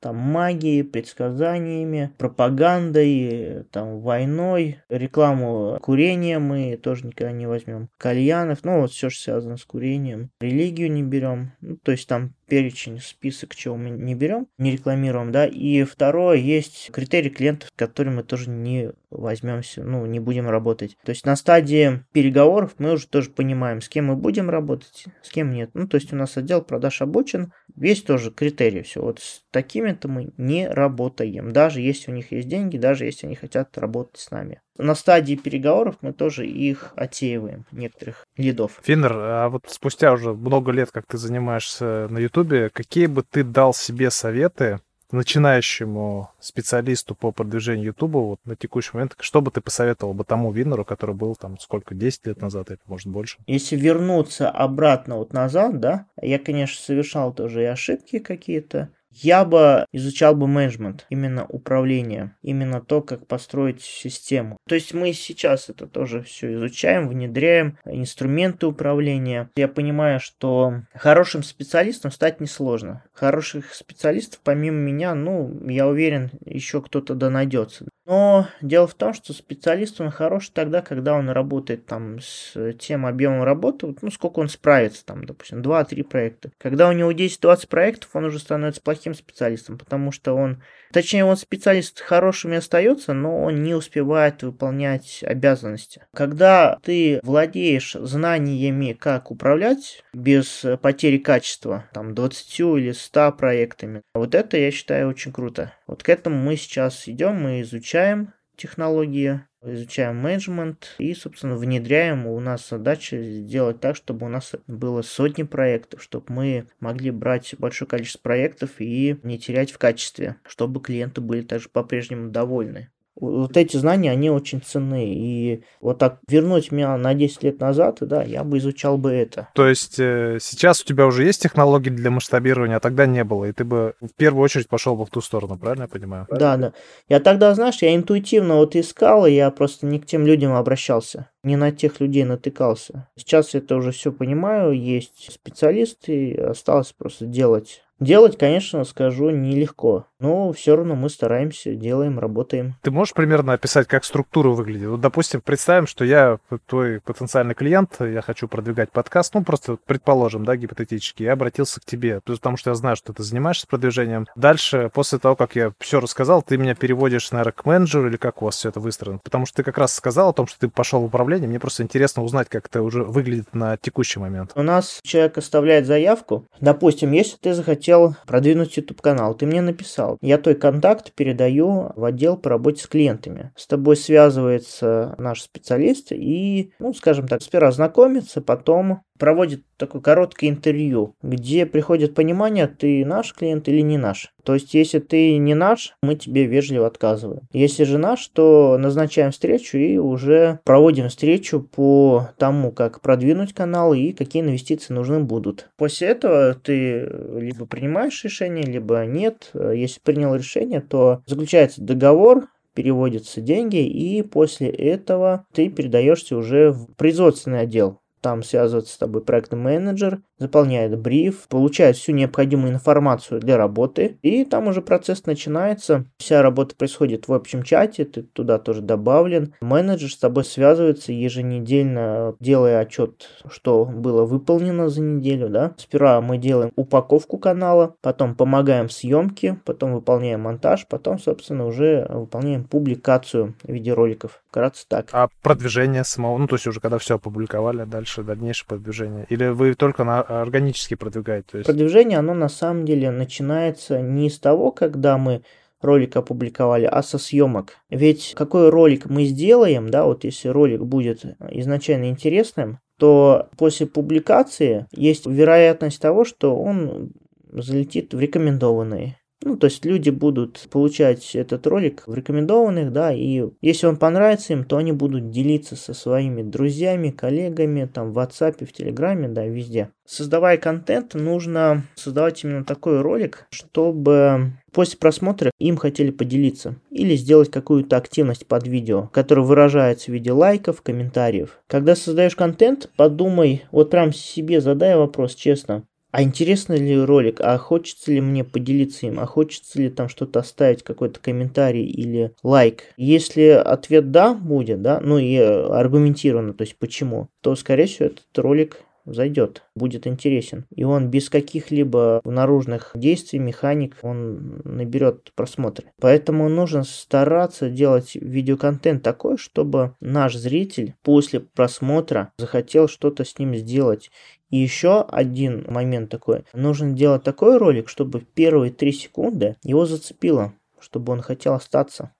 там 0.00 0.16
магией, 0.16 0.85
предсказаниями, 0.85 2.12
пропагандой, 2.19 3.64
там 3.71 4.00
войной, 4.00 4.80
рекламу 4.88 5.78
курения 5.80 6.38
мы 6.38 6.76
тоже 6.83 7.07
никогда 7.07 7.33
не 7.33 7.47
возьмем, 7.47 7.88
кальянов, 7.99 8.64
ну 8.64 8.80
вот 8.80 8.90
все, 8.90 9.11
что 9.11 9.23
связано 9.23 9.57
с 9.57 9.64
курением, 9.64 10.30
религию 10.40 10.90
не 10.90 11.02
берем, 11.02 11.52
ну, 11.61 11.76
то 11.76 11.92
есть 11.92 12.09
там 12.09 12.35
перечень, 12.50 12.99
список, 13.00 13.54
чего 13.54 13.76
мы 13.76 13.90
не 13.90 14.16
берем, 14.16 14.49
не 14.59 14.73
рекламируем, 14.73 15.30
да. 15.30 15.47
И 15.47 15.85
второе, 15.85 16.37
есть 16.37 16.90
критерий 16.92 17.31
клиентов, 17.31 17.70
которые 17.77 18.14
мы 18.14 18.25
тоже 18.25 18.51
не 18.51 18.90
возьмемся, 19.11 19.85
ну, 19.85 20.05
не 20.05 20.18
будем 20.18 20.48
работать. 20.48 20.96
То 21.05 21.11
есть 21.11 21.25
на 21.25 21.37
стадии 21.37 22.05
переговоров 22.12 22.75
мы 22.79 22.92
уже 22.92 23.07
тоже 23.07 23.31
понимаем, 23.31 23.81
с 23.81 23.88
кем 23.88 24.07
мы 24.07 24.16
будем 24.16 24.51
работать, 24.51 25.07
с 25.22 25.31
кем 25.31 25.51
нет. 25.51 25.70
Ну, 25.75 25.87
то 25.87 25.94
есть 25.94 26.12
у 26.12 26.16
нас 26.16 26.37
отдел 26.37 26.62
продаж 26.62 27.01
обучен, 27.03 27.53
весь 27.77 28.03
тоже 28.03 28.33
критерий, 28.33 28.83
все. 28.83 29.01
Вот 29.01 29.20
с 29.20 29.44
такими-то 29.53 30.09
мы 30.09 30.31
не 30.37 30.68
работаем, 30.68 31.53
даже 31.53 31.81
если 31.81 32.11
у 32.11 32.14
них 32.14 32.33
есть 32.33 32.48
деньги, 32.48 32.77
даже 32.77 33.05
если 33.05 33.27
они 33.27 33.37
хотят 33.37 33.79
работать 33.79 34.20
с 34.20 34.31
нами 34.33 34.61
на 34.81 34.95
стадии 34.95 35.35
переговоров 35.35 35.97
мы 36.01 36.12
тоже 36.12 36.47
их 36.47 36.93
отсеиваем, 36.97 37.64
некоторых 37.73 38.27
лидов. 38.37 38.81
Финнер, 38.83 39.12
а 39.14 39.49
вот 39.49 39.64
спустя 39.69 40.12
уже 40.12 40.33
много 40.33 40.73
лет, 40.73 40.90
как 40.90 41.07
ты 41.07 41.19
занимаешься 41.19 42.09
на 42.11 42.19
Ютубе, 42.19 42.71
какие 42.71 43.07
бы 43.07 43.23
ты 43.23 43.45
дал 43.45 43.75
себе 43.75 44.11
советы 44.11 44.81
начинающему 45.12 46.31
специалисту 46.40 47.14
по 47.14 47.33
продвижению 47.33 47.87
Ютуба 47.87 48.19
вот 48.19 48.38
на 48.45 48.57
текущий 48.57 48.90
момент, 48.95 49.16
что 49.19 49.40
бы 49.40 49.51
ты 49.51 49.61
посоветовал 49.61 50.14
бы 50.14 50.25
тому 50.25 50.53
Виннеру, 50.53 50.85
который 50.85 51.14
был 51.14 51.35
там 51.35 51.59
сколько, 51.59 51.95
10 51.95 52.27
лет 52.27 52.40
назад 52.40 52.71
или 52.71 52.79
может 52.87 53.09
больше? 53.09 53.38
Если 53.47 53.77
вернуться 53.77 54.51
обратно 54.51 55.16
вот 55.16 55.33
назад, 55.33 55.81
да, 55.81 56.07
я, 56.21 56.38
конечно, 56.38 56.81
совершал 56.81 57.33
тоже 57.33 57.62
и 57.62 57.66
ошибки 57.66 58.19
какие-то, 58.19 58.90
я 59.11 59.44
бы 59.44 59.87
изучал 59.92 60.35
бы 60.35 60.46
менеджмент, 60.46 61.07
именно 61.11 61.44
управление, 61.46 62.37
именно 62.42 62.81
то, 62.81 63.03
как 63.03 63.27
построить 63.27 63.83
систему. 63.83 64.57
То 64.68 64.75
есть 64.75 64.94
мы 64.94 65.12
сейчас 65.12 65.68
это 65.68 65.87
тоже 65.87 66.23
все 66.23 66.55
изучаем, 66.55 67.09
внедряем, 67.09 67.79
инструменты 67.85 68.66
управления. 68.66 69.51
Я 69.57 69.68
понимаю, 69.68 70.20
что 70.20 70.83
хорошим 70.94 71.42
специалистом 71.42 72.11
стать 72.11 72.40
несложно. 72.40 73.05
Хороших 73.12 73.75
специалистов 73.75 74.40
помимо 74.44 74.77
меня, 74.77 75.14
ну, 75.14 75.61
я 75.68 75.87
уверен, 75.87 76.31
еще 76.44 76.81
кто-то 76.81 77.14
да 77.14 77.31
найдется. 77.31 77.87
Но 78.11 78.49
дело 78.61 78.88
в 78.88 78.94
том, 78.94 79.14
что 79.14 79.33
специалист 79.33 80.01
он 80.01 80.11
хорош 80.11 80.49
тогда, 80.49 80.83
когда 80.83 81.14
он 81.14 81.31
работает 81.31 81.87
там 81.87 82.18
с 82.18 82.57
тем 82.81 83.07
объемом 83.07 83.44
работы, 83.44 83.94
ну, 84.03 84.11
сколько 84.11 84.40
он 84.40 84.49
справится, 84.49 85.07
там, 85.07 85.25
допустим, 85.25 85.62
2-3 85.62 86.03
проекта. 86.03 86.51
Когда 86.59 86.88
у 86.88 86.92
него 86.92 87.12
10-20 87.12 87.68
проектов, 87.68 88.11
он 88.14 88.25
уже 88.25 88.40
становится 88.40 88.83
плохим 88.83 89.14
специалистом, 89.14 89.79
потому 89.79 90.11
что 90.11 90.35
он, 90.35 90.61
точнее, 90.92 91.25
он 91.25 91.37
специалист 91.37 92.01
хорошим 92.01 92.53
остается, 92.53 93.12
но 93.12 93.44
он 93.44 93.62
не 93.62 93.75
успевает 93.75 94.42
выполнять 94.42 95.23
обязанности. 95.23 96.05
Когда 96.12 96.81
ты 96.83 97.20
владеешь 97.23 97.92
знаниями, 97.92 98.92
как 98.92 99.31
управлять 99.31 100.03
без 100.12 100.66
потери 100.83 101.18
качества, 101.18 101.85
там, 101.94 102.16
20 102.16 102.61
или 102.77 102.90
100 102.90 103.33
проектами, 103.38 104.03
вот 104.14 104.35
это, 104.35 104.57
я 104.57 104.73
считаю, 104.73 105.09
очень 105.11 105.33
круто. 105.33 105.73
Вот 105.90 106.05
к 106.05 106.09
этому 106.09 106.37
мы 106.37 106.55
сейчас 106.55 107.09
идем, 107.09 107.42
мы 107.42 107.62
изучаем 107.62 108.33
технологии, 108.55 109.40
изучаем 109.61 110.18
менеджмент 110.18 110.94
и, 110.98 111.12
собственно, 111.14 111.57
внедряем. 111.57 112.29
У 112.29 112.38
нас 112.38 112.68
задача 112.68 113.20
сделать 113.20 113.81
так, 113.81 113.96
чтобы 113.96 114.26
у 114.26 114.29
нас 114.29 114.53
было 114.68 115.03
сотни 115.03 115.42
проектов, 115.42 116.00
чтобы 116.00 116.26
мы 116.29 116.68
могли 116.79 117.11
брать 117.11 117.57
большое 117.59 117.88
количество 117.88 118.20
проектов 118.20 118.70
и 118.79 119.18
не 119.24 119.37
терять 119.37 119.72
в 119.72 119.79
качестве, 119.79 120.37
чтобы 120.46 120.81
клиенты 120.81 121.20
были 121.22 121.42
также 121.42 121.68
по-прежнему 121.68 122.31
довольны 122.31 122.92
вот 123.20 123.56
эти 123.56 123.76
знания, 123.76 124.11
они 124.11 124.30
очень 124.30 124.61
ценны. 124.62 125.12
И 125.14 125.62
вот 125.80 125.98
так 125.98 126.18
вернуть 126.28 126.72
меня 126.72 126.96
на 126.96 127.14
10 127.14 127.42
лет 127.42 127.61
назад, 127.61 127.98
да, 128.00 128.22
я 128.22 128.44
бы 128.44 128.59
изучал 128.59 128.98
бы 128.98 129.11
это. 129.12 129.48
То 129.54 129.66
есть 129.66 129.98
э, 129.98 130.38
сейчас 130.40 130.83
у 130.83 130.85
тебя 130.85 131.06
уже 131.06 131.24
есть 131.24 131.42
технологии 131.42 131.90
для 131.90 132.11
масштабирования, 132.11 132.76
а 132.76 132.80
тогда 132.80 133.06
не 133.06 133.24
было, 133.24 133.46
и 133.46 133.52
ты 133.52 133.64
бы 133.64 133.94
в 134.00 134.14
первую 134.16 134.44
очередь 134.44 134.68
пошел 134.68 134.96
бы 134.96 135.04
в 135.04 135.11
ту 135.11 135.20
сторону, 135.20 135.59
правильно 135.59 135.83
я 135.83 135.88
понимаю? 135.88 136.26
Да, 136.30 136.56
да. 136.56 136.72
Я 137.09 137.20
тогда, 137.20 137.54
знаешь, 137.54 137.83
я 137.83 137.94
интуитивно 137.94 138.56
вот 138.56 138.76
искал, 138.76 139.26
и 139.26 139.33
я 139.33 139.50
просто 139.50 139.87
не 139.87 140.00
к 140.00 140.06
тем 140.06 140.26
людям 140.26 140.52
обращался, 140.54 141.28
не 141.42 141.56
на 141.56 141.72
тех 141.72 142.00
людей 142.00 142.24
натыкался. 142.24 143.09
Сейчас 143.16 143.54
я 143.54 143.61
это 143.61 143.76
уже 143.76 143.92
все 143.92 144.12
понимаю, 144.12 144.72
есть 144.72 145.33
специалисты, 145.33 146.35
осталось 146.35 146.92
просто 146.92 147.26
делать. 147.26 147.83
Делать, 148.01 148.39
конечно, 148.39 148.85
скажу, 148.85 149.31
нелегко. 149.31 150.07
но 150.21 150.53
все 150.53 150.77
равно 150.77 150.95
мы 150.95 151.09
стараемся, 151.09 151.75
делаем, 151.75 152.19
работаем. 152.19 152.77
Ты 152.83 152.91
можешь 152.91 153.15
примерно 153.15 153.55
описать, 153.55 153.89
как 153.89 154.05
структура 154.05 154.51
выглядит? 154.51 154.89
Вот, 154.89 155.01
допустим, 155.01 155.41
представим, 155.41 155.87
что 155.87 156.05
я 156.05 156.39
твой 156.67 157.01
потенциальный 157.01 157.55
клиент, 157.55 157.97
я 158.01 158.21
хочу 158.21 158.47
продвигать 158.47 158.91
подкаст, 158.91 159.35
ну, 159.35 159.43
просто 159.43 159.79
предположим, 159.87 160.45
да, 160.45 160.57
гипотетически, 160.57 161.23
я 161.23 161.33
обратился 161.33 161.81
к 161.81 161.85
тебе, 161.85 162.21
потому 162.25 162.57
что 162.57 162.71
я 162.71 162.75
знаю, 162.75 162.97
что 162.97 163.13
ты 163.13 163.23
занимаешься 163.23 163.67
продвижением. 163.67 164.27
Дальше, 164.37 164.91
после 164.93 165.19
того, 165.19 165.37
как 165.37 165.57
я 165.57 165.73
все 165.81 166.01
рассказал, 166.01 166.43
ты 166.43 166.59
меня 166.59 166.75
переводишь, 166.75 167.31
наверное, 167.33 167.53
к 167.53 167.65
менеджеру 167.65 168.09
или 168.09 168.17
как 168.17 168.43
у 168.43 168.45
вас 168.45 168.57
все 168.57 168.69
это 168.69 168.81
выстроено? 168.81 169.21
Потому 169.25 169.47
что 169.47 169.57
ты 169.57 169.63
как 169.63 169.79
раз 169.79 169.95
сказал 169.95 170.31
о 170.31 170.33
том, 170.33 170.47
что 170.47 170.61
ты 170.61 170.69
пошел 170.69 171.01
в 171.01 171.05
управление, 171.05 171.49
мне 171.49 171.59
просто 171.59 171.83
интересно 171.83 172.23
узнать, 172.23 172.49
как 172.49 172.67
это 172.67 172.83
уже 172.83 173.05
выглядит 173.05 173.55
на 173.55 173.77
текущий 173.77 174.21
момент. 174.21 174.53
У 174.55 174.63
нас 174.63 175.01
человек 175.03 175.39
оставляет 175.39 175.87
заявку, 175.87 176.47
допустим, 176.61 177.13
если 177.13 177.37
ты 177.37 177.55
захотел 177.55 177.89
продвинуть 178.26 178.76
YouTube-канал, 178.76 179.35
ты 179.35 179.46
мне 179.46 179.62
написал, 179.62 180.18
я 180.20 180.38
твой 180.38 180.55
контакт 180.55 181.12
передаю 181.12 181.92
в 181.94 182.05
отдел 182.05 182.37
по 182.37 182.50
работе 182.50 182.83
с 182.83 182.87
клиентами. 182.87 183.53
С 183.57 183.66
тобой 183.66 183.96
связывается 183.96 185.14
наш 185.18 185.42
специалист 185.42 186.12
и, 186.12 186.72
ну, 186.79 186.92
скажем 186.94 187.29
так, 187.29 187.42
сперва 187.42 187.70
знакомится, 187.72 188.40
потом 188.40 189.03
проводит 189.20 189.62
такое 189.76 190.02
короткое 190.02 190.50
интервью, 190.50 191.14
где 191.22 191.66
приходит 191.66 192.14
понимание, 192.14 192.66
ты 192.66 193.04
наш 193.04 193.33
клиент 193.33 193.68
или 193.68 193.83
не 193.83 193.98
наш. 193.98 194.33
То 194.42 194.54
есть, 194.54 194.74
если 194.74 194.98
ты 194.98 195.37
не 195.37 195.54
наш, 195.54 195.94
мы 196.02 196.16
тебе 196.16 196.46
вежливо 196.46 196.87
отказываем. 196.87 197.42
Если 197.52 197.85
же 197.85 197.98
наш, 197.98 198.26
то 198.28 198.78
назначаем 198.78 199.30
встречу 199.30 199.76
и 199.76 199.98
уже 199.98 200.59
проводим 200.64 201.09
встречу 201.09 201.61
по 201.61 202.30
тому, 202.38 202.72
как 202.72 203.02
продвинуть 203.02 203.52
канал 203.52 203.92
и 203.92 204.12
какие 204.12 204.42
инвестиции 204.42 204.94
нужны 204.94 205.20
будут. 205.20 205.68
После 205.76 206.09
этого 206.09 206.54
ты 206.54 207.06
либо 207.37 207.66
принимаешь 207.66 208.24
решение, 208.24 208.64
либо 208.64 209.04
нет. 209.04 209.50
Если 209.54 210.00
принял 210.00 210.35
решение, 210.35 210.80
то 210.80 211.22
заключается 211.26 211.83
договор, 211.83 212.48
переводятся 212.74 213.40
деньги, 213.40 213.85
и 213.85 214.22
после 214.22 214.70
этого 214.70 215.44
ты 215.52 215.68
передаешься 215.68 216.37
уже 216.37 216.70
в 216.70 216.87
производственный 216.94 217.61
отдел. 217.61 217.98
Там 218.20 218.42
связывается 218.42 218.94
с 218.94 218.98
тобой 218.98 219.22
проектный 219.22 219.59
менеджер, 219.59 220.20
заполняет 220.38 220.98
бриф, 220.98 221.48
получает 221.48 221.96
всю 221.96 222.12
необходимую 222.12 222.72
информацию 222.72 223.40
для 223.40 223.56
работы, 223.56 224.18
и 224.22 224.44
там 224.44 224.68
уже 224.68 224.83
процесс 224.83 225.24
начинается. 225.26 226.04
Вся 226.18 226.42
работа 226.42 226.76
происходит 226.76 227.28
в 227.28 227.33
общем 227.33 227.62
чате, 227.62 228.04
ты 228.04 228.22
туда 228.22 228.59
тоже 228.59 228.83
добавлен. 228.83 229.54
Менеджер 229.61 230.11
с 230.11 230.18
тобой 230.18 230.44
связывается 230.44 231.12
еженедельно, 231.12 232.35
делая 232.40 232.80
отчет, 232.80 233.28
что 233.50 233.85
было 233.85 234.24
выполнено 234.24 234.88
за 234.88 235.00
неделю. 235.00 235.48
Да? 235.48 235.74
Сперва 235.78 236.20
мы 236.20 236.38
делаем 236.38 236.72
упаковку 236.76 237.38
канала, 237.38 237.94
потом 238.02 238.35
помогаем 238.35 238.88
в 238.88 238.92
съемке, 238.92 239.61
потом 239.64 239.94
выполняем 239.94 240.42
монтаж, 240.42 240.87
потом, 240.88 241.18
собственно, 241.18 241.66
уже 241.66 242.06
выполняем 242.11 242.64
публикацию 242.64 243.54
видеороликов. 243.64 244.42
Вкратце 244.51 244.85
так. 244.89 245.11
А 245.13 245.29
продвижение 245.43 246.03
самого, 246.03 246.37
ну 246.37 246.49
то 246.49 246.57
есть 246.57 246.67
уже 246.67 246.81
когда 246.81 246.99
все 246.99 247.15
опубликовали, 247.15 247.85
дальше 247.85 248.25
дальнейшее 248.25 248.67
продвижение? 248.67 249.25
Или 249.29 249.47
вы 249.47 249.75
только 249.75 250.03
на 250.03 250.23
органически 250.23 250.95
продвигать. 250.95 251.47
То 251.47 251.59
есть... 251.59 251.67
Продвижение, 251.69 252.19
оно 252.19 252.35
на 252.35 252.49
самом 252.49 252.85
деле 252.85 253.13
начинается 253.13 254.01
не 254.01 254.29
с 254.29 254.41
того, 254.41 254.73
когда 254.73 255.19
мы 255.19 255.43
ролик 255.81 256.17
опубликовали, 256.17 256.85
а 256.85 257.01
со 257.05 257.17
съемок. 257.19 257.77
Ведь 257.91 258.35
какой 258.37 258.71
ролик 258.71 259.07
мы 259.07 259.25
сделаем, 259.25 259.89
да, 259.89 260.05
вот 260.05 260.25
если 260.25 260.49
ролик 260.49 260.83
будет 260.83 261.25
изначально 261.53 262.07
интересным, 262.07 262.81
то 262.99 263.49
после 263.57 263.87
публикации 263.87 264.89
есть 264.91 265.27
вероятность 265.27 266.03
того, 266.03 266.25
что 266.25 266.57
он 266.57 267.13
залетит 267.53 268.15
в 268.15 268.19
рекомендованные. 268.19 269.17
Ну, 269.42 269.57
то 269.57 269.66
есть 269.66 269.87
люди 269.87 270.11
будут 270.11 270.66
получать 270.70 271.35
этот 271.35 271.66
ролик 271.66 272.03
в 272.07 272.14
рекомендованных, 272.14 272.92
да, 272.92 273.12
и 273.12 273.44
если 273.62 273.87
он 273.87 273.96
понравится 273.96 274.53
им, 274.53 274.64
то 274.64 274.76
они 274.76 274.92
будут 274.92 275.31
делиться 275.31 275.76
со 275.76 275.94
своими 275.94 276.42
друзьями, 276.42 277.11
коллегами, 277.11 277.90
там, 277.92 278.12
в 278.12 278.18
WhatsApp, 278.18 278.66
в 278.66 278.72
Телеграме, 278.72 279.29
да, 279.29 279.46
везде. 279.46 279.90
Создавая 280.05 280.59
контент, 280.59 281.14
нужно 281.14 281.85
создавать 281.94 282.44
именно 282.44 282.64
такой 282.64 283.00
ролик, 283.00 283.46
чтобы 283.50 284.53
после 284.72 284.98
просмотра 284.98 285.50
им 285.59 285.76
хотели 285.76 286.11
поделиться 286.11 286.74
или 286.90 287.16
сделать 287.16 287.50
какую-то 287.50 287.96
активность 287.96 288.46
под 288.46 288.66
видео, 288.66 289.09
которая 289.12 289.46
выражается 289.46 290.11
в 290.11 290.14
виде 290.14 290.33
лайков, 290.33 290.83
комментариев. 290.83 291.61
Когда 291.66 291.96
создаешь 291.96 292.37
контент, 292.37 292.90
подумай, 292.96 293.64
вот 293.70 293.90
прям 293.90 294.12
себе 294.12 294.61
задай 294.61 294.96
вопрос 294.96 295.35
честно, 295.35 295.85
а 296.11 296.23
интересный 296.23 296.79
ли 296.79 296.99
ролик, 296.99 297.40
а 297.40 297.57
хочется 297.59 298.12
ли 298.12 298.20
мне 298.20 298.44
поделиться 298.44 299.07
им, 299.07 299.20
а 299.20 299.27
хочется 299.27 299.81
ли 299.81 299.90
там 299.90 300.09
что-то 300.09 300.40
оставить, 300.40 300.83
какой-то 300.83 301.20
комментарий 301.20 301.85
или 301.85 302.33
лайк. 302.42 302.85
Если 302.96 303.49
ответ 303.49 304.11
да 304.11 304.35
будет, 304.35 304.83
да, 304.83 305.01
ну 305.01 305.18
и 305.18 305.37
аргументированно, 305.37 306.55
то 306.55 306.62
есть 306.62 306.77
почему, 306.77 307.29
то 307.40 307.55
скорее 307.57 307.87
всего 307.87 308.07
этот 308.07 308.38
ролик 308.38 308.85
зайдет, 309.07 309.62
будет 309.75 310.07
интересен. 310.07 310.66
И 310.75 310.85
он 310.85 311.09
без 311.09 311.31
каких-либо 311.31 312.20
наружных 312.25 312.92
действий, 312.94 313.38
механик, 313.38 313.96
он 314.03 314.61
наберет 314.64 315.33
просмотры. 315.35 315.87
Поэтому 316.01 316.49
нужно 316.49 316.85
стараться 316.85 317.70
делать 317.70 318.14
видеоконтент 318.14 319.03
такой, 319.03 319.38
чтобы 319.38 319.94
наш 320.01 320.35
зритель 320.35 320.94
после 321.03 321.40
просмотра 321.40 322.33
захотел 322.38 322.88
что-то 322.88 323.25
с 323.25 323.38
ним 323.38 323.55
сделать 323.57 324.11
и 324.51 324.59
еще 324.59 325.03
один 325.03 325.65
момент 325.69 326.11
такой. 326.11 326.45
Нужно 326.53 326.93
делать 326.93 327.23
такой 327.23 327.57
ролик, 327.57 327.89
чтобы 327.89 328.21
первые 328.21 328.73
три 328.73 328.93
секунды 328.93 329.57
его 329.63 329.87
зацепило, 329.87 330.53
чтобы 330.81 331.13
он 331.13 331.23
хотел 331.23 331.55
остаться 331.55 332.13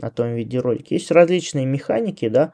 на 0.00 0.10
том 0.10 0.34
видеоролике. 0.34 0.96
Есть 0.96 1.10
различные 1.10 1.66
механики, 1.66 2.28
да. 2.28 2.52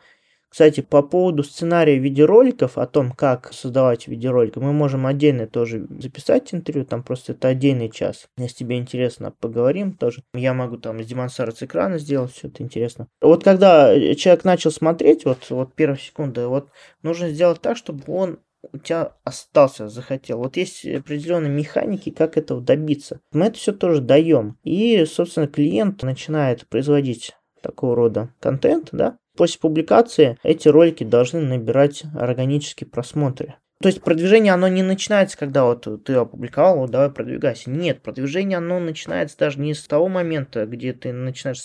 Кстати, 0.49 0.83
по 0.83 1.03
поводу 1.03 1.42
сценария 1.42 1.99
видеороликов, 1.99 2.79
о 2.79 2.87
том, 2.87 3.11
как 3.11 3.53
создавать 3.53 4.07
видеоролики, 4.07 4.61
мы 4.61 4.73
можем 4.73 5.05
отдельно 5.05 5.49
тоже 5.49 5.85
записать 5.99 6.55
интервью, 6.55 6.85
там 6.85 7.03
просто 7.03 7.33
это 7.33 7.49
отдельный 7.49 7.90
час. 7.90 8.29
Если 8.38 8.59
тебе 8.59 8.79
интересно, 8.79 9.35
поговорим 9.40 9.94
тоже. 9.94 10.23
Я 10.33 10.55
могу 10.55 10.77
там 10.77 11.03
с 11.03 11.07
демонстрацией 11.07 11.66
экрана 11.66 11.99
сделать, 11.99 12.31
все 12.31 12.47
это 12.47 12.62
интересно. 12.62 13.09
Вот 13.20 13.42
когда 13.42 13.92
человек 14.14 14.44
начал 14.44 14.70
смотреть, 14.70 15.25
вот, 15.25 15.44
вот 15.51 15.75
первая 15.75 15.99
секунда, 15.99 16.47
вот 16.47 16.68
нужно 17.03 17.31
сделать 17.31 17.61
так, 17.61 17.77
чтобы 17.77 18.05
он 18.07 18.38
у 18.72 18.79
тебя 18.79 19.12
остался, 19.24 19.88
захотел. 19.88 20.38
Вот 20.38 20.57
есть 20.57 20.85
определенные 20.87 21.50
механики, 21.50 22.11
как 22.11 22.37
этого 22.37 22.61
добиться. 22.61 23.20
Мы 23.33 23.46
это 23.46 23.59
все 23.59 23.72
тоже 23.72 24.00
даем. 24.00 24.59
И, 24.62 25.05
собственно, 25.05 25.46
клиент 25.46 26.03
начинает 26.03 26.66
производить 26.68 27.35
такого 27.62 27.96
рода 27.96 28.31
контент, 28.40 28.88
да. 28.92 29.16
После 29.37 29.59
публикации 29.59 30.38
эти 30.42 30.68
ролики 30.68 31.03
должны 31.03 31.40
набирать 31.40 32.05
органические 32.14 32.88
просмотры. 32.88 33.57
То 33.81 33.88
есть 33.88 34.03
продвижение, 34.03 34.53
оно 34.53 34.68
не 34.68 34.83
начинается, 34.83 35.37
когда 35.37 35.64
вот 35.64 35.87
ты 36.05 36.14
опубликовал, 36.14 36.79
вот 36.79 36.90
давай 36.90 37.11
продвигайся. 37.11 37.70
Нет, 37.70 38.03
продвижение, 38.03 38.59
оно 38.59 38.79
начинается 38.79 39.37
даже 39.37 39.61
не 39.61 39.74
с 39.74 39.85
того 39.87 40.09
момента, 40.09 40.64
где 40.66 40.92
ты 40.92 41.12
начинаешь 41.12 41.61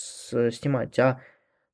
снимать, 0.55 0.97
а 0.97 1.21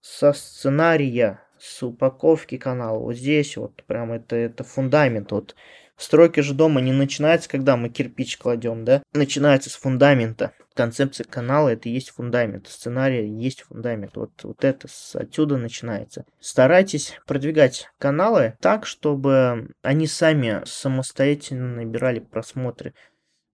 со 0.02 0.34
сценария, 0.34 1.40
с 1.60 1.84
упаковки 1.84 2.58
канала. 2.58 3.00
Вот 3.00 3.16
здесь 3.16 3.58
вот 3.58 3.84
прям 3.84 4.12
это, 4.12 4.36
это 4.36 4.64
фундамент. 4.64 5.32
Вот 5.32 5.56
стройки 5.98 6.40
же 6.42 6.54
дома 6.54 6.82
не 6.82 6.92
начинается, 6.92 7.50
когда 7.50 7.78
мы 7.78 7.90
кирпич 7.90 8.38
кладем, 8.38 8.86
да? 8.86 9.02
Начинается 9.14 9.70
с 9.70 9.76
фундамента. 9.76 10.52
Концепция 10.74 11.24
канала 11.24 11.70
это 11.70 11.88
и 11.88 11.94
есть 11.94 12.10
фундамент, 12.10 12.68
сценарий 12.68 13.30
есть 13.30 13.62
фундамент. 13.62 14.18
Вот, 14.18 14.32
вот 14.44 14.64
это 14.66 14.90
с, 14.90 15.16
отсюда 15.16 15.58
начинается. 15.58 16.26
Старайтесь 16.42 17.14
продвигать 17.26 17.88
каналы 17.98 18.58
так, 18.60 18.86
чтобы 18.86 19.70
они 19.82 20.06
сами 20.06 20.62
самостоятельно 20.66 21.76
набирали 21.76 22.20
просмотры. 22.20 22.94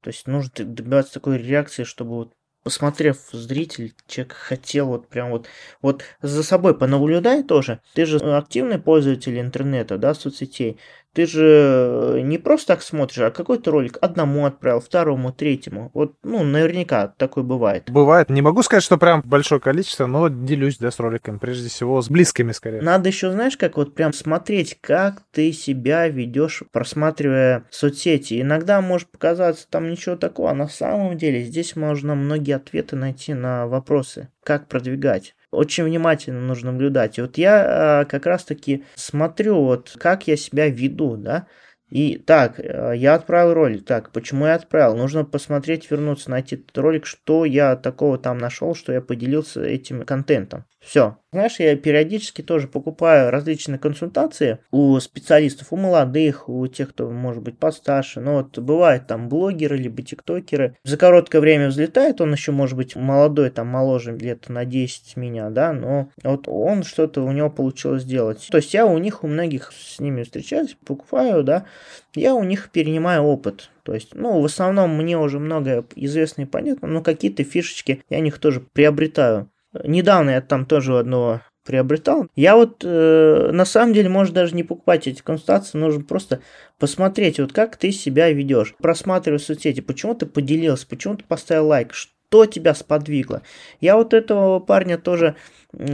То 0.02 0.08
есть 0.08 0.26
нужно 0.26 0.66
добиваться 0.66 1.14
такой 1.14 1.38
реакции, 1.38 1.84
чтобы 1.84 2.12
вот 2.16 2.34
посмотрев 2.63 3.17
зритель, 3.32 3.93
человек 4.08 4.34
хотел 4.34 4.88
вот 4.88 5.08
прям 5.08 5.32
вот, 5.32 5.47
вот 5.82 6.04
за 6.21 6.43
собой 6.43 6.78
понаблюдай 6.78 7.43
тоже. 7.43 7.82
Ты 7.93 8.06
же 8.06 8.17
активный 8.17 8.80
пользователь 8.80 9.39
интернета, 9.39 9.97
да, 9.97 10.13
соцсетей. 10.13 10.80
Ты 11.13 11.26
же 11.26 12.21
не 12.24 12.38
просто 12.38 12.67
так 12.67 12.82
смотришь, 12.82 13.19
а 13.19 13.32
какой-то 13.32 13.71
ролик 13.71 13.97
одному 14.02 14.45
отправил, 14.45 14.80
второму, 14.80 15.34
третьему. 15.34 15.91
Вот, 15.93 16.13
ну, 16.24 16.43
наверняка 16.43 17.13
такое 17.17 17.43
бывает. 17.43 17.89
Бывает. 17.91 18.30
Не 18.30 18.41
могу 18.41 18.63
сказать, 18.63 18.84
что 18.84 18.97
прям 18.97 19.21
большое 19.26 19.60
количество, 19.60 20.06
но 20.06 20.30
делюсь, 20.30 20.78
да, 20.78 20.89
с 20.89 21.00
роликами. 21.00 21.38
Прежде 21.38 21.69
всего, 21.69 22.02
с 22.02 22.10
близкими, 22.10 22.54
скорее. 22.54 22.82
Надо 22.82 23.10
еще, 23.10 23.32
знаешь, 23.32 23.58
как 23.58 23.78
вот 23.78 23.93
прям 23.93 24.13
смотреть, 24.13 24.78
как 24.80 25.24
ты 25.32 25.52
себя 25.52 26.08
ведешь, 26.08 26.63
просматривая 26.71 27.65
соцсети. 27.69 28.41
Иногда 28.41 28.80
может 28.82 29.10
показаться 29.10 29.67
там 29.69 29.89
ничего 29.91 30.15
такого, 30.15 30.52
а 30.52 30.56
на 30.56 30.67
самом 30.69 31.17
деле 31.17 31.43
здесь 31.43 31.76
можно 31.76 32.15
многие 32.15 32.56
ответы 32.56 32.95
найти 32.95 33.34
на 33.34 33.67
вопросы, 33.67 34.30
как 34.43 34.67
продвигать 34.67 35.36
очень 35.52 35.84
внимательно 35.84 36.42
нужно 36.42 36.72
наблюдать. 36.72 37.18
И 37.18 37.22
вот 37.22 37.38
я 37.38 38.04
э, 38.04 38.06
как 38.06 38.26
раз-таки 38.26 38.86
смотрю, 38.96 39.62
вот 39.62 39.96
как 40.00 40.28
я 40.28 40.38
себя 40.38 40.70
веду, 40.70 41.18
да, 41.18 41.48
И 41.92 42.18
так, 42.18 42.58
э, 42.58 42.94
я 42.96 43.16
отправил 43.16 43.54
ролик. 43.54 43.86
Так, 43.86 44.12
почему 44.12 44.46
я 44.46 44.56
отправил? 44.56 44.96
Нужно 44.96 45.26
посмотреть, 45.26 45.92
вернуться, 45.92 46.32
найти 46.32 46.56
этот 46.56 46.78
ролик, 46.78 47.06
что 47.06 47.44
я 47.44 47.76
такого 47.76 48.18
там 48.18 48.38
нашел, 48.38 48.74
что 48.74 48.94
я 48.94 49.02
поделился 49.02 49.62
этим 49.62 50.04
контентом. 50.06 50.66
Все. 50.82 51.18
Знаешь, 51.32 51.60
я 51.60 51.78
периодически 51.78 52.42
тоже 52.42 52.68
покупаю 52.68 53.30
различные 53.30 53.78
консультации 53.78 54.58
у 54.72 55.00
специалистов, 55.00 55.68
у 55.72 55.78
молодых, 55.78 56.50
у 56.50 56.66
тех, 56.68 56.90
кто 56.90 57.10
может 57.10 57.44
быть 57.44 57.58
постарше. 57.58 58.20
Но 58.20 58.38
вот 58.38 58.58
бывает 58.58 59.08
там 59.08 59.30
блогеры, 59.30 59.78
либо 59.78 60.02
тиктокеры. 60.02 60.76
За 60.84 60.98
короткое 60.98 61.40
время 61.40 61.68
взлетает, 61.68 62.20
он 62.20 62.34
еще 62.34 62.52
может 62.52 62.76
быть 62.76 62.96
молодой, 62.96 63.50
там 63.52 63.68
моложе 63.68 64.18
лет 64.18 64.50
на 64.50 64.66
10 64.66 65.16
меня, 65.18 65.50
да, 65.52 65.72
но 65.72 66.10
вот 66.24 66.48
он 66.48 66.84
что-то 66.84 67.22
у 67.22 67.32
него 67.32 67.50
получилось 67.50 68.04
сделать. 68.04 68.48
То 68.52 68.58
есть 68.58 68.74
я 68.74 68.86
у 68.86 68.98
них, 68.98 69.24
у 69.24 69.28
многих 69.28 69.72
с 69.72 70.00
ними 70.00 70.24
встречаюсь, 70.24 70.76
покупаю, 70.86 71.44
да, 71.44 71.66
я 72.15 72.36
у 72.36 72.44
них 72.44 72.70
перенимаю 72.72 73.24
опыт. 73.24 73.70
То 73.84 73.94
есть, 73.94 74.13
ну, 74.13 74.41
в 74.41 74.46
основном 74.46 74.96
мне 74.96 75.17
уже 75.17 75.39
многое 75.39 75.84
известно 75.96 76.44
и 76.44 76.46
понятно, 76.46 76.88
но 76.88 77.02
какие-то 77.02 77.44
фишечки 77.44 78.04
я 78.10 78.20
у 78.20 78.22
них 78.22 78.38
тоже 78.39 78.62
приобретаю. 78.74 79.50
Недавно 79.74 80.32
я 80.32 80.41
там 80.41 80.65
тоже 80.65 81.00
одного 81.00 81.41
приобретал. 81.63 82.28
Я 82.36 82.56
вот 82.56 82.84
э, 82.84 83.50
на 83.52 83.65
самом 83.65 83.94
деле, 83.94 84.10
может 84.10 84.34
даже 84.34 84.56
не 84.56 84.63
покупать 84.63 85.08
эти 85.08 85.22
консультации, 85.22 85.78
нужно 85.78 86.04
просто 86.04 86.41
посмотреть, 86.80 87.39
вот 87.39 87.54
как 87.54 87.78
ты 87.78 87.91
себя 87.91 88.32
ведешь, 88.32 88.76
просматривать 88.80 89.44
соцсети, 89.44 89.82
почему 89.82 90.15
ты 90.15 90.26
поделился, 90.26 90.88
почему 90.88 91.15
ты 91.15 91.24
поставил 91.24 91.67
лайк, 91.67 91.94
что 91.94 92.46
тебя 92.46 92.74
сподвигло. 92.74 93.44
Я 93.80 93.96
вот 93.96 94.13
этого 94.13 94.60
парня 94.60 94.98
тоже 94.98 95.36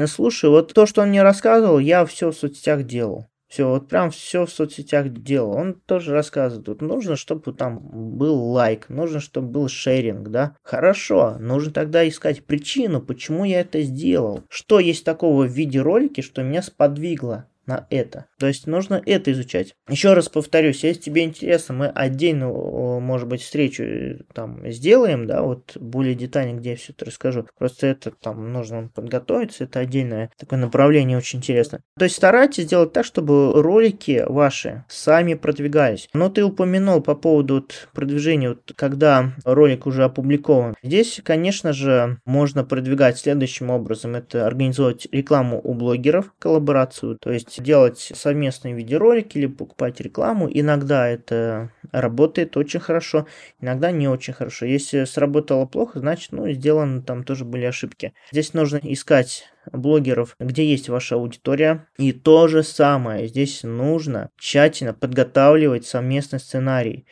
слушаю, 0.07 0.51
вот 0.51 0.73
то, 0.73 0.85
что 0.85 1.01
он 1.01 1.09
мне 1.09 1.21
рассказывал, 1.21 1.79
я 1.79 2.05
все 2.05 2.31
в 2.31 2.35
соцсетях 2.35 2.83
делал. 2.83 3.27
Все, 3.47 3.69
вот 3.69 3.87
прям 3.87 4.11
все 4.11 4.45
в 4.45 4.51
соцсетях 4.51 5.09
делал. 5.09 5.51
Он 5.51 5.73
тоже 5.73 6.11
рассказывает. 6.11 6.67
Вот 6.67 6.81
нужно, 6.81 7.15
чтобы 7.15 7.53
там 7.53 7.79
был 7.79 8.35
лайк, 8.51 8.89
нужно, 8.89 9.19
чтобы 9.19 9.47
был 9.47 9.69
шеринг, 9.69 10.29
да. 10.29 10.55
Хорошо, 10.63 11.37
нужно 11.39 11.71
тогда 11.71 12.07
искать 12.07 12.43
причину, 12.43 13.01
почему 13.01 13.45
я 13.45 13.61
это 13.61 13.81
сделал. 13.81 14.43
Что 14.49 14.79
есть 14.79 15.05
такого 15.05 15.45
в 15.45 15.51
видеоролике, 15.51 16.21
что 16.21 16.43
меня 16.43 16.61
сподвигло 16.61 17.47
на 17.67 17.85
это. 17.89 18.25
То 18.39 18.47
есть 18.47 18.67
нужно 18.67 19.01
это 19.05 19.31
изучать. 19.31 19.75
Еще 19.89 20.13
раз 20.13 20.29
повторюсь, 20.29 20.83
если 20.83 21.01
тебе 21.01 21.23
интересно, 21.23 21.75
мы 21.75 21.87
отдельно, 21.87 22.47
может 22.47 23.27
быть, 23.27 23.41
встречу 23.41 23.83
э, 23.83 24.17
там 24.33 24.61
сделаем, 24.71 25.27
да, 25.27 25.41
вот 25.41 25.77
более 25.77 26.15
детально, 26.15 26.57
где 26.57 26.71
я 26.71 26.75
все 26.75 26.93
это 26.93 27.05
расскажу. 27.05 27.47
Просто 27.57 27.87
это 27.87 28.11
там 28.11 28.51
нужно 28.51 28.89
подготовиться, 28.93 29.65
это 29.65 29.79
отдельное 29.79 30.31
такое 30.37 30.59
направление 30.59 31.17
очень 31.17 31.39
интересно. 31.39 31.81
То 31.97 32.05
есть 32.05 32.15
старайтесь 32.15 32.65
сделать 32.65 32.93
так, 32.93 33.05
чтобы 33.05 33.61
ролики 33.61 34.23
ваши 34.27 34.85
сами 34.87 35.33
продвигались. 35.33 36.09
Но 36.13 36.29
ты 36.29 36.43
упомянул 36.43 37.01
по 37.01 37.15
поводу 37.15 37.55
вот 37.55 37.89
продвижения, 37.93 38.49
вот, 38.49 38.71
когда 38.75 39.33
ролик 39.43 39.85
уже 39.85 40.03
опубликован. 40.03 40.75
Здесь, 40.83 41.21
конечно 41.23 41.73
же, 41.73 42.19
можно 42.25 42.63
продвигать 42.63 43.17
следующим 43.17 43.69
образом. 43.69 44.15
Это 44.15 44.45
организовать 44.45 45.07
рекламу 45.11 45.59
у 45.63 45.73
блогеров, 45.73 46.33
коллаборацию, 46.39 47.17
то 47.19 47.31
есть 47.31 47.56
делать 47.61 48.11
совместные 48.15 48.73
видеоролики 48.73 49.37
или 49.37 49.47
покупать 49.47 49.99
рекламу. 49.99 50.49
Иногда 50.51 51.07
это 51.07 51.71
работает 51.91 52.57
очень 52.57 52.79
хорошо, 52.79 53.27
иногда 53.59 53.91
не 53.91 54.07
очень 54.07 54.33
хорошо. 54.33 54.65
Если 54.65 55.05
сработало 55.05 55.65
плохо, 55.65 55.99
значит, 55.99 56.31
ну, 56.31 56.49
сделаны 56.51 57.01
там 57.01 57.23
тоже 57.23 57.45
были 57.45 57.65
ошибки. 57.65 58.13
Здесь 58.31 58.53
нужно 58.53 58.79
искать 58.83 59.45
блогеров, 59.71 60.35
где 60.39 60.65
есть 60.65 60.89
ваша 60.89 61.15
аудитория. 61.15 61.87
И 61.97 62.11
то 62.11 62.47
же 62.47 62.63
самое, 62.63 63.27
здесь 63.27 63.63
нужно 63.63 64.29
тщательно 64.37 64.93
подготавливать 64.93 65.85
совместный 65.85 66.39
сценарий. 66.39 67.05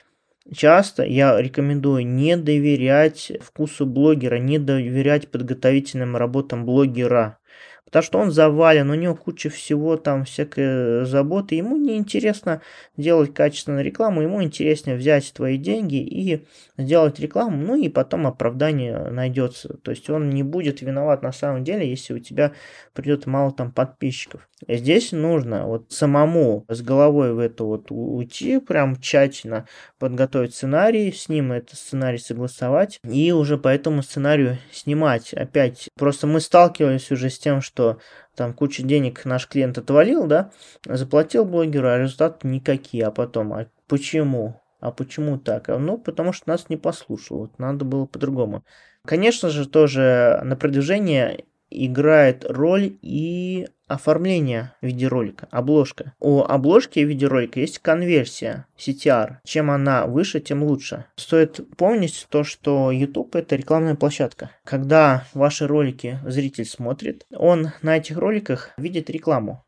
Часто 0.53 1.03
я 1.03 1.41
рекомендую 1.41 2.05
не 2.05 2.37
доверять 2.37 3.31
вкусу 3.41 3.87
блогера, 3.87 4.37
не 4.37 4.59
доверять 4.59 5.31
подготовительным 5.31 6.15
работам 6.15 6.65
блогера. 6.65 7.39
Потому 7.85 8.03
что 8.03 8.19
он 8.19 8.31
завален, 8.31 8.89
у 8.89 8.95
него 8.95 9.15
куча 9.15 9.49
всего, 9.49 9.95
там 9.95 10.25
всякой 10.25 11.05
заботы. 11.05 11.55
Ему 11.55 11.77
не 11.77 11.97
интересно 11.97 12.61
делать 12.97 13.33
качественную 13.33 13.85
рекламу, 13.85 14.21
ему 14.21 14.43
интереснее 14.43 14.97
взять 14.97 15.31
твои 15.33 15.57
деньги 15.57 15.95
и 15.95 16.45
сделать 16.77 17.19
рекламу, 17.19 17.57
ну 17.57 17.75
и 17.75 17.87
потом 17.89 18.27
оправдание 18.27 19.09
найдется. 19.11 19.77
То 19.77 19.91
есть 19.91 20.09
он 20.09 20.31
не 20.31 20.43
будет 20.43 20.81
виноват 20.81 21.21
на 21.21 21.31
самом 21.31 21.63
деле, 21.63 21.87
если 21.87 22.13
у 22.13 22.19
тебя 22.19 22.53
придет 22.93 23.27
мало 23.27 23.51
там 23.51 23.71
подписчиков. 23.71 24.49
Здесь 24.67 25.11
нужно 25.11 25.67
вот 25.67 25.91
самому 25.91 26.65
с 26.67 26.81
головой 26.81 27.33
в 27.33 27.39
это 27.39 27.63
вот 27.63 27.91
уйти, 27.91 28.59
прям 28.59 28.95
тщательно 28.99 29.67
подготовить 30.05 30.53
сценарий, 30.53 31.11
с 31.11 31.29
ним 31.29 31.51
этот 31.51 31.79
сценарий 31.79 32.19
согласовать 32.19 32.99
и 33.03 33.31
уже 33.31 33.57
по 33.57 33.69
этому 33.69 34.03
сценарию 34.03 34.59
снимать. 34.71 35.33
Опять, 35.33 35.89
просто 35.97 36.27
мы 36.27 36.41
сталкивались 36.41 37.11
уже 37.11 37.31
с 37.31 37.39
тем, 37.39 37.59
что 37.61 37.97
там 38.35 38.53
кучу 38.53 38.83
денег 38.83 39.25
наш 39.25 39.47
клиент 39.47 39.79
отвалил, 39.79 40.27
да, 40.27 40.51
заплатил 40.85 41.43
блогеру, 41.43 41.87
а 41.87 41.97
результат 41.97 42.43
никакие, 42.43 43.07
а 43.07 43.09
потом, 43.11 43.51
а 43.53 43.65
почему? 43.87 44.61
А 44.79 44.91
почему 44.91 45.39
так? 45.39 45.69
Ну, 45.69 45.97
потому 45.97 46.33
что 46.33 46.49
нас 46.49 46.69
не 46.69 46.77
послушал, 46.77 47.39
вот 47.39 47.57
надо 47.57 47.83
было 47.83 48.05
по-другому. 48.05 48.63
Конечно 49.05 49.49
же, 49.49 49.67
тоже 49.67 50.39
на 50.43 50.55
продвижение 50.55 51.45
играет 51.69 52.45
роль 52.47 52.97
и 53.01 53.67
оформление 53.87 54.73
видеоролика, 54.81 55.47
обложка. 55.51 56.13
У 56.19 56.41
обложки 56.41 56.99
видеоролика 56.99 57.59
есть 57.59 57.79
конверсия, 57.79 58.65
CTR. 58.77 59.37
Чем 59.45 59.69
она 59.71 60.05
выше, 60.07 60.39
тем 60.39 60.63
лучше. 60.63 61.05
Стоит 61.15 61.59
помнить 61.77 62.25
то, 62.29 62.43
что 62.43 62.91
YouTube 62.91 63.35
это 63.35 63.55
рекламная 63.55 63.95
площадка. 63.95 64.51
Когда 64.63 65.25
ваши 65.33 65.67
ролики 65.67 66.19
зритель 66.25 66.65
смотрит, 66.65 67.25
он 67.35 67.71
на 67.81 67.97
этих 67.97 68.17
роликах 68.17 68.71
видит 68.77 69.09
рекламу. 69.09 69.63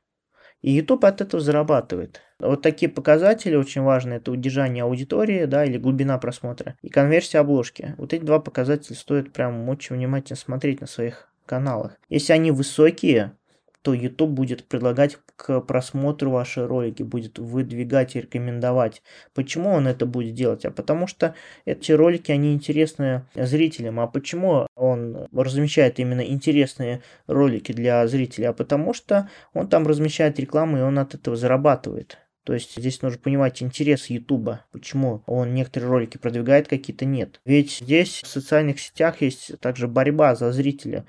И 0.62 0.72
YouTube 0.72 1.06
от 1.06 1.22
этого 1.22 1.42
зарабатывает. 1.42 2.22
Вот 2.40 2.62
такие 2.62 2.90
показатели 2.90 3.56
очень 3.56 3.82
важны. 3.82 4.16
Это 4.16 4.32
удержание 4.32 4.84
аудитории, 4.84 5.46
да, 5.46 5.64
или 5.66 5.78
глубина 5.78 6.18
просмотра. 6.18 6.76
И 6.82 6.90
конверсия 6.90 7.40
обложки. 7.40 7.94
Вот 7.98 8.14
эти 8.14 8.24
два 8.24 8.40
показателя 8.40 8.96
стоит 8.96 9.34
прям 9.34 9.70
очень 9.70 9.96
внимательно 9.96 10.36
смотреть 10.36 10.82
на 10.82 10.88
своих 10.88 11.30
каналах. 11.48 11.98
Если 12.10 12.34
они 12.34 12.52
высокие, 12.52 13.34
то 13.82 13.94
YouTube 13.94 14.32
будет 14.32 14.66
предлагать 14.66 15.18
к 15.38 15.62
просмотру 15.62 16.32
ваши 16.32 16.68
ролики, 16.68 17.04
будет 17.04 17.40
выдвигать 17.40 18.16
и 18.16 18.22
рекомендовать. 18.22 19.02
Почему 19.34 19.70
он 19.70 19.88
это 19.88 20.06
будет 20.06 20.34
делать? 20.34 20.66
А 20.66 20.72
потому 20.72 21.08
что 21.08 21.36
эти 21.64 21.94
ролики, 21.94 22.32
они 22.32 22.54
интересны 22.54 23.26
зрителям. 23.34 24.00
А 24.02 24.08
почему 24.08 24.68
он 24.76 25.28
размещает 25.32 26.00
именно 26.00 26.22
интересные 26.22 27.02
ролики 27.28 27.72
для 27.72 28.06
зрителей? 28.08 28.48
А 28.48 28.54
потому 28.54 28.94
что 28.94 29.30
он 29.54 29.70
там 29.70 29.88
размещает 29.88 30.40
рекламу, 30.40 30.80
и 30.80 30.82
он 30.82 31.00
от 31.00 31.16
этого 31.16 31.38
зарабатывает. 31.38 32.18
То 32.44 32.54
есть 32.54 32.78
здесь 32.78 33.02
нужно 33.02 33.20
понимать 33.20 33.62
интерес 33.62 34.10
Ютуба, 34.10 34.66
почему 34.72 35.22
он 35.28 35.54
некоторые 35.54 35.90
ролики 35.90 36.18
продвигает, 36.18 36.70
какие-то 36.70 37.04
нет. 37.06 37.42
Ведь 37.44 37.80
здесь 37.82 38.22
в 38.24 38.28
социальных 38.28 38.80
сетях 38.80 39.22
есть 39.22 39.60
также 39.60 39.88
борьба 39.90 40.34
за 40.36 40.52
зрителя. 40.52 41.06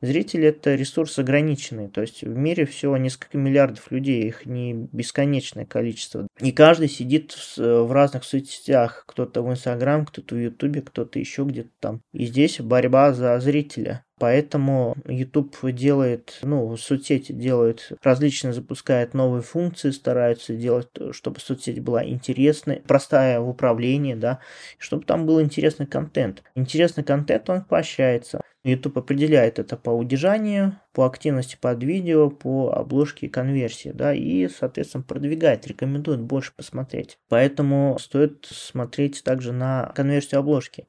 Зрители 0.00 0.48
это 0.48 0.74
ресурс 0.74 1.18
ограниченный, 1.18 1.88
то 1.88 2.00
есть 2.00 2.22
в 2.22 2.36
мире 2.36 2.64
всего 2.64 2.96
несколько 2.96 3.36
миллиардов 3.36 3.90
людей, 3.90 4.22
их 4.24 4.46
не 4.46 4.72
бесконечное 4.72 5.66
количество. 5.66 6.26
И 6.40 6.52
каждый 6.52 6.88
сидит 6.88 7.36
в 7.56 7.92
разных 7.92 8.24
соцсетях, 8.24 9.04
кто-то 9.06 9.42
в 9.42 9.50
Инстаграм, 9.50 10.06
кто-то 10.06 10.34
в 10.34 10.38
Ютубе, 10.38 10.80
кто-то 10.80 11.18
еще 11.18 11.44
где-то 11.44 11.70
там. 11.80 12.00
И 12.12 12.26
здесь 12.26 12.60
борьба 12.60 13.12
за 13.12 13.38
зрителя. 13.40 14.04
Поэтому 14.18 14.96
YouTube 15.06 15.56
делает, 15.72 16.40
ну, 16.42 16.76
соцсети 16.76 17.32
делают 17.32 17.90
различно, 18.02 18.52
запускает 18.52 19.14
новые 19.14 19.40
функции, 19.40 19.90
стараются 19.90 20.54
делать, 20.54 20.88
чтобы 21.12 21.40
соцсеть 21.40 21.80
была 21.82 22.06
интересной, 22.06 22.82
простая 22.86 23.40
в 23.40 23.48
управлении, 23.48 24.12
да, 24.12 24.40
чтобы 24.78 25.04
там 25.04 25.24
был 25.24 25.40
интересный 25.40 25.86
контент. 25.86 26.42
Интересный 26.54 27.02
контент, 27.02 27.48
он 27.48 27.64
поощряется. 27.64 28.42
YouTube 28.62 28.98
определяет 28.98 29.58
это 29.58 29.76
по 29.76 29.90
удержанию, 29.90 30.78
по 30.92 31.06
активности 31.06 31.56
под 31.58 31.82
видео, 31.82 32.28
по 32.28 32.70
обложке 32.72 33.26
и 33.26 33.30
конверсии, 33.30 33.90
да, 33.90 34.12
и, 34.12 34.48
соответственно, 34.48 35.02
продвигает, 35.02 35.66
рекомендует 35.66 36.20
больше 36.20 36.52
посмотреть. 36.54 37.18
Поэтому 37.28 37.96
стоит 37.98 38.46
смотреть 38.50 39.22
также 39.24 39.52
на 39.52 39.92
конверсию 39.96 40.40
обложки. 40.40 40.86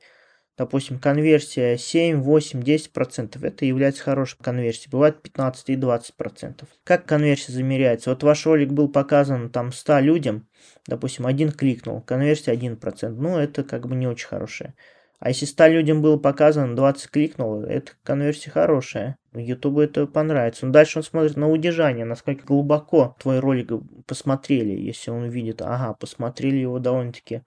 Допустим, 0.58 1.00
конверсия 1.00 1.78
7, 1.78 2.22
8, 2.22 2.60
10% 2.62 3.44
это 3.46 3.66
является 3.66 4.04
хорошей 4.04 4.38
конверсией. 4.44 4.92
Бывает 4.92 5.22
15 5.22 5.70
и 5.70 5.76
20%. 5.76 6.68
Как 6.84 7.06
конверсия 7.06 7.54
замеряется? 7.54 8.10
Вот 8.10 8.22
ваш 8.22 8.46
ролик 8.46 8.72
был 8.72 8.90
показан 8.90 9.50
там 9.50 9.72
100 9.72 10.00
людям, 10.00 10.48
допустим, 10.88 11.26
один 11.26 11.52
кликнул, 11.52 12.02
конверсия 12.02 12.54
1%. 12.54 13.10
Ну, 13.10 13.38
это 13.38 13.64
как 13.64 13.88
бы 13.88 13.96
не 13.96 14.08
очень 14.08 14.28
хорошая. 14.28 14.76
А 15.22 15.30
если 15.30 15.46
100 15.46 15.68
людям 15.68 16.02
было 16.02 16.18
показано, 16.18 16.76
20 16.76 17.12
кликнуло, 17.12 17.64
это 17.64 17.92
конверсия 18.02 18.50
хорошая. 18.50 19.18
Ютубу 19.36 19.80
это 19.82 20.08
понравится. 20.08 20.66
Но 20.66 20.72
дальше 20.72 20.98
он 20.98 21.04
смотрит 21.04 21.38
на 21.38 21.48
удержание, 21.48 22.06
насколько 22.06 22.44
глубоко 22.44 23.16
твой 23.20 23.38
ролик 23.40 23.72
посмотрели. 24.08 24.72
Если 24.72 25.12
он 25.12 25.30
видит, 25.30 25.62
ага, 25.62 25.94
посмотрели 25.94 26.56
его 26.58 26.80
довольно-таки 26.80 27.44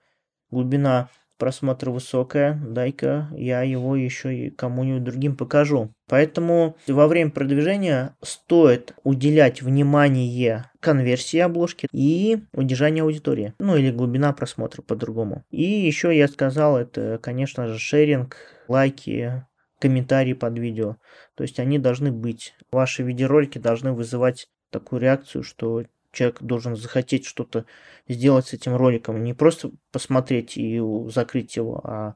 глубина 0.51 1.09
просмотр 1.37 1.89
высокая, 1.89 2.61
дай-ка 2.65 3.29
я 3.35 3.61
его 3.61 3.95
еще 3.95 4.35
и 4.35 4.49
кому-нибудь 4.49 5.03
другим 5.03 5.35
покажу. 5.35 5.91
Поэтому 6.07 6.77
во 6.87 7.07
время 7.07 7.31
продвижения 7.31 8.15
стоит 8.21 8.93
уделять 9.03 9.61
внимание 9.61 10.69
конверсии 10.79 11.39
обложки 11.39 11.87
и 11.91 12.39
удержанию 12.53 13.05
аудитории. 13.05 13.53
Ну 13.59 13.75
или 13.75 13.91
глубина 13.91 14.33
просмотра 14.33 14.81
по-другому. 14.81 15.43
И 15.49 15.63
еще 15.63 16.15
я 16.15 16.27
сказал, 16.27 16.77
это, 16.77 17.19
конечно 17.21 17.67
же, 17.67 17.79
шеринг, 17.79 18.37
лайки, 18.67 19.45
комментарии 19.79 20.33
под 20.33 20.57
видео. 20.57 20.97
То 21.35 21.43
есть 21.43 21.59
они 21.59 21.79
должны 21.79 22.11
быть. 22.11 22.53
Ваши 22.71 23.03
видеоролики 23.03 23.57
должны 23.57 23.91
вызывать 23.91 24.47
такую 24.71 25.01
реакцию, 25.01 25.43
что 25.43 25.83
человек 26.15 26.41
должен 26.41 26.75
захотеть 26.75 27.25
что-то 27.25 27.65
сделать 28.07 28.47
с 28.47 28.53
этим 28.53 28.75
роликом. 28.75 29.23
Не 29.23 29.33
просто 29.33 29.71
посмотреть 29.91 30.57
и 30.57 30.81
закрыть 31.09 31.55
его, 31.55 31.81
а 31.83 32.15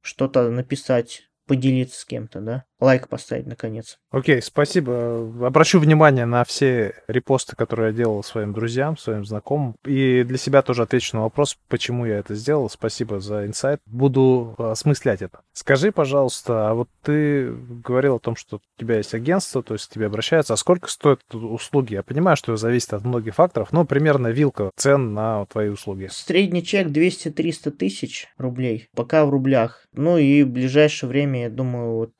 что-то 0.00 0.50
написать, 0.50 1.28
поделиться 1.46 2.00
с 2.00 2.04
кем-то, 2.04 2.40
да? 2.40 2.64
Лайк 2.80 3.08
поставить 3.08 3.46
наконец. 3.46 3.98
Окей, 4.10 4.38
okay, 4.38 4.42
спасибо. 4.42 5.46
Обращу 5.46 5.80
внимание 5.80 6.26
на 6.26 6.44
все 6.44 6.94
репосты, 7.08 7.56
которые 7.56 7.88
я 7.88 7.92
делал 7.92 8.22
своим 8.22 8.52
друзьям, 8.52 8.96
своим 8.96 9.24
знакомым. 9.24 9.76
И 9.84 10.22
для 10.24 10.38
себя 10.38 10.62
тоже 10.62 10.82
отвечу 10.82 11.16
на 11.16 11.22
вопрос, 11.22 11.58
почему 11.68 12.06
я 12.06 12.18
это 12.18 12.34
сделал. 12.34 12.70
Спасибо 12.70 13.20
за 13.20 13.46
инсайт. 13.46 13.80
Буду 13.86 14.54
осмыслять 14.58 15.22
это. 15.22 15.40
Скажи, 15.52 15.92
пожалуйста, 15.92 16.70
а 16.70 16.74
вот 16.74 16.88
ты 17.02 17.50
говорил 17.50 18.16
о 18.16 18.20
том, 18.20 18.36
что 18.36 18.56
у 18.56 18.80
тебя 18.80 18.96
есть 18.98 19.14
агентство, 19.14 19.62
то 19.62 19.74
есть 19.74 19.86
к 19.88 19.92
тебе 19.92 20.06
обращаются. 20.06 20.54
А 20.54 20.56
сколько 20.56 20.88
стоят 20.88 21.20
услуги? 21.32 21.94
Я 21.94 22.02
понимаю, 22.02 22.36
что 22.36 22.52
это 22.52 22.60
зависит 22.60 22.92
от 22.92 23.04
многих 23.04 23.34
факторов, 23.34 23.72
но 23.72 23.84
примерно 23.84 24.28
вилка 24.28 24.70
цен 24.76 25.14
на 25.14 25.46
твои 25.46 25.68
услуги. 25.68 26.08
Средний 26.10 26.64
чек 26.64 26.88
200-300 26.88 27.70
тысяч 27.72 28.28
рублей, 28.38 28.88
пока 28.94 29.24
в 29.24 29.30
рублях. 29.30 29.84
Ну 29.92 30.16
и 30.18 30.42
в 30.42 30.48
ближайшее 30.48 31.08
время, 31.08 31.42
я 31.42 31.50
думаю, 31.50 31.96
вот 31.96 32.12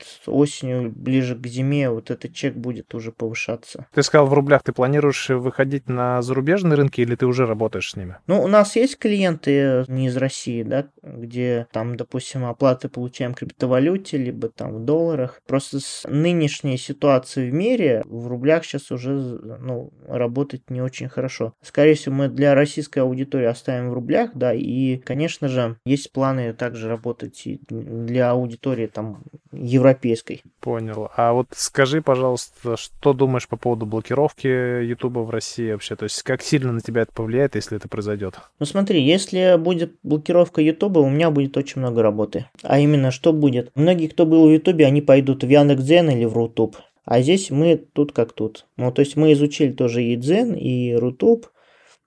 осенью, 0.49 0.91
ближе 0.91 1.37
к 1.37 1.47
зиме, 1.47 1.91
вот 1.91 2.11
этот 2.11 2.33
чек 2.33 2.55
будет 2.55 2.95
уже 2.95 3.13
повышаться. 3.13 3.87
Ты 3.95 4.03
сказал, 4.03 4.27
в 4.27 4.33
рублях 4.33 4.63
ты 4.63 4.73
планируешь 4.73 5.29
выходить 5.29 5.89
на 5.89 6.23
зарубежные 6.23 6.75
рынки 6.75 7.01
или 7.01 7.15
ты 7.15 7.27
уже 7.27 7.47
работаешь 7.47 7.91
с 7.91 7.97
ними? 7.97 8.17
Ну, 8.27 8.43
у 8.43 8.49
нас 8.49 8.77
есть 8.77 8.99
клиенты 8.99 9.85
не 9.89 10.07
из 10.07 10.17
России, 10.17 10.63
да, 10.63 10.87
где 11.03 11.67
там, 11.73 11.97
допустим, 11.97 12.45
оплаты 12.45 12.89
получаем 12.89 13.35
в 13.35 13.37
криптовалюте, 13.37 14.17
либо 14.17 14.49
там 14.49 14.75
в 14.75 14.85
долларах. 14.85 15.41
Просто 15.47 15.81
с 15.81 16.07
нынешней 16.09 16.79
ситуацией 16.79 17.51
в 17.51 17.55
мире 17.55 18.03
в 18.07 18.27
рублях 18.29 18.65
сейчас 18.65 18.91
уже, 18.91 19.13
ну, 19.13 19.93
работать 20.07 20.71
не 20.71 20.81
очень 20.81 21.09
хорошо. 21.09 21.55
Скорее 21.63 21.95
всего, 21.95 22.15
мы 22.15 22.29
для 22.29 22.55
российской 22.55 23.01
аудитории 23.01 23.47
оставим 23.47 23.91
в 23.91 23.95
рублях, 23.95 24.31
да, 24.35 24.53
и, 24.55 24.97
конечно 24.97 25.49
же, 25.49 25.77
есть 25.85 26.13
планы 26.13 26.53
также 26.53 26.89
работать 26.89 27.47
и 27.47 27.61
для 27.69 28.31
аудитории 28.31 28.87
там 28.87 29.23
европейской. 29.53 30.38
Понял. 30.61 31.11
А 31.17 31.33
вот 31.33 31.49
скажи, 31.53 32.03
пожалуйста, 32.03 32.77
что 32.77 33.13
думаешь 33.13 33.49
по 33.49 33.57
поводу 33.57 33.87
блокировки 33.87 34.47
Ютуба 34.85 35.21
в 35.21 35.31
России 35.31 35.73
вообще? 35.73 35.97
То 35.97 36.05
есть 36.05 36.23
как 36.23 36.43
сильно 36.43 36.73
на 36.73 36.81
тебя 36.81 37.03
это 37.03 37.13
повлияет, 37.13 37.55
если 37.55 37.77
это 37.77 37.89
произойдет? 37.89 38.35
Ну 38.59 38.67
смотри, 38.67 39.03
если 39.03 39.57
будет 39.59 39.97
блокировка 40.03 40.61
Ютуба, 40.61 41.01
у 41.01 41.09
меня 41.09 41.31
будет 41.31 41.57
очень 41.57 41.81
много 41.81 42.03
работы. 42.03 42.47
А 42.63 42.79
именно, 42.79 43.11
что 43.11 43.33
будет? 43.33 43.71
Многие, 43.75 44.09
кто 44.09 44.27
был 44.27 44.49
в 44.49 44.53
Ютубе, 44.53 44.87
они 44.87 45.01
пойдут 45.01 45.45
в 45.45 45.49
Яндекс.Дзен 45.49 46.11
или 46.11 46.25
в 46.25 46.35
Рутуб. 46.35 46.77
А 47.05 47.23
здесь 47.23 47.51
мы 47.51 47.77
тут 47.77 48.13
как 48.13 48.33
тут. 48.33 48.67
Ну, 48.77 48.93
то 48.93 49.01
есть 49.01 49.17
мы 49.17 49.33
изучили 49.33 49.73
тоже 49.73 50.05
и 50.05 50.17
Дзен, 50.17 50.53
и 50.53 50.95
Рутуб, 50.95 51.47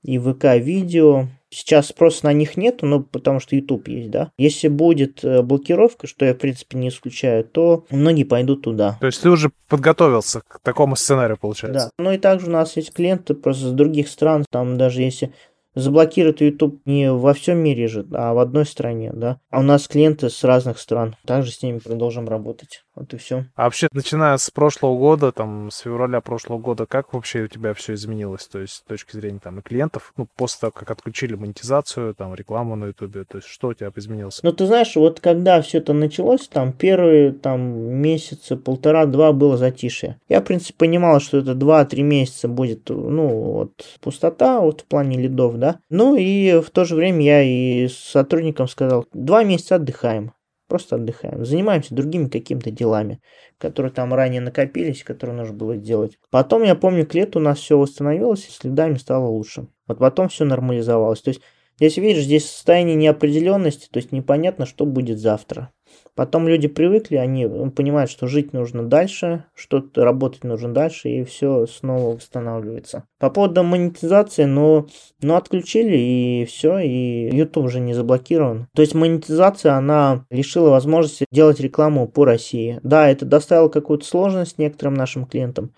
и 0.04 0.18
ВК-видео, 0.18 1.28
Сейчас 1.54 1.88
спроса 1.88 2.28
на 2.28 2.34
них 2.34 2.56
нету, 2.56 2.86
ну, 2.86 3.04
потому 3.04 3.42
что 3.42 3.58
YouTube 3.58 3.90
есть, 3.90 4.10
да. 4.10 4.32
Если 4.38 4.70
будет 4.70 5.22
э, 5.26 5.42
блокировка, 5.42 6.08
что 6.08 6.24
я, 6.24 6.34
в 6.34 6.38
принципе, 6.38 6.78
не 6.78 6.88
исключаю, 6.88 7.44
то 7.44 7.86
многие 7.90 8.24
пойдут 8.24 8.62
туда. 8.62 8.96
То 9.02 9.08
есть 9.08 9.22
ты 9.22 9.30
уже 9.30 9.52
подготовился 9.68 10.44
к 10.48 10.60
такому 10.62 10.96
сценарию, 10.96 11.38
получается? 11.38 11.92
Да. 11.98 12.04
Ну 12.04 12.14
и 12.14 12.18
также 12.18 12.48
у 12.48 12.52
нас 12.52 12.78
есть 12.78 12.94
клиенты 12.94 13.34
просто 13.34 13.68
с 13.68 13.72
других 13.74 14.08
стран, 14.08 14.46
там 14.50 14.78
даже 14.78 15.02
если 15.02 15.34
заблокирует 15.76 16.42
YouTube 16.42 16.82
не 16.86 17.12
во 17.12 17.34
всем 17.34 17.58
мире 17.58 17.88
же, 17.88 18.06
а 18.14 18.34
в 18.34 18.40
одной 18.40 18.66
стране, 18.66 19.12
да. 19.14 19.40
А 19.50 19.60
у 19.60 19.64
нас 19.64 19.88
клиенты 19.88 20.30
с 20.30 20.44
разных 20.44 20.80
стран. 20.80 21.16
Также 21.26 21.52
с 21.52 21.62
ними 21.62 21.80
продолжим 21.80 22.28
работать. 22.28 22.84
Вот 22.96 23.14
и 23.14 23.18
все. 23.18 23.46
А 23.56 23.64
вообще, 23.64 23.88
начиная 23.94 24.36
с 24.38 24.50
прошлого 24.50 24.98
года, 24.98 25.32
там, 25.32 25.72
с 25.72 25.80
февраля 25.80 26.20
прошлого 26.20 26.60
года, 26.60 26.86
как 26.86 27.14
вообще 27.14 27.44
у 27.44 27.48
тебя 27.48 27.74
все 27.74 27.94
изменилось? 27.94 28.48
То 28.48 28.60
есть, 28.60 28.74
с 28.74 28.82
точки 28.82 29.16
зрения 29.16 29.40
там 29.40 29.60
и 29.60 29.62
клиентов, 29.62 30.14
ну, 30.18 30.28
после 30.36 30.60
того, 30.62 30.72
как 30.72 30.92
отключили 30.92 31.36
монетизацию, 31.36 32.14
там, 32.16 32.36
рекламу 32.36 32.76
на 32.76 32.88
YouTube, 32.88 33.26
то 33.28 33.38
есть, 33.38 33.48
что 33.48 33.70
у 33.70 33.74
тебя 33.74 33.92
изменилось? 33.96 34.42
Ну, 34.44 34.52
ты 34.52 34.66
знаешь, 34.66 34.96
вот 34.96 35.22
когда 35.22 35.62
все 35.62 35.78
это 35.78 35.94
началось, 35.94 36.48
там, 36.50 36.74
первые, 36.74 37.32
там, 37.32 37.62
месяца, 37.62 38.58
полтора-два 38.58 39.32
было 39.32 39.56
затишье. 39.56 40.20
Я, 40.28 40.42
в 40.42 40.44
принципе, 40.44 40.74
понимал, 40.78 41.22
что 41.22 41.38
это 41.38 41.56
два-три 41.56 42.04
месяца 42.04 42.50
будет, 42.50 42.90
ну, 42.90 43.28
вот, 43.28 43.72
пустота, 44.02 44.60
вот, 44.60 44.82
в 44.82 44.86
плане 44.86 45.18
лидов, 45.18 45.58
да. 45.62 45.80
Ну, 45.90 46.16
и 46.16 46.60
в 46.60 46.70
то 46.72 46.84
же 46.84 46.96
время 46.96 47.24
я 47.24 47.44
и 47.44 47.88
сотрудникам 47.88 48.68
сказал, 48.68 49.06
два 49.14 49.44
месяца 49.44 49.76
отдыхаем. 49.76 50.34
Просто 50.68 50.96
отдыхаем. 50.96 51.46
Занимаемся 51.46 51.94
другими 51.94 52.28
какими-то 52.28 52.72
делами, 52.72 53.22
которые 53.58 53.92
там 53.92 54.14
ранее 54.14 54.42
накопились, 54.42 55.04
которые 55.04 55.36
нужно 55.36 55.54
было 55.54 55.78
делать. 55.78 56.18
Потом, 56.30 56.64
я 56.64 56.76
помню, 56.76 57.06
к 57.06 57.14
лету 57.14 57.40
у 57.40 57.42
нас 57.42 57.60
все 57.60 57.78
восстановилось, 57.78 58.48
и 58.48 58.52
следами 58.52 58.96
стало 58.96 59.28
лучше. 59.28 59.68
Вот 59.88 60.00
потом 60.00 60.30
все 60.30 60.46
нормализовалось. 60.46 61.22
То 61.22 61.30
есть, 61.30 61.42
здесь, 61.78 61.98
видишь, 61.98 62.24
здесь 62.24 62.50
состояние 62.50 62.96
неопределенности, 62.96 63.88
то 63.92 63.98
есть 63.98 64.12
непонятно, 64.12 64.66
что 64.66 64.86
будет 64.86 65.20
завтра. 65.20 65.72
Потом 66.16 66.48
люди 66.48 66.68
привыкли, 66.68 67.16
они 67.16 67.48
понимают, 67.70 68.12
что 68.12 68.28
жить 68.28 68.52
нужно 68.52 68.84
дальше, 68.84 69.46
что-то 69.56 70.04
работать 70.04 70.44
нужно 70.44 70.74
дальше, 70.74 71.10
и 71.10 71.24
все 71.24 71.66
снова 71.68 72.16
восстанавливается. 72.16 73.06
По 73.18 73.30
поводу 73.30 73.64
монетизации, 73.64 74.44
ну, 74.44 74.88
ну 75.22 75.36
отключили, 75.36 75.96
и 75.98 76.46
все, 76.46 76.80
и 76.80 77.34
YouTube 77.34 77.66
уже 77.66 77.80
не 77.80 77.94
заблокирован. 77.94 78.68
То 78.76 78.82
есть 78.82 78.94
монетизация, 78.94 79.74
она 79.76 80.26
лишила 80.30 80.70
возможности 80.70 81.26
делать 81.32 81.62
рекламу 81.62 82.10
по 82.10 82.26
России. 82.26 82.80
Да, 82.84 83.10
это 83.10 83.26
доставило 83.26 83.70
какую-то 83.70 84.06
сложность 84.06 84.58
некоторым 84.58 84.96
нашим 84.96 85.26
клиентам, 85.26 85.74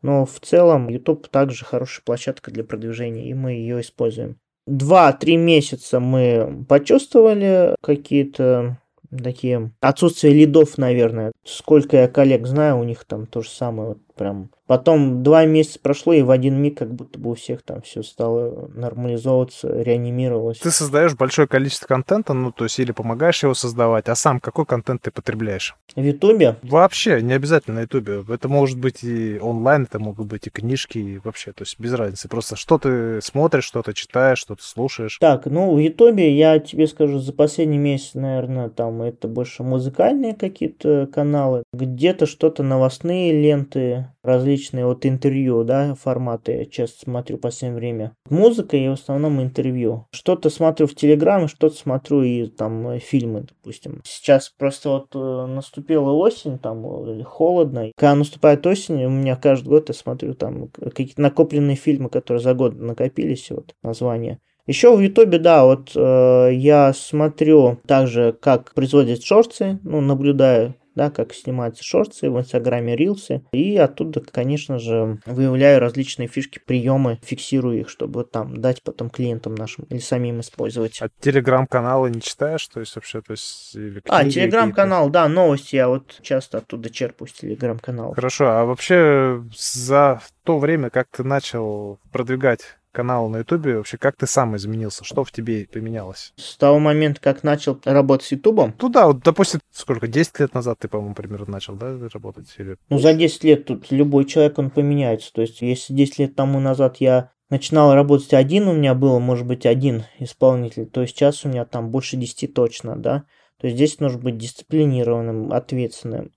но 0.00 0.24
в 0.26 0.38
целом 0.40 0.88
YouTube 0.88 1.26
также 1.28 1.64
хорошая 1.64 2.04
площадка 2.04 2.52
для 2.52 2.62
продвижения, 2.62 3.28
и 3.28 3.34
мы 3.34 3.52
ее 3.52 3.80
используем. 3.80 4.38
Два-три 4.66 5.36
месяца 5.36 5.98
мы 5.98 6.64
почувствовали 6.68 7.74
какие-то 7.82 8.78
такие 9.16 9.72
отсутствие 9.80 10.34
лидов, 10.34 10.78
наверное. 10.78 11.32
Сколько 11.44 11.96
я 11.98 12.08
коллег 12.08 12.46
знаю, 12.46 12.78
у 12.78 12.84
них 12.84 13.04
там 13.04 13.26
то 13.26 13.42
же 13.42 13.50
самое, 13.50 13.90
вот 13.90 13.98
прям 14.14 14.50
Потом 14.72 15.22
два 15.22 15.44
месяца 15.44 15.78
прошло, 15.78 16.14
и 16.14 16.22
в 16.22 16.30
один 16.30 16.56
миг 16.56 16.78
как 16.78 16.94
будто 16.94 17.18
бы 17.18 17.32
у 17.32 17.34
всех 17.34 17.62
там 17.62 17.82
все 17.82 18.02
стало 18.02 18.70
нормализовываться, 18.74 19.68
реанимировалось. 19.82 20.60
Ты 20.60 20.70
создаешь 20.70 21.14
большое 21.14 21.46
количество 21.46 21.86
контента, 21.86 22.32
ну, 22.32 22.52
то 22.52 22.64
есть 22.64 22.78
или 22.78 22.92
помогаешь 22.92 23.42
его 23.42 23.52
создавать, 23.52 24.08
а 24.08 24.14
сам 24.14 24.40
какой 24.40 24.64
контент 24.64 25.02
ты 25.02 25.10
потребляешь? 25.10 25.76
В 25.94 26.00
Ютубе? 26.00 26.56
Вообще, 26.62 27.20
не 27.20 27.34
обязательно 27.34 27.76
на 27.76 27.80
Ютубе. 27.82 28.24
Это 28.26 28.48
может 28.48 28.78
быть 28.78 29.04
и 29.04 29.38
онлайн, 29.40 29.82
это 29.82 29.98
могут 29.98 30.26
быть 30.26 30.46
и 30.46 30.50
книжки, 30.50 30.96
и 30.96 31.18
вообще, 31.18 31.52
то 31.52 31.64
есть 31.64 31.78
без 31.78 31.92
разницы. 31.92 32.28
Просто 32.28 32.56
что 32.56 32.78
ты 32.78 33.20
смотришь, 33.20 33.64
что 33.64 33.82
ты 33.82 33.92
читаешь, 33.92 34.38
что 34.38 34.54
ты 34.54 34.62
слушаешь. 34.62 35.18
Так, 35.20 35.44
ну, 35.44 35.74
в 35.74 35.78
Ютубе 35.78 36.34
я 36.34 36.58
тебе 36.60 36.86
скажу, 36.86 37.18
за 37.18 37.34
последний 37.34 37.76
месяц, 37.76 38.14
наверное, 38.14 38.70
там 38.70 39.02
это 39.02 39.28
больше 39.28 39.64
музыкальные 39.64 40.34
какие-то 40.34 41.10
каналы, 41.12 41.64
где-то 41.74 42.24
что-то 42.24 42.62
новостные 42.62 43.38
ленты, 43.38 44.01
различные 44.22 44.86
вот 44.86 45.06
интервью, 45.06 45.64
да, 45.64 45.94
форматы 45.94 46.52
я 46.52 46.64
часто 46.66 47.00
смотрю 47.00 47.36
в 47.36 47.40
последнее 47.40 47.78
время. 47.78 48.16
Музыка 48.28 48.76
и 48.76 48.88
в 48.88 48.92
основном 48.92 49.42
интервью. 49.42 50.06
Что-то 50.12 50.50
смотрю 50.50 50.86
в 50.86 50.94
Телеграме, 50.94 51.48
что-то 51.48 51.76
смотрю 51.76 52.22
и 52.22 52.46
там 52.46 52.98
фильмы, 52.98 53.46
допустим. 53.48 54.00
Сейчас 54.04 54.50
просто 54.50 54.90
вот 54.90 55.08
э, 55.14 55.46
наступила 55.46 56.10
осень, 56.12 56.58
там 56.58 56.84
э, 56.86 57.22
холодно. 57.24 57.90
Когда 57.96 58.14
наступает 58.14 58.66
осень, 58.66 59.04
у 59.04 59.10
меня 59.10 59.36
каждый 59.36 59.68
год 59.68 59.88
я 59.88 59.94
смотрю 59.94 60.34
там 60.34 60.68
какие-то 60.68 61.20
накопленные 61.20 61.76
фильмы, 61.76 62.08
которые 62.08 62.42
за 62.42 62.54
год 62.54 62.74
накопились, 62.74 63.50
вот 63.50 63.74
названия. 63.82 64.40
Еще 64.66 64.94
в 64.94 65.00
Ютубе, 65.00 65.38
да, 65.38 65.64
вот 65.64 65.90
э, 65.96 66.50
я 66.52 66.92
смотрю 66.92 67.80
также, 67.86 68.32
как 68.40 68.72
производят 68.74 69.24
шорты, 69.24 69.80
ну, 69.82 70.00
наблюдаю 70.00 70.76
да, 70.94 71.10
как 71.10 71.34
снимаются 71.34 71.84
шорты 71.84 72.30
в 72.30 72.38
Инстаграме, 72.38 72.96
рилсы, 72.96 73.42
и 73.52 73.76
оттуда, 73.76 74.20
конечно 74.20 74.78
же, 74.78 75.18
выявляю 75.26 75.80
различные 75.80 76.28
фишки, 76.28 76.60
приемы, 76.64 77.18
фиксирую 77.22 77.80
их, 77.80 77.88
чтобы 77.88 78.24
там 78.24 78.60
дать 78.60 78.82
потом 78.82 79.10
клиентам 79.10 79.54
нашим 79.54 79.84
или 79.84 79.98
самим 79.98 80.40
использовать. 80.40 81.00
А 81.00 81.08
телеграм-каналы 81.20 82.10
не 82.10 82.20
читаешь, 82.20 82.66
то 82.68 82.80
есть 82.80 82.94
вообще, 82.94 83.20
то 83.22 83.32
есть... 83.32 83.76
а, 84.08 84.28
телеграм-канал, 84.28 85.10
да, 85.10 85.28
новости 85.28 85.76
я 85.76 85.88
вот 85.88 86.18
часто 86.22 86.58
оттуда 86.58 86.90
черпаю 86.90 87.28
с 87.28 87.32
телеграм-канала. 87.32 88.14
Хорошо, 88.14 88.48
а 88.48 88.64
вообще 88.64 89.42
за 89.56 90.20
то 90.44 90.58
время, 90.58 90.90
как 90.90 91.08
ты 91.10 91.24
начал 91.24 91.98
продвигать 92.10 92.78
канал 92.92 93.28
на 93.28 93.38
Ютубе, 93.38 93.76
вообще 93.76 93.98
как 93.98 94.16
ты 94.16 94.26
сам 94.26 94.56
изменился? 94.56 95.04
Что 95.04 95.24
в 95.24 95.32
тебе 95.32 95.66
поменялось? 95.72 96.32
С 96.36 96.56
того 96.56 96.78
момента, 96.78 97.20
как 97.20 97.42
начал 97.42 97.80
работать 97.84 98.26
с 98.26 98.32
Ютубом? 98.32 98.74
Ну 98.80 98.88
да, 98.88 99.08
вот, 99.08 99.20
допустим, 99.20 99.60
сколько, 99.72 100.06
10 100.06 100.38
лет 100.40 100.54
назад 100.54 100.78
ты, 100.78 100.88
по-моему, 100.88 101.14
примерно 101.14 101.52
начал, 101.52 101.74
да, 101.74 101.98
работать? 102.12 102.54
Или... 102.58 102.76
Ну, 102.88 102.98
за 102.98 103.14
10 103.14 103.44
лет 103.44 103.66
тут 103.66 103.90
любой 103.90 104.26
человек, 104.26 104.58
он 104.58 104.70
поменяется. 104.70 105.32
То 105.32 105.40
есть, 105.40 105.62
если 105.62 105.94
10 105.94 106.18
лет 106.18 106.36
тому 106.36 106.60
назад 106.60 106.98
я 106.98 107.30
начинал 107.50 107.94
работать 107.94 108.32
один, 108.32 108.68
у 108.68 108.72
меня 108.72 108.94
было, 108.94 109.18
может 109.18 109.46
быть, 109.46 109.66
один 109.66 110.04
исполнитель, 110.18 110.86
то 110.86 111.04
сейчас 111.06 111.44
у 111.44 111.48
меня 111.48 111.64
там 111.64 111.90
больше 111.90 112.16
10 112.16 112.54
точно, 112.54 112.96
да. 112.96 113.24
То 113.60 113.66
есть 113.66 113.76
здесь 113.76 114.00
нужно 114.00 114.18
быть 114.18 114.38
дисциплинированным, 114.38 115.52
ответственным. 115.52 116.32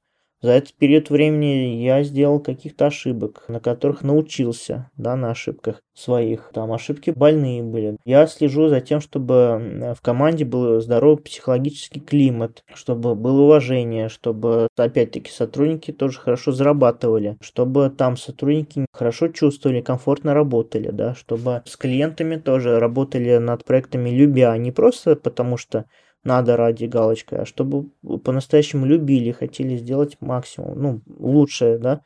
За 0.45 0.51
этот 0.51 0.75
период 0.75 1.09
времени 1.09 1.81
я 1.81 2.03
сделал 2.03 2.39
каких-то 2.39 2.85
ошибок, 2.85 3.45
на 3.47 3.59
которых 3.59 4.03
научился, 4.03 4.91
да, 4.95 5.15
на 5.15 5.31
ошибках 5.31 5.81
своих. 5.95 6.51
Там 6.53 6.71
ошибки 6.71 7.09
больные 7.09 7.63
были. 7.63 7.97
Я 8.05 8.27
слежу 8.27 8.67
за 8.67 8.79
тем, 8.79 9.01
чтобы 9.01 9.95
в 9.97 10.01
команде 10.03 10.45
был 10.45 10.81
здоровый 10.81 11.17
психологический 11.17 11.99
климат, 11.99 12.63
чтобы 12.75 13.15
было 13.15 13.41
уважение, 13.41 14.07
чтобы, 14.07 14.67
опять-таки, 14.77 15.31
сотрудники 15.31 15.91
тоже 15.91 16.19
хорошо 16.19 16.51
зарабатывали, 16.51 17.37
чтобы 17.41 17.89
там 17.89 18.15
сотрудники 18.15 18.85
хорошо 18.93 19.29
чувствовали, 19.29 19.81
комфортно 19.81 20.35
работали, 20.35 20.91
да, 20.91 21.15
чтобы 21.15 21.63
с 21.65 21.75
клиентами 21.75 22.35
тоже 22.35 22.77
работали 22.77 23.37
над 23.37 23.65
проектами 23.65 24.11
любя, 24.11 24.51
а 24.51 24.59
не 24.59 24.71
просто 24.71 25.15
потому 25.15 25.57
что 25.57 25.85
надо 26.25 26.57
ради 26.57 26.85
галочки, 26.85 27.35
а 27.35 27.45
чтобы 27.45 27.89
по-настоящему 28.23 28.85
любили, 28.85 29.31
хотели 29.31 29.77
сделать 29.77 30.17
максимум, 30.19 30.81
ну, 30.81 31.01
лучшее, 31.17 31.77
да, 31.77 32.01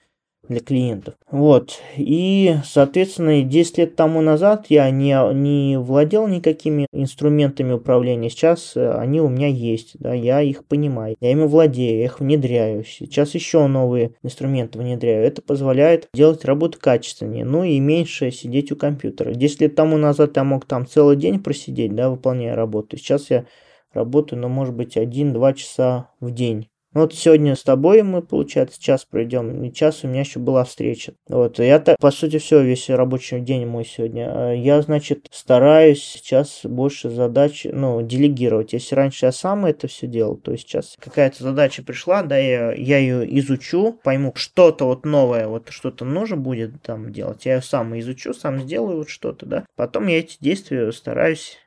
для 0.50 0.60
клиентов. 0.60 1.14
Вот. 1.30 1.80
И, 1.96 2.56
соответственно, 2.66 3.44
10 3.44 3.78
лет 3.78 3.96
тому 3.96 4.22
назад 4.22 4.66
я 4.70 4.90
не, 4.90 5.16
не 5.34 5.78
владел 5.78 6.28
никакими 6.28 6.88
инструментами 6.92 7.74
управления. 7.74 8.30
Сейчас 8.30 8.76
э, 8.76 8.92
они 8.94 9.22
у 9.22 9.30
меня 9.30 9.48
есть, 9.48 9.92
да, 10.00 10.14
я 10.14 10.42
их 10.42 10.66
понимаю. 10.66 11.16
Я 11.22 11.32
ими 11.32 11.46
владею, 11.46 12.00
я 12.00 12.06
их 12.06 12.20
внедряю. 12.20 12.84
Сейчас 12.84 13.36
еще 13.36 13.68
новые 13.68 14.16
инструменты 14.24 14.80
внедряю. 14.80 15.24
Это 15.24 15.42
позволяет 15.44 16.08
делать 16.14 16.44
работу 16.46 16.80
качественнее, 16.82 17.46
ну 17.46 17.64
и 17.64 17.80
меньше 17.80 18.32
сидеть 18.32 18.72
у 18.72 18.76
компьютера. 18.76 19.34
10 19.34 19.62
лет 19.62 19.76
тому 19.76 19.98
назад 19.98 20.36
я 20.36 20.44
мог 20.44 20.66
там 20.66 20.88
целый 20.88 21.16
день 21.16 21.40
просидеть, 21.40 21.94
да, 21.94 22.10
выполняя 22.10 22.56
работу. 22.56 22.98
Сейчас 22.98 23.30
я 23.30 23.46
работаю, 23.94 24.40
но 24.40 24.50
может 24.50 24.76
быть 24.76 24.98
один-два 24.98 25.54
часа 25.54 26.10
в 26.20 26.32
день. 26.32 26.70
Вот 26.92 27.14
сегодня 27.14 27.56
с 27.56 27.62
тобой 27.62 28.02
мы, 28.02 28.24
получается, 28.24 28.82
час 28.82 29.06
пройдем, 29.06 29.64
и 29.64 29.72
час 29.72 30.04
у 30.04 30.08
меня 30.08 30.22
еще 30.22 30.40
была 30.40 30.64
встреча. 30.64 31.14
Вот, 31.28 31.60
я 31.60 31.78
так, 31.78 32.00
по 32.00 32.10
сути, 32.10 32.40
все, 32.40 32.64
весь 32.64 32.90
рабочий 32.90 33.40
день 33.42 33.68
мой 33.68 33.86
сегодня. 33.86 34.32
А 34.34 34.54
я, 34.54 34.82
значит, 34.82 35.28
стараюсь 35.30 36.04
сейчас 36.04 36.62
больше 36.64 37.12
задач, 37.12 37.68
ну, 37.72 38.02
делегировать. 38.02 38.74
Если 38.74 38.96
раньше 38.96 39.28
я 39.28 39.32
сам 39.32 39.68
это 39.68 39.88
все 39.88 40.08
делал, 40.08 40.36
то 40.36 40.58
сейчас 40.58 40.96
какая-то 41.00 41.44
задача 41.44 41.84
пришла, 41.84 42.24
да, 42.24 42.40
я, 42.40 42.74
я 42.74 42.98
ее 42.98 43.38
изучу, 43.40 44.00
пойму, 44.04 44.32
что-то 44.36 44.86
вот 44.86 45.06
новое, 45.06 45.48
вот 45.48 45.70
что-то 45.70 46.06
нужно 46.06 46.38
будет 46.38 46.82
там 46.82 47.12
делать, 47.12 47.46
я 47.46 47.56
ее 47.56 47.62
сам 47.62 47.98
изучу, 48.00 48.34
сам 48.34 48.62
сделаю 48.62 48.98
вот 48.98 49.10
что-то, 49.10 49.46
да. 49.46 49.66
Потом 49.76 50.08
я 50.08 50.18
эти 50.18 50.38
действия 50.40 50.92
стараюсь 50.92 51.58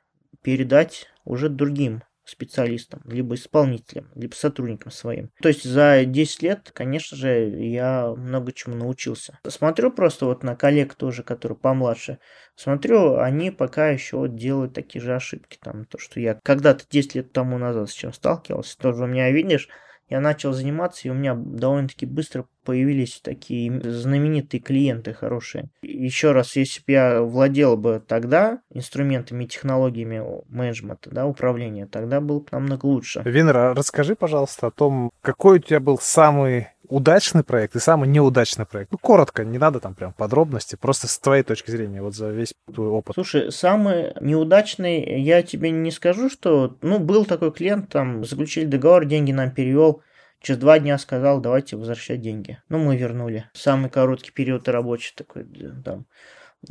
передать 0.42 1.06
уже 1.24 1.48
другим 1.48 2.02
специалистом, 2.32 3.00
либо 3.04 3.34
исполнителем, 3.34 4.10
либо 4.14 4.34
сотрудником 4.34 4.90
своим. 4.90 5.30
То 5.40 5.48
есть 5.48 5.64
за 5.64 6.04
10 6.04 6.42
лет, 6.42 6.70
конечно 6.74 7.16
же, 7.16 7.48
я 7.48 8.08
много 8.16 8.52
чему 8.52 8.76
научился. 8.76 9.38
Смотрю 9.46 9.92
просто 9.92 10.26
вот 10.26 10.42
на 10.42 10.56
коллег 10.56 10.94
тоже, 10.94 11.22
которые 11.22 11.58
помладше, 11.58 12.18
смотрю, 12.56 13.18
они 13.18 13.50
пока 13.50 13.88
еще 13.88 14.26
делают 14.28 14.74
такие 14.74 15.02
же 15.02 15.14
ошибки. 15.14 15.58
Там, 15.62 15.84
то, 15.84 15.98
что 15.98 16.20
я 16.20 16.38
когда-то 16.42 16.84
10 16.90 17.14
лет 17.14 17.32
тому 17.32 17.58
назад 17.58 17.90
с 17.90 17.92
чем 17.92 18.12
сталкивался, 18.12 18.78
тоже 18.78 19.04
у 19.04 19.06
меня, 19.06 19.30
видишь, 19.30 19.68
я 20.08 20.20
начал 20.20 20.52
заниматься, 20.52 21.08
и 21.08 21.10
у 21.10 21.14
меня 21.14 21.34
довольно-таки 21.34 22.06
быстро 22.06 22.46
появились 22.64 23.20
такие 23.22 23.80
знаменитые 23.80 24.60
клиенты 24.60 25.14
хорошие. 25.14 25.70
Еще 25.82 26.32
раз, 26.32 26.54
если 26.56 26.80
бы 26.80 26.92
я 26.92 27.22
владел 27.22 27.76
бы 27.76 28.02
тогда 28.06 28.60
инструментами 28.70 29.46
технологиями 29.46 30.22
менеджмента, 30.48 31.10
да, 31.10 31.26
управления, 31.26 31.86
тогда 31.86 32.20
было 32.20 32.40
бы 32.40 32.46
намного 32.52 32.86
лучше. 32.86 33.22
Винер, 33.24 33.74
расскажи, 33.74 34.14
пожалуйста, 34.14 34.68
о 34.68 34.70
том, 34.70 35.10
какой 35.22 35.58
у 35.58 35.62
тебя 35.62 35.80
был 35.80 35.98
самый 35.98 36.68
удачный 36.88 37.44
проект 37.44 37.76
и 37.76 37.80
самый 37.80 38.08
неудачный 38.08 38.66
проект? 38.66 38.92
Ну, 38.92 38.98
коротко, 38.98 39.44
не 39.44 39.58
надо 39.58 39.80
там 39.80 39.94
прям 39.94 40.12
подробности, 40.12 40.76
просто 40.76 41.08
с 41.08 41.18
твоей 41.18 41.42
точки 41.42 41.70
зрения, 41.70 42.02
вот 42.02 42.14
за 42.14 42.30
весь 42.30 42.54
твой 42.72 42.88
опыт. 42.88 43.14
Слушай, 43.14 43.52
самый 43.52 44.12
неудачный, 44.20 45.20
я 45.20 45.42
тебе 45.42 45.70
не 45.70 45.90
скажу, 45.90 46.28
что, 46.28 46.76
ну, 46.82 46.98
был 46.98 47.24
такой 47.24 47.52
клиент, 47.52 47.90
там, 47.90 48.24
заключили 48.24 48.64
договор, 48.64 49.04
деньги 49.04 49.32
нам 49.32 49.50
перевел, 49.50 50.02
Через 50.42 50.58
два 50.58 50.80
дня 50.80 50.98
сказал, 50.98 51.40
давайте 51.40 51.76
возвращать 51.76 52.20
деньги. 52.20 52.58
Ну, 52.68 52.78
мы 52.78 52.96
вернули. 52.96 53.48
Самый 53.52 53.88
короткий 53.88 54.32
период 54.32 54.68
рабочий 54.68 55.14
такой, 55.14 55.46
там, 55.84 56.06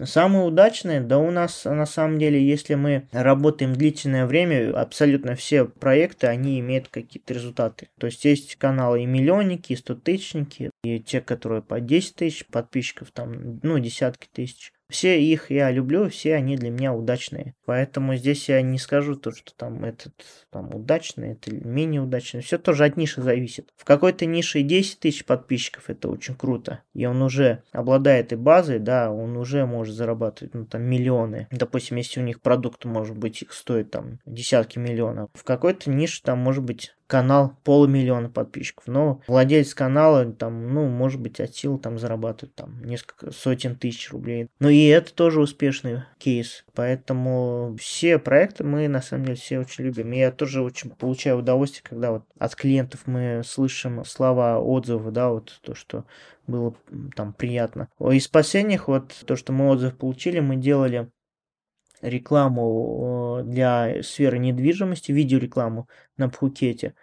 Самые 0.03 0.45
удачные, 0.45 1.01
да 1.01 1.19
у 1.19 1.31
нас 1.31 1.65
на 1.65 1.85
самом 1.85 2.17
деле, 2.17 2.41
если 2.41 2.75
мы 2.75 3.09
работаем 3.11 3.73
длительное 3.73 4.25
время, 4.25 4.73
абсолютно 4.73 5.35
все 5.35 5.65
проекты, 5.65 6.27
они 6.27 6.59
имеют 6.61 6.87
какие-то 6.87 7.33
результаты. 7.33 7.89
То 7.99 8.07
есть 8.07 8.23
есть 8.23 8.55
каналы 8.55 9.03
и 9.03 9.05
миллионники, 9.05 9.73
и 9.73 9.75
стотысячники, 9.75 10.70
и 10.83 10.99
те, 10.99 11.21
которые 11.21 11.61
по 11.61 11.79
10 11.79 12.15
тысяч 12.15 12.45
подписчиков, 12.47 13.11
там, 13.11 13.59
ну, 13.61 13.77
десятки 13.79 14.27
тысяч. 14.31 14.73
Все 14.89 15.21
их 15.23 15.51
я 15.51 15.71
люблю, 15.71 16.09
все 16.09 16.35
они 16.35 16.57
для 16.57 16.69
меня 16.69 16.93
удачные. 16.93 17.55
Поэтому 17.65 18.15
здесь 18.17 18.49
я 18.49 18.61
не 18.61 18.77
скажу 18.77 19.15
то, 19.15 19.31
что 19.31 19.55
там 19.55 19.85
этот 19.85 20.13
там 20.49 20.75
удачный, 20.75 21.31
это 21.31 21.55
менее 21.55 22.01
удачный. 22.01 22.41
Все 22.41 22.57
тоже 22.57 22.83
от 22.83 22.97
ниши 22.97 23.21
зависит. 23.21 23.69
В 23.77 23.85
какой-то 23.85 24.25
нише 24.25 24.63
10 24.63 24.99
тысяч 24.99 25.23
подписчиков 25.23 25.89
это 25.89 26.09
очень 26.09 26.35
круто. 26.35 26.81
И 26.93 27.05
он 27.05 27.21
уже 27.21 27.63
обладает 27.71 28.27
этой 28.27 28.37
базой, 28.37 28.79
да, 28.79 29.11
он 29.11 29.37
уже 29.37 29.65
может 29.65 29.95
зарабатывать, 29.95 30.53
ну, 30.53 30.65
там, 30.65 30.83
миллионы. 30.83 31.47
Допустим, 31.51 31.95
если 31.95 32.19
у 32.19 32.23
них 32.23 32.41
продукт, 32.41 32.83
может 32.83 33.17
быть, 33.17 33.41
их 33.43 33.53
стоит 33.53 33.91
там 33.91 34.19
десятки 34.25 34.77
миллионов. 34.77 35.29
В 35.33 35.45
какой-то 35.45 35.89
нише 35.89 36.21
там 36.21 36.39
может 36.39 36.65
быть 36.65 36.93
канал 37.11 37.57
полумиллиона 37.65 38.29
подписчиков. 38.29 38.87
Но 38.87 39.19
владелец 39.27 39.75
канала, 39.75 40.31
там, 40.31 40.73
ну, 40.73 40.87
может 40.87 41.19
быть, 41.19 41.41
от 41.41 41.53
сил 41.53 41.77
там 41.77 41.99
зарабатывает 41.99 42.55
там 42.55 42.81
несколько 42.85 43.31
сотен 43.31 43.75
тысяч 43.75 44.11
рублей. 44.11 44.47
Но 44.61 44.69
и 44.69 44.85
это 44.85 45.13
тоже 45.13 45.41
успешный 45.41 46.03
кейс. 46.19 46.63
Поэтому 46.73 47.75
все 47.77 48.17
проекты 48.17 48.63
мы, 48.63 48.87
на 48.87 49.01
самом 49.01 49.25
деле, 49.25 49.35
все 49.35 49.59
очень 49.59 49.83
любим. 49.83 50.13
И 50.13 50.19
я 50.19 50.31
тоже 50.31 50.61
очень 50.61 50.89
получаю 50.91 51.39
удовольствие, 51.39 51.83
когда 51.83 52.11
вот 52.11 52.23
от 52.39 52.55
клиентов 52.55 53.01
мы 53.07 53.41
слышим 53.45 54.05
слова, 54.05 54.61
отзывы, 54.61 55.11
да, 55.11 55.31
вот 55.31 55.59
то, 55.63 55.75
что 55.75 56.05
было 56.47 56.73
там 57.17 57.33
приятно. 57.33 57.89
Из 57.99 58.29
последних, 58.29 58.87
вот 58.87 59.13
то, 59.25 59.35
что 59.35 59.51
мы 59.51 59.67
отзыв 59.67 59.97
получили, 59.97 60.39
мы 60.39 60.55
делали 60.55 61.09
рекламу 62.01 63.41
для 63.43 64.03
сферы 64.03 64.39
недвижимости, 64.39 65.11
видеорекламу 65.11 65.87
на 66.17 66.29
Пхукете. 66.29 66.93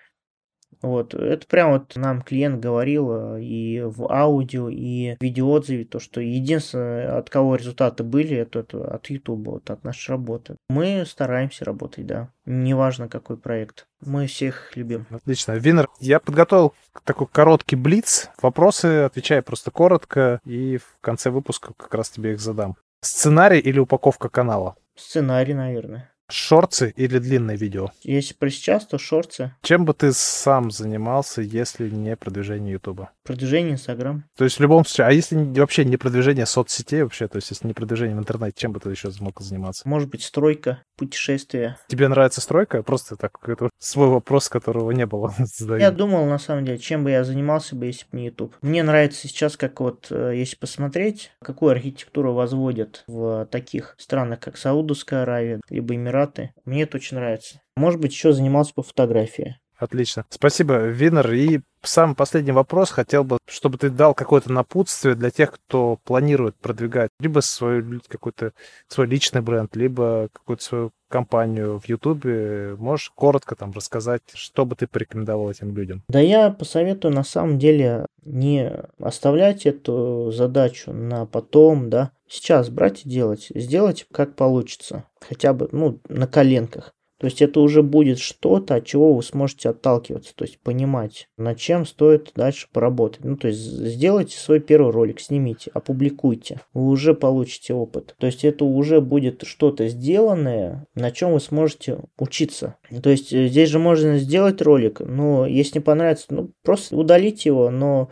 Вот, 0.80 1.12
это 1.14 1.44
прям 1.46 1.72
вот 1.72 1.96
нам 1.96 2.22
клиент 2.22 2.61
говорил 2.61 3.11
э, 3.11 3.42
и 3.42 3.80
в 3.80 4.11
аудио, 4.12 4.68
и 4.68 5.16
в 5.18 5.22
видеоотзыве, 5.24 5.84
то, 5.84 5.99
что 5.99 6.20
единственное, 6.20 7.18
от 7.18 7.30
кого 7.30 7.57
результаты 7.57 8.05
были, 8.05 8.36
это, 8.36 8.61
от 8.61 9.11
YouTube, 9.11 9.46
вот, 9.46 9.70
от 9.70 9.82
нашей 9.82 10.11
работы. 10.11 10.57
Мы 10.68 11.05
стараемся 11.05 11.64
работать, 11.64 12.07
да. 12.07 12.30
Неважно, 12.46 13.09
какой 13.09 13.36
проект. 13.36 13.86
Мы 14.05 14.28
всех 14.28 14.76
любим. 14.76 15.07
Отлично. 15.11 15.53
Винер, 15.53 15.88
я 15.99 16.20
подготовил 16.20 16.74
такой 17.03 17.26
короткий 17.26 17.76
блиц. 17.76 18.30
Вопросы 18.40 19.03
отвечай 19.03 19.42
просто 19.42 19.72
коротко, 19.72 20.40
и 20.44 20.76
в 20.76 20.99
конце 21.01 21.30
выпуска 21.30 21.72
как 21.76 21.92
раз 21.94 22.11
тебе 22.11 22.34
их 22.34 22.40
задам. 22.40 22.76
Сценарий 23.01 23.59
или 23.59 23.80
упаковка 23.80 24.28
канала? 24.28 24.76
Сценарий, 24.99 25.55
наверное. 25.55 26.11
Шорцы 26.30 26.92
или 26.96 27.18
длинное 27.18 27.57
видео? 27.57 27.90
Если 28.03 28.34
про 28.34 28.51
сейчас, 28.51 28.84
то 28.84 28.99
шорцы. 28.99 29.55
Чем 29.62 29.86
бы 29.86 29.94
ты 29.94 30.12
сам 30.12 30.70
занимался, 30.70 31.40
если 31.40 31.88
не 31.88 32.16
продвижение 32.16 32.72
Ютуба? 32.72 33.12
Продвижение 33.29 33.74
Инстаграм. 33.74 34.24
То 34.39 34.45
есть 34.45 34.57
в 34.57 34.62
любом 34.62 34.87
случае, 34.87 35.07
а 35.07 35.12
если 35.12 35.37
вообще 35.37 35.85
не 35.85 35.99
продвижение 35.99 36.47
соцсетей 36.47 37.03
вообще, 37.03 37.29
то 37.29 37.37
есть 37.37 37.51
если 37.51 37.66
не 37.66 37.74
продвижение 37.74 38.16
в 38.16 38.18
интернете, 38.20 38.55
чем 38.57 38.72
бы 38.72 38.81
ты 38.81 38.89
еще 38.89 39.11
смог 39.11 39.39
заниматься? 39.43 39.87
Может 39.87 40.09
быть, 40.09 40.22
стройка, 40.22 40.83
путешествия. 40.97 41.76
Тебе 41.89 42.09
нравится 42.09 42.41
стройка? 42.41 42.83
Просто 42.83 43.16
так, 43.16 43.39
это 43.47 43.68
свой 43.79 44.09
вопрос, 44.09 44.49
которого 44.49 44.93
не 44.93 45.05
было. 45.05 45.35
Я 45.79 45.91
думал, 45.91 46.24
на 46.24 46.39
самом 46.39 46.64
деле, 46.64 46.79
чем 46.79 47.05
бы 47.05 47.11
я 47.11 47.22
занимался 47.22 47.76
бы, 47.76 47.85
если 47.85 48.07
бы 48.11 48.16
не 48.16 48.26
YouTube. 48.29 48.57
Мне 48.62 48.83
нравится 48.83 49.29
сейчас, 49.29 49.59
как 49.59 49.79
вот, 49.81 50.07
э, 50.09 50.33
если 50.35 50.57
посмотреть, 50.57 51.31
какую 51.43 51.72
архитектуру 51.72 52.33
возводят 52.33 53.05
в 53.09 53.45
таких 53.51 53.95
странах, 53.99 54.41
как 54.41 54.57
Саудовская 54.57 55.24
Аравия, 55.24 55.61
либо 55.68 55.95
Эмираты. 55.95 56.55
Мне 56.64 56.85
это 56.85 56.97
очень 56.97 57.18
нравится. 57.18 57.61
Может 57.76 58.01
быть, 58.01 58.12
еще 58.12 58.33
занимался 58.33 58.72
по 58.72 58.83
фотографии. 58.83 59.59
Отлично. 59.79 60.24
Спасибо, 60.29 60.87
Винер. 60.89 61.33
И 61.33 61.61
самый 61.83 62.16
последний 62.16 62.53
вопрос. 62.53 62.91
Хотел 62.91 63.22
бы, 63.22 63.39
чтобы 63.47 63.79
ты 63.79 63.91
дал 63.91 64.12
какое-то 64.12 64.53
напутствие 64.53 65.14
для 65.14 65.31
тех, 65.31 65.53
кто 65.53 65.99
планирует 66.05 66.57
продвигать 66.57 67.11
либо 67.20 67.41
свой 67.41 68.01
какой-то 68.09 68.53
свой 68.89 69.07
личный 69.07 69.41
бренд, 69.41 69.76
либо 69.76 70.29
какую-то 70.33 70.62
свою 70.62 70.91
компанию 71.09 71.79
в 71.79 71.89
Ютубе. 71.89 72.74
Можешь 72.76 73.11
коротко 73.14 73.55
там 73.55 73.72
рассказать, 73.72 74.22
что 74.35 74.66
бы 74.66 74.74
ты 74.74 74.87
порекомендовал 74.87 75.51
этим 75.51 75.74
людям? 75.74 76.03
Да 76.09 76.18
я 76.18 76.51
посоветую 76.51 77.14
на 77.14 77.24
самом 77.24 77.59
деле 77.59 78.07
не 78.24 78.70
оставлять 79.01 79.64
эту 79.64 80.33
задачу 80.33 80.93
на 80.93 81.24
потом, 81.24 81.89
да, 81.89 82.11
сейчас 82.26 82.68
брать 82.68 83.07
и 83.07 83.09
делать. 83.09 83.51
Сделать 83.55 84.07
как 84.12 84.35
получится. 84.35 85.05
Хотя 85.20 85.53
бы, 85.53 85.68
ну, 85.72 86.01
на 86.09 86.26
коленках. 86.26 86.93
То 87.19 87.27
есть 87.27 87.43
это 87.43 87.61
уже 87.61 87.83
будет 87.83 88.19
что-то, 88.19 88.77
от 88.77 88.87
чего 88.87 89.14
вы 89.14 89.23
сможете 89.23 89.71
отталкиваться, 89.71 90.35
то 90.35 90.45
есть 90.45 90.61
понимать, 90.61 91.29
над 91.37 91.59
чем 91.59 91.85
стоит 91.85 92.33
дальше 92.35 92.69
поработать. 92.73 93.25
Ну, 93.25 93.37
то 93.37 93.49
есть 93.49 93.61
сделайте 93.61 94.37
свой 94.37 94.61
первый 94.61 94.93
ролик, 94.93 95.21
снимите, 95.21 95.71
опубликуйте, 95.75 96.61
вы 96.73 96.89
уже 96.89 97.14
получите 97.14 97.75
опыт. 97.75 98.14
То 98.19 98.27
есть 98.27 98.45
это 98.45 98.64
уже 98.64 99.01
будет 99.01 99.43
что-то 99.45 99.89
сделанное, 99.89 100.87
на 100.95 101.11
чем 101.11 101.33
вы 101.33 101.41
сможете 101.41 102.01
учиться. 102.19 102.77
То 103.03 103.11
есть 103.11 103.33
э, 103.33 103.49
здесь 103.49 103.69
же 103.69 103.79
можно 103.79 104.19
сделать 104.19 104.62
ролик, 104.62 105.01
но 105.01 105.47
если 105.47 105.79
не 105.79 105.83
понравится, 105.85 106.27
ну 106.31 106.53
просто 106.62 106.97
удалите 106.97 107.49
его, 107.49 107.71
но 107.71 108.11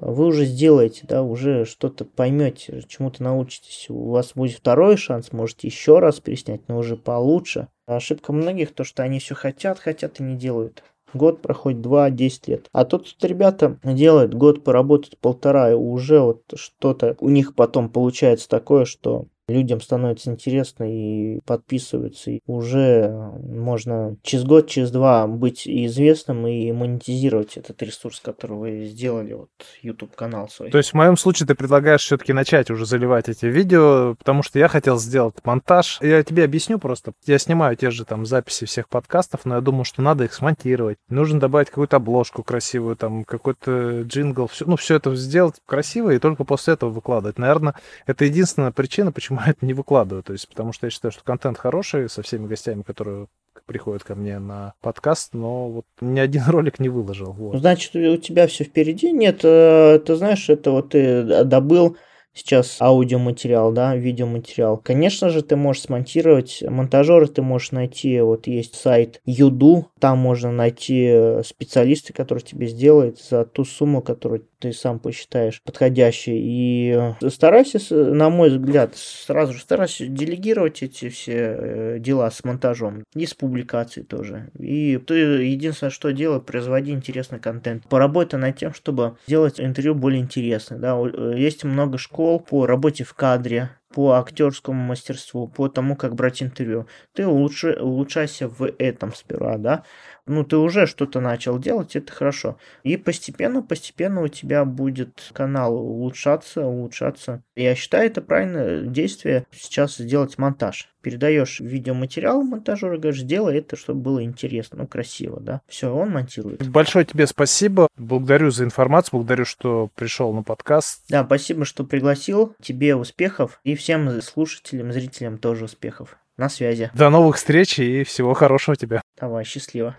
вы 0.00 0.26
уже 0.26 0.44
сделаете, 0.44 1.06
да, 1.08 1.22
уже 1.22 1.64
что-то 1.64 2.04
поймете, 2.04 2.82
чему-то 2.86 3.22
научитесь. 3.22 3.86
У 3.88 4.10
вас 4.10 4.32
будет 4.34 4.58
второй 4.58 4.96
шанс, 4.96 5.32
можете 5.32 5.68
еще 5.68 5.98
раз 5.98 6.20
переснять, 6.20 6.68
но 6.68 6.78
уже 6.78 6.96
получше. 6.96 7.68
Ошибка 7.86 8.32
многих 8.32 8.74
то, 8.74 8.84
что 8.84 9.02
они 9.02 9.18
все 9.18 9.34
хотят, 9.34 9.78
хотят 9.78 10.20
и 10.20 10.22
не 10.22 10.36
делают. 10.36 10.82
Год 11.14 11.40
проходит, 11.40 11.80
два, 11.80 12.10
десять 12.10 12.48
лет. 12.48 12.68
А 12.72 12.84
тут 12.84 13.06
вот 13.06 13.28
ребята 13.28 13.78
делают 13.84 14.34
год 14.34 14.64
поработать 14.64 15.18
полтора, 15.18 15.70
и 15.70 15.74
уже 15.74 16.20
вот 16.20 16.42
что-то 16.54 17.16
у 17.20 17.30
них 17.30 17.54
потом 17.54 17.88
получается 17.88 18.48
такое, 18.48 18.84
что 18.84 19.26
людям 19.48 19.80
становится 19.80 20.30
интересно 20.30 20.84
и 20.84 21.40
подписываются. 21.46 22.32
И 22.32 22.40
уже 22.46 23.08
можно 23.42 24.16
через 24.22 24.44
год, 24.44 24.68
через 24.68 24.90
два 24.90 25.26
быть 25.26 25.68
известным 25.68 26.46
и 26.46 26.72
монетизировать 26.72 27.56
этот 27.56 27.80
ресурс, 27.82 28.20
который 28.20 28.56
вы 28.56 28.84
сделали, 28.86 29.34
вот 29.34 29.50
YouTube 29.82 30.14
канал 30.16 30.48
свой. 30.48 30.70
То 30.70 30.78
есть 30.78 30.90
в 30.90 30.94
моем 30.94 31.16
случае 31.16 31.46
ты 31.46 31.54
предлагаешь 31.54 32.02
все-таки 32.02 32.32
начать 32.32 32.70
уже 32.70 32.86
заливать 32.86 33.28
эти 33.28 33.46
видео, 33.46 34.16
потому 34.18 34.42
что 34.42 34.58
я 34.58 34.66
хотел 34.68 34.98
сделать 34.98 35.36
монтаж. 35.44 35.98
Я 36.02 36.22
тебе 36.24 36.44
объясню 36.44 36.78
просто. 36.78 37.12
Я 37.24 37.38
снимаю 37.38 37.76
те 37.76 37.90
же 37.90 38.04
там 38.04 38.26
записи 38.26 38.66
всех 38.66 38.88
подкастов, 38.88 39.44
но 39.44 39.56
я 39.56 39.60
думаю, 39.60 39.84
что 39.84 40.02
надо 40.02 40.24
их 40.24 40.34
смонтировать. 40.34 40.98
Нужно 41.08 41.38
добавить 41.38 41.68
какую-то 41.68 41.96
обложку 41.96 42.42
красивую, 42.42 42.96
там 42.96 43.24
какой-то 43.24 44.02
джингл, 44.02 44.48
все, 44.48 44.64
ну 44.66 44.76
все 44.76 44.96
это 44.96 45.14
сделать 45.14 45.56
красиво 45.66 46.10
и 46.10 46.18
только 46.18 46.42
после 46.42 46.74
этого 46.74 46.90
выкладывать. 46.90 47.38
Наверное, 47.38 47.74
это 48.06 48.24
единственная 48.24 48.72
причина, 48.72 49.12
почему 49.12 49.35
почему 49.36 49.40
это 49.46 49.66
не 49.66 49.74
выкладываю. 49.74 50.22
То 50.22 50.32
есть, 50.32 50.48
потому 50.48 50.72
что 50.72 50.86
я 50.86 50.90
считаю, 50.90 51.12
что 51.12 51.22
контент 51.24 51.58
хороший 51.58 52.08
со 52.08 52.22
всеми 52.22 52.46
гостями, 52.46 52.82
которые 52.82 53.28
приходят 53.66 54.04
ко 54.04 54.14
мне 54.14 54.38
на 54.38 54.74
подкаст, 54.80 55.34
но 55.34 55.68
вот 55.68 55.86
ни 56.00 56.20
один 56.20 56.42
ролик 56.48 56.78
не 56.78 56.88
выложил. 56.88 57.32
Вот. 57.32 57.58
Значит, 57.58 57.96
у 57.96 58.16
тебя 58.16 58.46
все 58.46 58.64
впереди? 58.64 59.10
Нет, 59.12 59.40
э, 59.42 60.00
ты 60.04 60.14
знаешь, 60.14 60.48
это 60.48 60.70
вот 60.70 60.90
ты 60.90 61.44
добыл 61.44 61.96
сейчас 62.32 62.76
аудиоматериал, 62.82 63.72
да, 63.72 63.96
видеоматериал. 63.96 64.76
Конечно 64.76 65.30
же, 65.30 65.42
ты 65.42 65.56
можешь 65.56 65.84
смонтировать, 65.84 66.62
монтажеры 66.68 67.28
ты 67.28 67.40
можешь 67.40 67.72
найти, 67.72 68.20
вот 68.20 68.46
есть 68.46 68.74
сайт 68.74 69.22
Юду, 69.24 69.90
там 69.98 70.18
можно 70.18 70.52
найти 70.52 71.40
специалиста, 71.44 72.12
который 72.12 72.42
тебе 72.42 72.66
сделает 72.66 73.18
за 73.18 73.46
ту 73.46 73.64
сумму, 73.64 74.02
которую 74.02 74.46
ты 74.66 74.72
сам 74.72 74.98
посчитаешь 74.98 75.62
подходящей. 75.62 76.40
И 76.42 77.14
старайся, 77.28 77.78
на 77.94 78.30
мой 78.30 78.50
взгляд, 78.50 78.96
сразу 78.96 79.52
же 79.52 79.60
старайся 79.60 80.06
делегировать 80.06 80.82
эти 80.82 81.08
все 81.08 81.34
э, 81.36 81.96
дела 82.00 82.28
с 82.30 82.42
монтажом 82.42 83.04
и 83.14 83.26
с 83.26 83.34
публикацией 83.34 84.04
тоже. 84.04 84.50
И 84.58 84.96
ты 84.98 85.14
единственное, 85.14 85.90
что 85.90 86.10
делай, 86.10 86.40
производи 86.40 86.90
интересный 86.90 87.38
контент. 87.38 87.84
Поработай 87.88 88.40
над 88.40 88.56
тем, 88.56 88.74
чтобы 88.74 89.16
сделать 89.28 89.60
интервью 89.60 89.94
более 89.94 90.20
интересным. 90.20 90.80
Да? 90.80 90.96
Э, 90.98 91.34
есть 91.36 91.62
много 91.62 91.96
школ 91.96 92.40
по 92.40 92.66
работе 92.66 93.04
в 93.04 93.14
кадре, 93.14 93.70
по 93.94 94.14
актерскому 94.14 94.82
мастерству, 94.82 95.46
по 95.46 95.68
тому, 95.68 95.94
как 95.94 96.16
брать 96.16 96.42
интервью. 96.42 96.86
Ты 97.14 97.26
лучше, 97.26 97.78
улучшайся 97.80 98.48
в 98.48 98.68
этом 98.78 99.14
сперва, 99.14 99.58
да 99.58 99.84
ну, 100.26 100.44
ты 100.44 100.56
уже 100.56 100.86
что-то 100.86 101.20
начал 101.20 101.58
делать, 101.58 101.96
это 101.96 102.12
хорошо. 102.12 102.58
И 102.82 102.96
постепенно, 102.96 103.62
постепенно 103.62 104.22
у 104.22 104.28
тебя 104.28 104.64
будет 104.64 105.30
канал 105.32 105.76
улучшаться, 105.76 106.66
улучшаться. 106.66 107.42
Я 107.54 107.74
считаю, 107.74 108.06
это 108.06 108.20
правильное 108.20 108.82
действие 108.82 109.46
сейчас 109.52 109.96
сделать 109.96 110.36
монтаж. 110.38 110.88
Передаешь 111.00 111.60
видеоматериал 111.60 112.42
монтажеру, 112.42 112.98
говоришь, 112.98 113.20
сделай 113.20 113.58
это, 113.58 113.76
чтобы 113.76 114.00
было 114.00 114.24
интересно, 114.24 114.78
ну, 114.78 114.86
красиво, 114.88 115.38
да. 115.40 115.60
Все, 115.68 115.94
он 115.94 116.10
монтирует. 116.10 116.68
Большое 116.68 117.04
тебе 117.04 117.28
спасибо. 117.28 117.86
Благодарю 117.96 118.50
за 118.50 118.64
информацию, 118.64 119.20
благодарю, 119.20 119.44
что 119.44 119.88
пришел 119.94 120.32
на 120.32 120.42
подкаст. 120.42 121.04
Да, 121.08 121.24
спасибо, 121.24 121.64
что 121.64 121.84
пригласил. 121.84 122.54
Тебе 122.60 122.96
успехов 122.96 123.60
и 123.62 123.76
всем 123.76 124.20
слушателям, 124.20 124.92
зрителям 124.92 125.38
тоже 125.38 125.66
успехов. 125.66 126.18
На 126.36 126.50
связи. 126.50 126.90
До 126.92 127.08
новых 127.08 127.36
встреч 127.36 127.78
и 127.78 128.04
всего 128.04 128.34
хорошего 128.34 128.76
тебе. 128.76 129.00
Давай, 129.18 129.44
счастливо. 129.44 129.96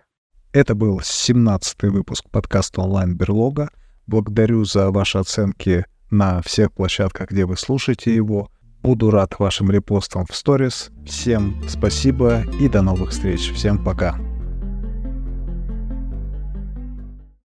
Это 0.58 0.74
был 0.74 1.02
17-й 1.02 1.90
выпуск 1.90 2.26
подкаста 2.32 2.82
онлайн 2.82 3.16
Берлога. 3.16 3.70
Благодарю 4.08 4.66
за 4.66 4.90
ваши 4.90 5.20
оценки 5.20 5.86
на 6.10 6.42
всех 6.42 6.74
площадках, 6.74 7.30
где 7.30 7.46
вы 7.46 7.58
слушаете 7.58 8.16
его. 8.16 8.50
Буду 8.82 9.12
рад 9.12 9.38
вашим 9.38 9.70
репостам 9.70 10.26
в 10.26 10.36
сторис. 10.36 10.90
Всем 11.06 11.62
спасибо 11.68 12.42
и 12.60 12.70
до 12.70 12.82
новых 12.82 13.12
встреч. 13.12 13.54
Всем 13.54 13.84
пока. 13.84 14.18